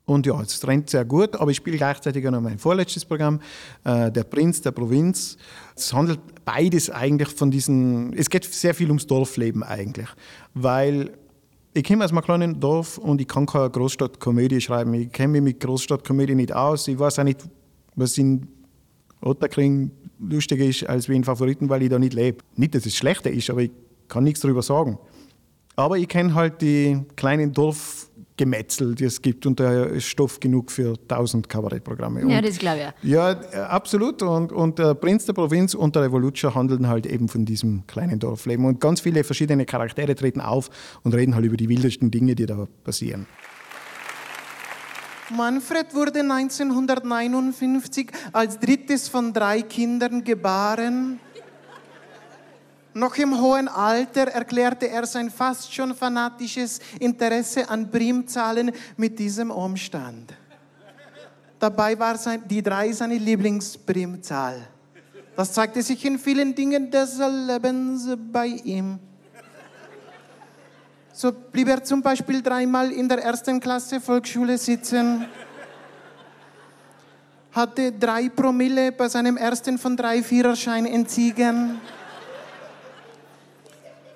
Und 0.06 0.26
ja, 0.26 0.40
es 0.42 0.68
rennt 0.68 0.90
sehr 0.90 1.06
gut, 1.06 1.36
aber 1.36 1.52
ich 1.52 1.58
spiele 1.58 1.78
gleichzeitig 1.78 2.28
auch 2.28 2.32
noch 2.32 2.42
mein 2.42 2.60
vorletztes 2.60 3.06
Programm, 3.06 3.40
äh, 3.84 4.12
Der 4.12 4.24
Prinz 4.24 4.62
der 4.62 4.72
Provinz. 4.72 5.38
Es 5.76 5.94
handelt 5.94 6.20
beides 6.44 6.90
eigentlich 6.90 7.30
von 7.30 7.52
diesen, 7.52 8.14
es 8.14 8.30
geht 8.30 8.44
sehr 8.44 8.74
viel 8.74 8.88
ums 8.88 9.08
Dorfleben 9.08 9.64
eigentlich, 9.64 10.10
weil 10.54 11.12
ich 11.74 11.84
komme 11.84 12.04
aus 12.04 12.12
einem 12.12 12.22
kleinen 12.22 12.60
Dorf 12.60 12.98
und 12.98 13.22
ich 13.22 13.28
kann 13.28 13.46
keine 13.46 13.70
Großstadtkomödie 13.70 14.60
schreiben. 14.60 14.94
Ich 14.94 15.12
kenne 15.12 15.34
mich 15.34 15.42
mit 15.42 15.60
Großstadtkomödie 15.62 16.36
nicht 16.36 16.54
aus. 16.54 16.88
Ich 16.88 17.00
weiß 17.00 17.20
auch 17.20 17.24
nicht, 17.24 17.48
was 17.96 18.18
in 18.18 18.48
Otterkring 19.22 19.92
lustiger 20.20 20.66
ist 20.66 20.88
als 20.88 21.08
wie 21.08 21.16
in 21.16 21.24
Favoriten, 21.24 21.70
weil 21.70 21.84
ich 21.84 21.90
da 21.90 21.98
nicht 21.98 22.14
lebe. 22.14 22.40
Nicht, 22.56 22.76
dass 22.76 22.86
es 22.86 22.96
schlechter 22.96 23.32
ist, 23.32 23.50
aber 23.50 23.62
ich 23.62 23.72
kann 24.08 24.24
nichts 24.24 24.42
darüber 24.42 24.62
sagen. 24.62 24.98
Aber 25.76 25.98
ich 25.98 26.10
kenne 26.10 26.36
halt 26.36 26.62
die 26.62 27.00
kleinen 27.16 27.54
Dorf 27.54 28.10
Gemetzel, 28.38 28.96
die 28.96 29.04
es 29.06 29.22
gibt 29.22 29.46
und 29.46 29.60
da 29.60 29.84
ist 29.84 30.06
Stoff 30.06 30.40
genug 30.40 30.72
für 30.72 30.96
tausend 31.08 31.48
Kabarettprogramme. 31.50 32.22
Ja, 32.22 32.38
Und- 32.38 32.46
das 32.48 32.58
glaube 32.58 32.94
ich 33.04 33.10
ja, 33.10 33.32
äh, 33.32 33.58
absolut. 33.58 34.22
Und, 34.24 34.52
und 34.52 34.80
der 34.80 34.96
Prinz 34.96 35.26
der 35.26 35.34
Provinz 35.34 35.74
und 35.74 35.96
der 35.96 36.04
Revolution 36.04 36.56
handeln 36.56 36.88
halt 36.88 37.06
eben 37.06 37.28
von 37.28 37.46
diesem 37.46 37.86
kleinen 37.88 38.20
Dorfleben. 38.20 38.66
Und 38.66 38.80
ganz 38.80 39.02
viele 39.02 39.24
verschiedene 39.24 39.66
Charaktere 39.66 40.16
treten 40.16 40.42
auf 40.42 40.70
und 41.04 41.14
reden 41.14 41.36
halt 41.36 41.46
über 41.46 41.58
die 41.58 41.70
wildesten 41.70 42.10
Dinge, 42.12 42.36
die 42.36 42.46
da 42.46 42.68
passieren. 42.84 43.28
Manfred 45.36 45.94
wurde 45.94 46.20
1959 46.22 48.08
als 48.34 48.60
drittes 48.60 49.08
von 49.08 49.32
drei 49.34 49.62
Kindern 49.62 50.24
geboren. 50.26 51.20
Noch 52.94 53.16
im 53.16 53.40
hohen 53.40 53.70
Alter 53.70 54.28
erklärte 54.28 54.90
er 54.90 55.06
sein 55.06 55.30
fast 55.30 55.74
schon 55.74 55.96
fanatisches 55.96 56.80
Interesse 57.00 57.70
an 57.70 57.90
Primzahlen 57.90 58.72
mit 58.98 59.18
diesem 59.18 59.50
Umstand. 59.50 60.34
Dabei 61.58 61.98
war 61.98 62.18
sein, 62.18 62.44
die 62.46 62.62
drei 62.62 62.92
seine 62.92 63.18
Lieblingsprimzahl. 63.18 64.68
Das 65.38 65.54
zeigte 65.54 65.82
sich 65.82 66.04
in 66.04 66.20
vielen 66.20 66.54
Dingen 66.54 66.92
des 66.92 67.18
Lebens 67.18 68.10
bei 68.32 68.48
ihm. 68.48 69.00
So 71.14 71.32
blieb 71.32 71.70
er 71.70 71.84
zum 71.84 72.02
Beispiel 72.02 72.42
dreimal 72.42 72.92
in 72.92 73.08
der 73.08 73.24
ersten 73.24 73.60
Klasse 73.60 74.02
Volksschule 74.02 74.58
sitzen, 74.58 75.26
hatte 77.52 77.92
drei 77.92 78.28
Promille 78.30 78.92
bei 78.92 79.08
seinem 79.08 79.38
ersten 79.38 79.78
von 79.78 79.96
drei 79.96 80.24
Viererschein 80.24 80.86
entziehen 80.86 81.80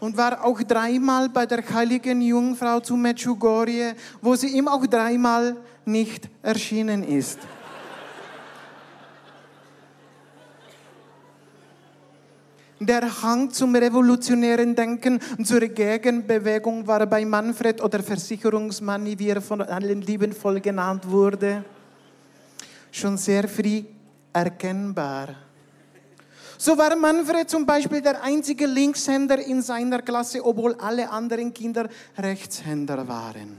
und 0.05 0.15
war 0.15 0.45
auch 0.45 0.61
dreimal 0.61 1.29
bei 1.29 1.47
der 1.47 1.67
heiligen 1.73 2.21
Jungfrau 2.21 2.79
zu 2.79 2.95
Medjugorje, 2.95 3.95
wo 4.21 4.35
sie 4.35 4.49
ihm 4.49 4.67
auch 4.67 4.85
dreimal 4.85 5.57
nicht 5.83 6.29
erschienen 6.43 7.03
ist. 7.03 7.39
Der 12.79 13.09
Hang 13.23 13.49
zum 13.49 13.75
revolutionären 13.75 14.75
Denken 14.75 15.19
und 15.39 15.47
zur 15.47 15.61
Gegenbewegung 15.61 16.85
war 16.85 17.07
bei 17.07 17.25
Manfred 17.25 17.81
oder 17.81 18.03
Versicherungsmanni, 18.03 19.17
wie 19.17 19.29
er 19.29 19.41
von 19.41 19.61
allen 19.61 20.01
liebenvoll 20.01 20.59
genannt 20.59 21.09
wurde, 21.09 21.63
schon 22.91 23.17
sehr 23.17 23.47
früh 23.47 23.83
erkennbar. 24.31 25.44
So 26.57 26.77
war 26.77 26.95
Manfred 26.95 27.49
zum 27.49 27.65
Beispiel 27.65 28.01
der 28.01 28.23
einzige 28.23 28.65
Linkshänder 28.65 29.39
in 29.39 29.61
seiner 29.61 30.01
Klasse, 30.01 30.43
obwohl 30.45 30.75
alle 30.75 31.09
anderen 31.09 31.53
Kinder 31.53 31.89
Rechtshänder 32.17 33.07
waren. 33.07 33.57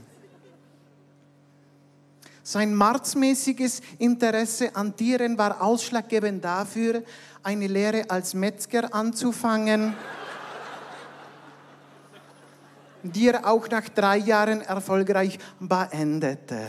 Sein 2.41 2.73
marzmäßiges 2.73 3.81
Interesse 3.99 4.73
an 4.73 4.95
Tieren 4.95 5.37
war 5.37 5.61
ausschlaggebend 5.61 6.43
dafür, 6.43 7.03
eine 7.43 7.67
Lehre 7.67 8.09
als 8.09 8.33
Metzger 8.33 8.93
anzufangen, 8.93 9.93
die 13.03 13.27
er 13.27 13.45
auch 13.45 13.67
nach 13.69 13.89
drei 13.89 14.17
Jahren 14.17 14.61
erfolgreich 14.61 15.37
beendete. 15.59 16.67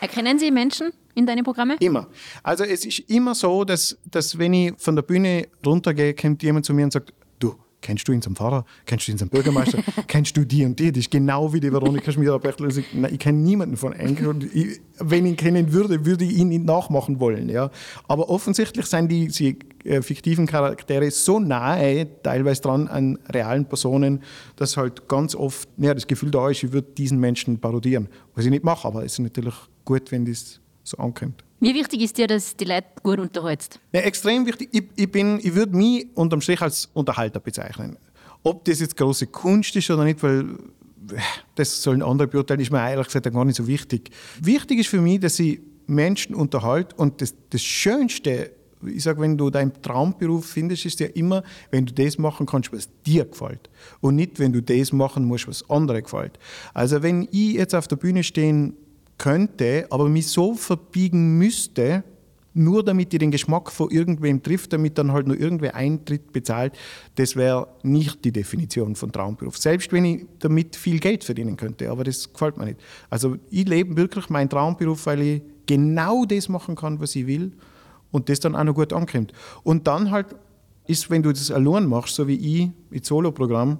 Erkennen 0.00 0.38
Sie 0.38 0.50
Menschen 0.50 0.94
in 1.20 1.26
deine 1.26 1.42
Programme? 1.42 1.76
Immer. 1.80 2.08
Also 2.42 2.64
es 2.64 2.84
ist 2.84 2.98
immer 3.10 3.34
so, 3.34 3.64
dass, 3.64 3.96
dass 4.10 4.38
wenn 4.38 4.52
ich 4.52 4.72
von 4.78 4.96
der 4.96 5.02
Bühne 5.02 5.46
runtergehe, 5.64 6.14
kommt 6.14 6.42
jemand 6.42 6.64
zu 6.64 6.74
mir 6.74 6.84
und 6.84 6.92
sagt, 6.92 7.12
du, 7.38 7.54
kennst 7.80 8.08
du 8.08 8.12
ihn 8.12 8.22
zum 8.22 8.34
Pfarrer? 8.34 8.64
Kennst 8.86 9.06
du 9.06 9.12
ihn 9.12 9.18
zum 9.18 9.28
Bürgermeister? 9.28 9.78
kennst 10.06 10.36
du 10.36 10.44
die 10.44 10.64
und 10.64 10.78
die? 10.78 10.90
Das 10.90 11.00
ist 11.00 11.10
genau 11.10 11.52
wie 11.52 11.60
die 11.60 11.72
Veronika 11.72 12.10
Schmierer-Bechtel. 12.10 12.68
Ich, 12.70 12.84
ich 13.12 13.18
kenne 13.18 13.38
niemanden 13.38 13.76
von 13.76 13.92
Enkel. 13.92 14.28
Und 14.28 14.44
ich, 14.54 14.80
wenn 14.98 15.26
ich 15.26 15.32
ihn 15.32 15.36
kennen 15.36 15.72
würde, 15.72 16.04
würde 16.04 16.24
ich 16.24 16.38
ihn 16.38 16.48
nicht 16.48 16.64
nachmachen 16.64 17.20
wollen. 17.20 17.48
Ja? 17.48 17.70
Aber 18.08 18.30
offensichtlich 18.30 18.86
sind 18.86 19.10
die, 19.10 19.28
die 19.28 19.58
äh, 19.84 20.02
fiktiven 20.02 20.46
Charaktere 20.46 21.10
so 21.10 21.38
nahe, 21.38 22.06
teilweise 22.22 22.62
dran 22.62 22.88
an 22.88 23.18
realen 23.28 23.66
Personen, 23.66 24.22
dass 24.56 24.76
halt 24.76 25.08
ganz 25.08 25.34
oft 25.34 25.68
ja, 25.76 25.94
das 25.94 26.06
Gefühl 26.06 26.30
da 26.30 26.48
ist, 26.48 26.62
ich 26.62 26.72
würde 26.72 26.88
diesen 26.96 27.18
Menschen 27.18 27.58
parodieren. 27.58 28.08
Was 28.34 28.44
ich 28.44 28.50
nicht 28.50 28.64
mache, 28.64 28.88
aber 28.88 29.04
es 29.04 29.12
ist 29.12 29.18
natürlich 29.20 29.54
gut, 29.84 30.10
wenn 30.12 30.24
das 30.24 30.60
so 30.82 30.96
ankommt. 30.98 31.44
Wie 31.60 31.74
wichtig 31.74 32.00
ist 32.00 32.16
dir, 32.16 32.26
dass 32.26 32.56
die 32.56 32.64
Leute 32.64 32.86
gut 33.02 33.18
unterhältst? 33.18 33.78
Ja, 33.92 34.00
extrem 34.00 34.46
wichtig. 34.46 34.68
Ich, 34.72 34.84
ich, 34.96 35.10
bin- 35.10 35.38
ich 35.42 35.54
würde 35.54 35.76
mich 35.76 36.06
unterm 36.14 36.40
Strich 36.40 36.60
als 36.62 36.88
Unterhalter 36.94 37.38
bezeichnen. 37.40 37.98
Ob 38.42 38.64
das 38.64 38.80
jetzt 38.80 38.96
große 38.96 39.26
Kunst 39.26 39.76
ist 39.76 39.90
oder 39.90 40.04
nicht, 40.04 40.22
weil 40.22 40.46
das 41.54 41.82
sollen 41.82 42.02
andere 42.02 42.28
beurteilen, 42.28 42.60
ist 42.60 42.70
mir 42.72 42.78
ehrlich 42.88 43.06
gesagt 43.06 43.30
gar 43.32 43.44
nicht 43.44 43.56
so 43.56 43.66
wichtig. 43.66 44.10
Wichtig 44.40 44.78
ist 44.80 44.88
für 44.88 45.00
mich, 45.00 45.20
dass 45.20 45.38
ich 45.38 45.60
Menschen 45.86 46.34
unterhalte 46.34 46.94
und 46.96 47.20
das, 47.20 47.34
das 47.50 47.62
Schönste, 47.62 48.52
ich 48.86 49.02
sage, 49.02 49.20
wenn 49.20 49.36
du 49.36 49.50
deinen 49.50 49.82
Traumberuf 49.82 50.46
findest, 50.46 50.86
ist 50.86 51.00
ja 51.00 51.08
immer, 51.08 51.42
wenn 51.70 51.84
du 51.84 51.92
das 51.92 52.16
machen 52.16 52.46
kannst, 52.46 52.72
was 52.72 52.88
dir 53.04 53.24
gefällt. 53.26 53.68
Und 54.00 54.16
nicht, 54.16 54.38
wenn 54.38 54.52
du 54.52 54.62
das 54.62 54.92
machen 54.92 55.24
musst, 55.24 55.48
was 55.48 55.68
anderen 55.68 56.02
gefällt. 56.02 56.38
Also 56.72 57.02
wenn 57.02 57.28
ich 57.32 57.54
jetzt 57.54 57.74
auf 57.74 57.88
der 57.88 57.96
Bühne 57.96 58.22
stehen 58.22 58.74
könnte, 59.20 59.86
aber 59.90 60.08
mich 60.08 60.28
so 60.28 60.54
verbiegen 60.54 61.36
müsste, 61.36 62.02
nur 62.54 62.82
damit 62.82 63.12
ich 63.12 63.20
den 63.20 63.30
Geschmack 63.30 63.70
von 63.70 63.90
irgendwem 63.90 64.42
trifft, 64.42 64.72
damit 64.72 64.96
dann 64.96 65.12
halt 65.12 65.26
nur 65.26 65.38
irgendwer 65.38 65.74
Eintritt 65.74 66.32
bezahlt, 66.32 66.72
das 67.16 67.36
wäre 67.36 67.68
nicht 67.82 68.24
die 68.24 68.32
Definition 68.32 68.96
von 68.96 69.12
Traumberuf. 69.12 69.58
Selbst 69.58 69.92
wenn 69.92 70.06
ich 70.06 70.26
damit 70.38 70.74
viel 70.74 70.98
Geld 70.98 71.22
verdienen 71.22 71.56
könnte, 71.56 71.90
aber 71.90 72.02
das 72.02 72.32
gefällt 72.32 72.56
mir 72.56 72.64
nicht. 72.64 72.80
Also 73.10 73.36
ich 73.50 73.68
lebe 73.68 73.94
wirklich 73.96 74.30
meinen 74.30 74.48
Traumberuf, 74.48 75.04
weil 75.04 75.20
ich 75.20 75.42
genau 75.66 76.24
das 76.24 76.48
machen 76.48 76.74
kann, 76.74 76.98
was 76.98 77.14
ich 77.14 77.26
will 77.26 77.52
und 78.10 78.30
das 78.30 78.40
dann 78.40 78.56
auch 78.56 78.64
noch 78.64 78.74
gut 78.74 78.94
ankommt. 78.94 79.32
Und 79.62 79.86
dann 79.86 80.10
halt 80.10 80.34
ist, 80.86 81.10
wenn 81.10 81.22
du 81.22 81.30
das 81.30 81.50
allein 81.50 81.86
machst, 81.86 82.14
so 82.14 82.26
wie 82.26 82.62
ich 82.62 82.70
mit 82.88 83.04
Solo-Programm, 83.04 83.78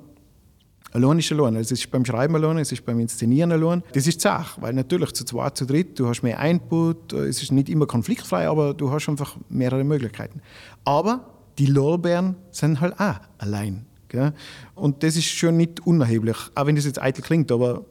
Allein 0.93 1.19
ist 1.19 1.31
allein. 1.31 1.57
Also 1.57 1.75
es 1.75 1.81
ist 1.81 1.91
beim 1.91 2.05
Schreiben 2.05 2.35
allein, 2.35 2.59
es 2.59 2.73
ist 2.73 2.85
beim 2.85 2.99
Inszenieren 2.99 3.53
allein. 3.53 3.83
Das 3.93 4.07
ist 4.07 4.17
die 4.19 4.23
Sache, 4.23 4.61
weil 4.61 4.73
natürlich 4.73 5.13
zu 5.13 5.25
zweit, 5.25 5.57
zu 5.57 5.65
dritt, 5.65 5.99
du 5.99 6.09
hast 6.09 6.23
mehr 6.23 6.41
Input, 6.41 7.13
es 7.13 7.43
ist 7.43 7.53
nicht 7.53 7.69
immer 7.69 7.87
konfliktfrei, 7.87 8.49
aber 8.49 8.75
du 8.75 8.91
hast 8.91 9.09
einfach 9.09 9.37
mehrere 9.49 9.85
Möglichkeiten. 9.85 10.41
Aber 10.85 11.27
die 11.59 11.67
Lorbeeren 11.67 12.37
sind 12.51 12.81
halt 12.81 12.99
auch 12.99 13.21
allein. 13.39 13.87
Gell? 14.09 14.33
Und 14.75 15.03
das 15.05 15.17
ist 15.17 15.27
schon 15.27 15.57
nicht 15.57 15.87
unerheblich, 15.87 16.37
auch 16.55 16.67
wenn 16.67 16.75
das 16.75 16.85
jetzt 16.85 17.01
eitel 17.01 17.23
klingt, 17.23 17.53
aber 17.53 17.85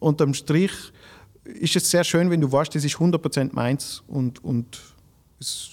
unterm 0.00 0.34
Strich 0.34 0.72
ist 1.44 1.76
es 1.76 1.90
sehr 1.90 2.04
schön, 2.04 2.30
wenn 2.30 2.40
du 2.40 2.50
weißt, 2.50 2.74
das 2.74 2.84
ist 2.84 2.96
100% 2.96 3.50
meins 3.52 4.02
und, 4.08 4.42
und 4.42 4.80
es 5.38 5.70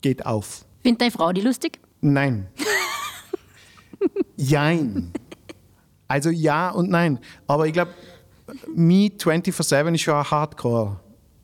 geht 0.00 0.24
auf. 0.24 0.64
Findet 0.82 1.00
deine 1.00 1.10
Frau 1.10 1.32
die 1.32 1.40
lustig? 1.40 1.80
Nein. 2.00 2.46
Jein. 4.36 5.12
Also 6.08 6.30
ja 6.30 6.70
und 6.70 6.90
nein. 6.90 7.18
Aber 7.46 7.66
ich 7.66 7.72
glaube, 7.72 7.92
Me 8.74 9.08
24-7 9.08 9.94
ist 9.94 10.00
schon 10.00 10.14
Hardcore. 10.14 10.98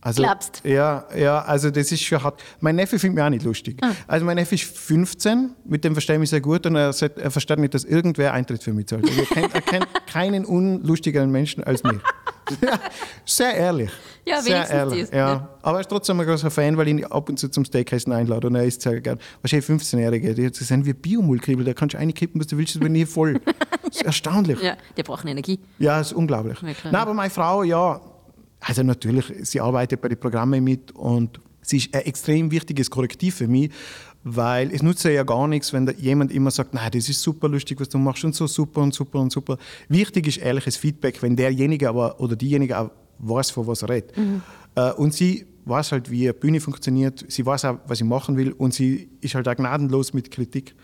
Also, 0.05 0.23
Glaubst? 0.23 0.61
Ja, 0.65 1.07
ja, 1.17 1.41
also 1.43 1.71
das 1.71 1.91
ist 1.91 2.03
schon 2.03 2.23
hart. 2.23 2.39
Mein 2.61 2.77
Neffe 2.77 2.99
findet 2.99 3.15
mich 3.17 3.25
auch 3.25 3.31
nicht 3.31 3.45
lustig. 3.45 3.81
Also 4.07 4.27
mein 4.27 4.37
Neffe 4.37 4.55
ist 4.55 4.65
15, 4.65 5.53
mit 5.65 5.83
dem 5.83 5.95
verstehe 5.95 6.17
ich 6.17 6.21
mich 6.21 6.29
sehr 6.29 6.43
gut 6.43 6.67
und 6.67 6.77
er, 6.77 6.93
sagt, 6.93 7.17
er 7.19 7.31
versteht 7.31 7.59
nicht, 7.59 7.73
dass 7.73 7.85
irgendwer 7.85 8.35
Eintritt 8.35 8.63
für 8.63 8.75
mich 8.75 8.87
zahlt. 8.87 9.09
Also 9.09 9.19
er, 9.19 9.27
kennt, 9.27 9.55
er 9.55 9.63
kennt 9.63 9.87
keinen 10.07 10.45
unlustigeren 10.45 11.31
Menschen 11.31 11.65
als 11.65 11.83
mich. 11.85 11.97
Sehr 13.25 13.55
ehrlich. 13.55 13.91
Ja, 14.27 14.43
sehr 14.43 14.55
wenigstens 14.57 14.77
ehrlich. 14.79 15.01
das, 15.03 15.11
Ja. 15.11 15.17
ja. 15.33 15.49
Aber 15.63 15.79
er 15.79 15.81
ist 15.81 15.89
trotzdem 15.89 16.21
ein 16.21 16.27
großer 16.27 16.51
Fan, 16.51 16.77
weil 16.77 16.89
ich 16.89 16.95
ihn 16.99 17.05
ab 17.07 17.29
und 17.31 17.39
zu 17.39 17.49
zum 17.49 17.65
Steakessen 17.65 18.13
einlade 18.13 18.47
und 18.47 18.55
er 18.55 18.65
isst 18.65 18.83
sehr 18.83 19.01
gern. 19.01 19.19
Wahrscheinlich 19.41 19.67
15-Jährige, 19.69 20.35
die 20.35 20.51
sind 20.53 20.85
wie 20.85 20.93
Biomüllkribbel, 20.93 21.65
da 21.65 21.73
kannst 21.73 21.95
du 21.95 21.99
einkippen, 21.99 22.39
was 22.41 22.47
du 22.49 22.59
willst, 22.59 22.75
das 22.75 22.83
wird 22.83 22.93
nie 22.93 23.07
voll. 23.07 23.41
Das 23.85 24.01
ist 24.01 24.07
erstaunlich. 24.07 24.61
Ja, 24.61 24.77
die 24.97 25.03
brauchen 25.05 25.29
Energie. 25.29 25.61
Ja, 25.79 25.99
das 25.99 26.09
ist 26.09 26.15
unglaublich. 26.15 26.61
Ja. 26.61 26.69
Nein, 26.85 26.95
aber 26.97 27.15
meine 27.15 27.31
Frau, 27.31 27.63
ja, 27.63 28.01
also 28.67 28.83
natürlich, 28.83 29.27
sie 29.43 29.61
arbeitet 29.61 30.01
bei 30.01 30.09
den 30.09 30.19
Programmen 30.19 30.65
mit 30.65 30.93
und 30.93 31.41
sie 31.63 31.79
ist 31.79 31.95
ein 31.95 32.03
extrem 32.03 32.51
wichtiges 32.51 32.91
Korrektiv 32.91 33.37
für 33.37 33.49
mich, 33.49 33.71
weil 34.23 34.71
es 34.73 34.83
nutzt 34.83 35.05
ja 35.05 35.23
gar 35.23 35.47
nichts, 35.49 35.73
wenn 35.73 35.93
jemand 35.99 36.33
immer 36.33 36.51
sagt, 36.51 36.73
nein, 36.73 36.91
das 36.93 37.09
ist 37.09 37.21
super 37.21 37.49
lustig, 37.49 37.79
was 37.81 37.91
du 37.91 37.99
machst 37.99 38.25
und 38.25 38.35
so 38.35 38.47
super 38.47 38.81
und 38.81 38.95
super 38.95 39.21
und 39.21 39.31
super. 39.31 39.59
Wichtig 39.89 40.27
ist 40.27 40.39
ehrliches 40.39 40.77
Feedback, 40.77 41.23
wenn 41.23 41.37
derjenige 41.37 41.89
aber 41.89 42.19
oder 42.21 42.37
diejenige 42.37 42.79
auch 42.79 42.91
weiß, 43.19 43.51
von 43.51 43.67
was 43.67 43.83
er 43.83 43.91
redet. 43.91 44.13
Äh, 44.75 44.93
Und 44.93 45.15
sie 45.15 45.47
weiß 45.67 45.93
halt, 45.93 46.11
wie 46.11 46.25
eine 46.25 46.35
Bühne 46.35 46.61
funktioniert, 46.61 47.25
sie 47.29 47.45
weiß 47.45 47.65
auch, 47.67 47.79
was 47.87 47.99
sie 47.99 48.05
machen 48.05 48.37
will 48.37 48.53
und 48.53 48.75
sie 48.75 49.09
ist 49.21 49.35
halt 49.35 49.49
auch 49.49 49.57
gnadenlos 49.57 50.13
mit 50.13 50.31
Kritik. 50.31 50.75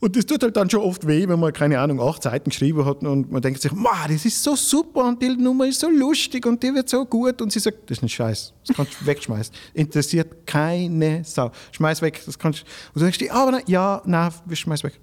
Und 0.00 0.16
das 0.16 0.24
tut 0.24 0.42
halt 0.42 0.56
dann 0.56 0.70
schon 0.70 0.80
oft 0.80 1.06
weh, 1.06 1.28
wenn 1.28 1.38
man, 1.38 1.52
keine 1.52 1.78
Ahnung, 1.78 2.00
acht 2.00 2.22
Seiten 2.22 2.48
geschrieben 2.48 2.86
hat 2.86 3.02
und 3.02 3.30
man 3.30 3.42
denkt 3.42 3.60
sich, 3.60 3.70
"Ma, 3.72 4.08
das 4.08 4.24
ist 4.24 4.42
so 4.42 4.56
super 4.56 5.04
und 5.04 5.20
die 5.22 5.28
Nummer 5.28 5.66
ist 5.66 5.80
so 5.80 5.90
lustig 5.90 6.46
und 6.46 6.62
die 6.62 6.74
wird 6.74 6.88
so 6.88 7.04
gut. 7.04 7.42
Und 7.42 7.52
sie 7.52 7.60
sagt, 7.60 7.90
das 7.90 7.98
ist 7.98 8.02
ein 8.02 8.08
Scheiß, 8.08 8.54
das 8.66 8.76
kannst 8.76 8.98
du 8.98 9.06
wegschmeißen. 9.06 9.54
Interessiert 9.74 10.46
keine 10.46 11.22
Sau. 11.24 11.50
Schmeiß 11.72 12.00
weg, 12.00 12.22
das 12.24 12.38
kannst 12.38 12.62
Und 12.94 13.00
du 13.00 13.00
denkst 13.00 13.18
dir, 13.18 13.34
aber 13.34 13.52
nein, 13.52 13.62
ja, 13.66 14.00
nein, 14.06 14.32
schmeiß 14.50 14.82
weg. 14.84 14.98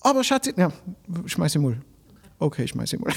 Aber 0.00 0.24
Schatz, 0.24 0.50
ja, 0.56 0.72
schmeiß 1.26 1.54
im 1.54 1.62
Müll. 1.62 1.80
okay, 2.40 2.66
schmeiß 2.66 2.92
ich 2.94 2.98
mal. 3.00 3.12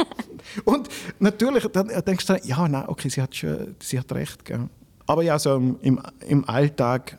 und 0.64 0.88
natürlich, 1.20 1.64
dann 1.68 1.88
denkst 2.04 2.26
du, 2.26 2.40
ja, 2.42 2.66
nein, 2.66 2.84
okay, 2.88 3.08
sie 3.08 3.22
hat, 3.22 3.36
schon, 3.36 3.76
sie 3.80 4.00
hat 4.00 4.10
recht. 4.10 4.44
Gell. 4.44 4.68
Aber 5.06 5.22
ja, 5.22 5.38
so 5.38 5.54
im, 5.80 6.00
im 6.26 6.48
Alltag 6.48 7.18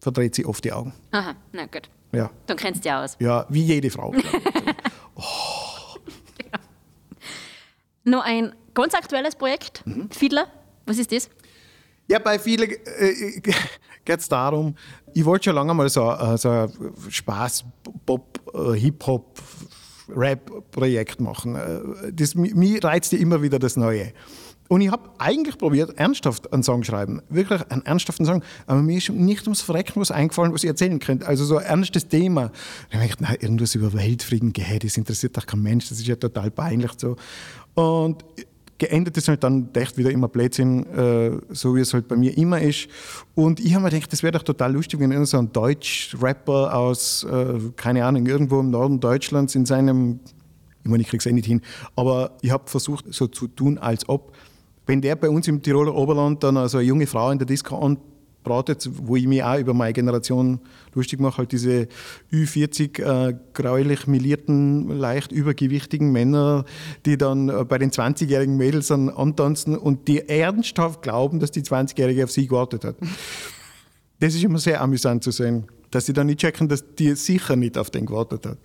verdreht 0.00 0.34
sie 0.34 0.44
oft 0.44 0.64
die 0.64 0.72
Augen. 0.72 0.92
Aha, 1.12 1.34
na 1.52 1.66
gut. 1.66 1.88
Ja, 2.12 2.30
Dann 2.46 2.56
kennst 2.56 2.80
du 2.84 2.88
dich 2.88 2.92
aus. 2.92 3.16
ja 3.20 3.46
wie 3.48 3.62
jede 3.64 3.90
Frau. 3.90 4.12
ich. 4.14 4.24
Noch 8.04 8.24
ein 8.24 8.54
ganz 8.74 8.94
aktuelles 8.94 9.34
Projekt, 9.34 9.82
Mhm. 9.86 10.08
Fiedler. 10.10 10.46
Was 10.86 10.98
ist 10.98 11.10
das? 11.12 11.28
Ja, 12.08 12.20
bei 12.20 12.38
vielen 12.38 12.70
äh, 12.70 13.40
geht 14.04 14.20
es 14.20 14.28
darum, 14.28 14.76
ich 15.12 15.24
wollte 15.24 15.44
schon 15.46 15.56
lange 15.56 15.74
mal 15.74 15.88
so, 15.88 16.08
äh, 16.12 16.38
so 16.38 16.48
ein 16.50 16.70
Spaß, 17.08 17.64
Pop, 18.04 18.38
äh, 18.54 18.78
Hip-Hop, 18.78 19.40
Rap-Projekt 20.08 21.20
machen. 21.20 21.56
Äh, 21.56 22.12
Das, 22.12 22.36
mi- 22.36 22.54
mir 22.54 22.84
reizt 22.84 23.10
ja 23.12 23.18
immer 23.18 23.42
wieder 23.42 23.58
das 23.58 23.76
Neue. 23.76 24.12
Und 24.68 24.80
ich 24.80 24.90
habe 24.90 25.10
eigentlich 25.18 25.58
probiert, 25.58 25.98
ernsthaft 25.98 26.52
einen 26.52 26.62
Song 26.62 26.82
schreiben. 26.82 27.22
Wirklich 27.28 27.62
einen 27.70 27.84
ernsthaften 27.84 28.26
Song. 28.26 28.42
Aber 28.66 28.82
mir 28.82 28.98
ist 28.98 29.08
nicht 29.10 29.42
ums 29.44 29.60
Verrecken 29.60 30.00
was 30.00 30.10
eingefallen, 30.10 30.52
was 30.52 30.64
ich 30.64 30.68
erzählen 30.68 30.98
könnte. 30.98 31.26
Also 31.26 31.44
so 31.44 31.58
ein 31.58 31.64
ernstes 31.64 32.08
Thema. 32.08 32.50
Dann 32.90 33.00
habe 33.00 33.10
ich 33.10 33.16
gedacht, 33.16 33.42
irgendwas 33.42 33.74
über 33.74 33.92
Weltfrieden, 33.92 34.52
geh, 34.52 34.78
das 34.78 34.96
interessiert 34.96 35.36
doch 35.36 35.46
kein 35.46 35.62
Mensch, 35.62 35.88
das 35.88 35.98
ist 35.98 36.06
ja 36.06 36.16
total 36.16 36.50
peinlich. 36.50 36.92
So. 36.96 37.16
Und 37.74 38.24
geendet 38.78 39.16
ist 39.16 39.28
halt 39.28 39.42
dann 39.42 39.68
echt 39.74 39.96
wieder 39.96 40.10
immer 40.10 40.28
Blödsinn, 40.28 40.86
äh, 40.86 41.30
so 41.50 41.74
wie 41.74 41.80
es 41.80 41.94
halt 41.94 42.08
bei 42.08 42.16
mir 42.16 42.36
immer 42.36 42.60
ist. 42.60 42.88
Und 43.34 43.60
ich 43.60 43.74
habe 43.74 43.84
mir 43.84 43.90
gedacht, 43.90 44.12
das 44.12 44.22
wäre 44.22 44.32
doch 44.32 44.42
total 44.42 44.72
lustig, 44.72 45.00
wenn 45.00 45.24
so 45.24 45.38
ein 45.38 45.52
Deutsch-Rapper 45.52 46.74
aus, 46.74 47.24
äh, 47.24 47.58
keine 47.76 48.04
Ahnung, 48.04 48.26
irgendwo 48.26 48.60
im 48.60 48.70
Norden 48.70 49.00
Deutschlands 49.00 49.54
in 49.54 49.66
seinem, 49.66 50.20
ich 50.84 50.90
meine, 50.90 51.02
ich 51.02 51.08
kriege 51.08 51.20
es 51.20 51.26
eh 51.26 51.32
nicht 51.32 51.46
hin, 51.46 51.62
aber 51.94 52.36
ich 52.42 52.50
habe 52.50 52.68
versucht, 52.68 53.06
so 53.12 53.26
zu 53.26 53.48
tun, 53.48 53.78
als 53.78 54.08
ob, 54.08 54.32
wenn 54.86 55.00
der 55.00 55.16
bei 55.16 55.28
uns 55.28 55.48
im 55.48 55.62
Tiroler 55.62 55.94
Oberland 55.94 56.42
dann 56.42 56.56
also 56.56 56.78
eine 56.78 56.86
junge 56.86 57.06
Frau 57.06 57.30
in 57.30 57.38
der 57.38 57.46
Disco 57.46 57.76
anbratet, 57.76 58.88
wo 58.94 59.16
ich 59.16 59.26
mich 59.26 59.42
auch 59.42 59.58
über 59.58 59.74
meine 59.74 59.92
Generation 59.92 60.60
lustig 60.94 61.20
mache, 61.20 61.38
halt 61.38 61.52
diese 61.52 61.88
Ü40 62.32 63.02
äh, 63.02 63.34
gräulich 63.52 64.06
milierten, 64.06 64.88
leicht 64.88 65.32
übergewichtigen 65.32 66.12
Männer, 66.12 66.64
die 67.04 67.18
dann 67.18 67.48
äh, 67.48 67.64
bei 67.64 67.78
den 67.78 67.90
20-jährigen 67.90 68.56
Mädels 68.56 68.86
dann 68.88 69.10
antanzen 69.10 69.76
und 69.76 70.06
die 70.06 70.28
ernsthaft 70.28 71.02
glauben, 71.02 71.40
dass 71.40 71.50
die 71.50 71.62
20-Jährige 71.62 72.24
auf 72.24 72.30
sie 72.30 72.46
gewartet 72.46 72.84
hat. 72.84 72.96
Das 74.20 74.34
ist 74.34 74.44
immer 74.44 74.58
sehr 74.58 74.80
amüsant 74.80 75.24
zu 75.24 75.30
sehen, 75.30 75.66
dass 75.90 76.06
sie 76.06 76.12
dann 76.12 76.28
nicht 76.28 76.40
checken, 76.40 76.68
dass 76.68 76.94
die 76.94 77.14
sicher 77.16 77.56
nicht 77.56 77.76
auf 77.76 77.90
den 77.90 78.06
gewartet 78.06 78.46
hat. 78.46 78.58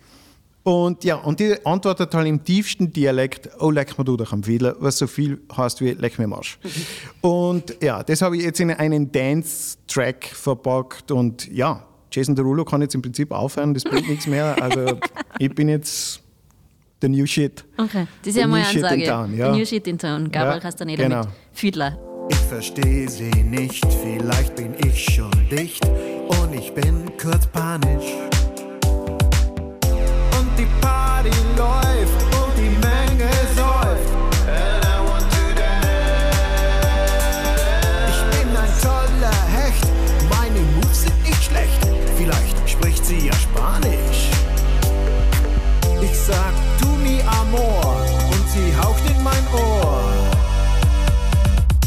Und 0.64 1.02
ja, 1.02 1.16
und 1.16 1.40
die 1.40 1.54
antwortet 1.66 2.14
halt 2.14 2.28
im 2.28 2.44
tiefsten 2.44 2.92
Dialekt, 2.92 3.48
oh, 3.58 3.70
leck 3.70 3.98
mir 3.98 4.04
du 4.04 4.16
doch 4.16 4.32
am 4.32 4.44
Fiedler, 4.44 4.76
was 4.78 4.96
so 4.98 5.08
viel 5.08 5.40
heißt 5.56 5.80
wie 5.80 5.90
leck 5.90 6.18
mir 6.18 6.26
am 6.26 6.34
Arsch. 6.34 6.58
und 7.20 7.76
ja, 7.82 8.02
das 8.04 8.22
habe 8.22 8.36
ich 8.36 8.44
jetzt 8.44 8.60
in 8.60 8.70
einen 8.70 9.10
Dance-Track 9.10 10.26
verpackt 10.26 11.10
und 11.10 11.50
ja, 11.50 11.84
Jason 12.12 12.36
Derulo 12.36 12.64
kann 12.64 12.80
jetzt 12.80 12.94
im 12.94 13.02
Prinzip 13.02 13.32
aufhören, 13.32 13.74
das 13.74 13.82
bringt 13.84 14.08
nichts 14.08 14.26
mehr. 14.26 14.54
Also 14.62 14.98
ich 15.38 15.52
bin 15.52 15.68
jetzt 15.68 16.20
der 17.00 17.08
New 17.08 17.26
Shit. 17.26 17.64
Okay, 17.76 18.06
das 18.20 18.28
ist 18.28 18.34
The 18.34 18.40
ja 18.40 18.46
mal 18.46 18.60
new 18.60 18.64
eine 18.64 18.66
shit 18.66 18.76
in 18.78 18.84
Ansage. 18.84 19.04
town, 19.06 19.36
ja. 19.36 19.52
The 19.52 19.58
New 19.58 19.66
Shit 19.66 19.86
in 19.88 19.98
Town. 19.98 20.30
Gabriel 20.30 20.54
Ja, 20.54 20.60
Castaneda 20.60 21.02
genau. 21.02 21.20
mit 21.20 21.28
Fiedler. 21.52 21.98
Ich 22.30 22.36
verstehe 22.36 23.08
sie 23.08 23.30
nicht, 23.42 23.84
vielleicht 24.04 24.54
bin 24.54 24.74
ich 24.86 25.04
schon 25.12 25.30
dicht 25.50 25.84
und 26.40 26.52
ich 26.54 26.72
bin 26.72 27.10
kurz 27.20 27.46
panisch. 27.48 28.12
Die 30.62 30.68
Party 30.80 31.30
läuft 31.56 32.22
und 32.38 32.52
die 32.56 32.70
Menge 32.86 33.28
säuft. 33.56 34.10
And 34.46 34.84
I 34.84 34.86
want 35.08 35.26
to 35.34 35.44
dance. 35.58 36.46
Ich 38.10 38.20
bin 38.30 38.48
ein 38.56 38.72
toller 38.80 39.38
Hecht, 39.58 39.86
meine 40.30 40.60
Moves 40.76 41.00
sind 41.02 41.20
nicht 41.24 41.42
schlecht. 41.42 41.80
Vielleicht 42.16 42.56
spricht 42.70 43.04
sie 43.04 43.26
ja 43.26 43.32
Spanisch. 43.32 44.30
Ich 46.00 46.16
sag, 46.16 46.54
tu 46.80 46.90
mi 47.02 47.20
amor 47.40 47.96
und 48.30 48.48
sie 48.50 48.72
haucht 48.80 49.04
in 49.10 49.20
mein 49.24 49.44
Ohr. 49.52 50.04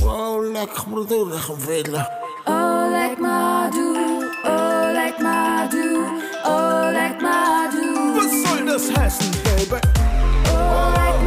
Wow, 0.01 0.43
leck 0.51 0.86
mir 0.86 1.05
durch 1.05 1.49
am 1.49 1.59
Fiddler. 1.59 2.05
Oh, 2.45 2.89
like 2.91 3.21
Madu, 3.21 3.95
oh, 4.43 4.91
like 4.93 5.17
Madu, 5.21 6.03
oh, 6.43 6.76
Madu, 7.21 7.74
das 8.76 8.91
heißen, 8.97 9.32
Baby? 9.43 9.80
oh, 10.51 11.24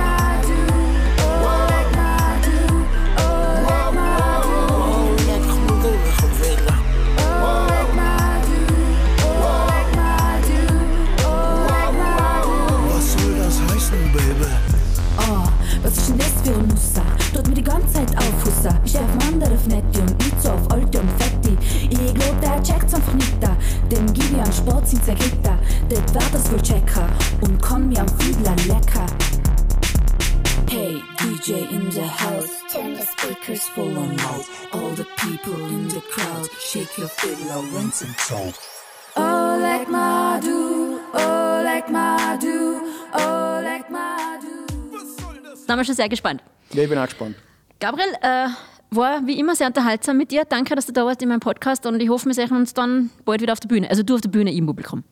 schon 45.88 45.96
sehr 45.96 46.08
gespannt. 46.08 46.42
Ja, 46.72 46.82
ich 46.84 46.88
bin 46.88 46.98
auch 46.98 47.04
gespannt. 47.04 47.34
Gabriel, 47.80 48.12
äh, 48.22 48.48
war 48.90 49.26
wie 49.26 49.38
immer 49.38 49.54
sehr 49.54 49.66
unterhaltsam 49.66 50.16
mit 50.16 50.30
dir. 50.30 50.44
Danke, 50.48 50.74
dass 50.74 50.86
du 50.86 50.92
da 50.92 51.04
warst 51.04 51.20
in 51.22 51.28
meinem 51.28 51.40
Podcast 51.40 51.84
und 51.86 52.00
ich 52.00 52.08
hoffe, 52.08 52.26
wir 52.26 52.34
sehen 52.34 52.50
uns 52.52 52.72
dann 52.72 53.10
bald 53.24 53.40
wieder 53.42 53.52
auf 53.52 53.60
der 53.60 53.68
Bühne. 53.68 53.88
Also 53.90 54.02
du 54.02 54.14
auf 54.14 54.20
der 54.22 54.30
Bühne, 54.30 54.50
ich 54.50 54.56
im 54.58 54.66
Publikum. 54.66 55.04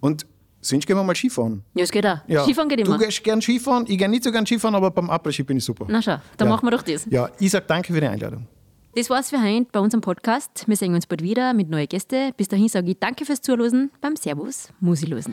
Und 0.00 0.26
sonst 0.60 0.86
gehen 0.86 0.96
wir 0.96 1.02
mal 1.02 1.14
Skifahren. 1.16 1.62
Ja, 1.74 1.84
es 1.84 1.90
geht 1.90 2.06
auch. 2.06 2.18
Skifahren 2.44 2.68
geht 2.68 2.80
immer. 2.80 2.98
Du 2.98 3.04
gehst 3.04 3.24
gern 3.24 3.40
Skifahren, 3.40 3.84
ich 3.88 3.96
gehe 3.96 4.08
nicht 4.08 4.24
so 4.24 4.30
gern 4.32 4.44
Skifahren, 4.46 4.74
aber 4.74 4.90
beim 4.90 5.08
Après-Ski 5.10 5.44
bin 5.44 5.56
ich 5.56 5.64
super. 5.64 5.86
Na 5.88 6.02
schau, 6.02 6.16
dann 6.36 6.48
Ja. 6.48 6.54
machen 6.54 6.66
wir 6.66 6.70
doch 6.72 6.82
das. 6.82 7.06
Ja, 7.10 7.30
ich 7.38 7.50
sage 7.50 7.64
danke 7.66 7.92
für 7.92 8.00
die 8.00 8.06
Einladung. 8.06 8.46
Das 8.94 9.08
war's 9.08 9.30
für 9.30 9.42
heute 9.42 9.66
bei 9.72 9.80
unserem 9.80 10.02
Podcast. 10.02 10.64
Wir 10.68 10.76
sehen 10.76 10.94
uns 10.94 11.06
bald 11.06 11.22
wieder 11.22 11.54
mit 11.54 11.70
neuen 11.70 11.88
Gästen. 11.88 12.32
Bis 12.36 12.48
dahin 12.48 12.68
sage 12.68 12.90
ich 12.90 12.98
danke 13.00 13.24
fürs 13.24 13.40
Zuhören 13.40 13.90
beim 14.02 14.16
Servus 14.16 14.68
Musilosen. 14.80 15.32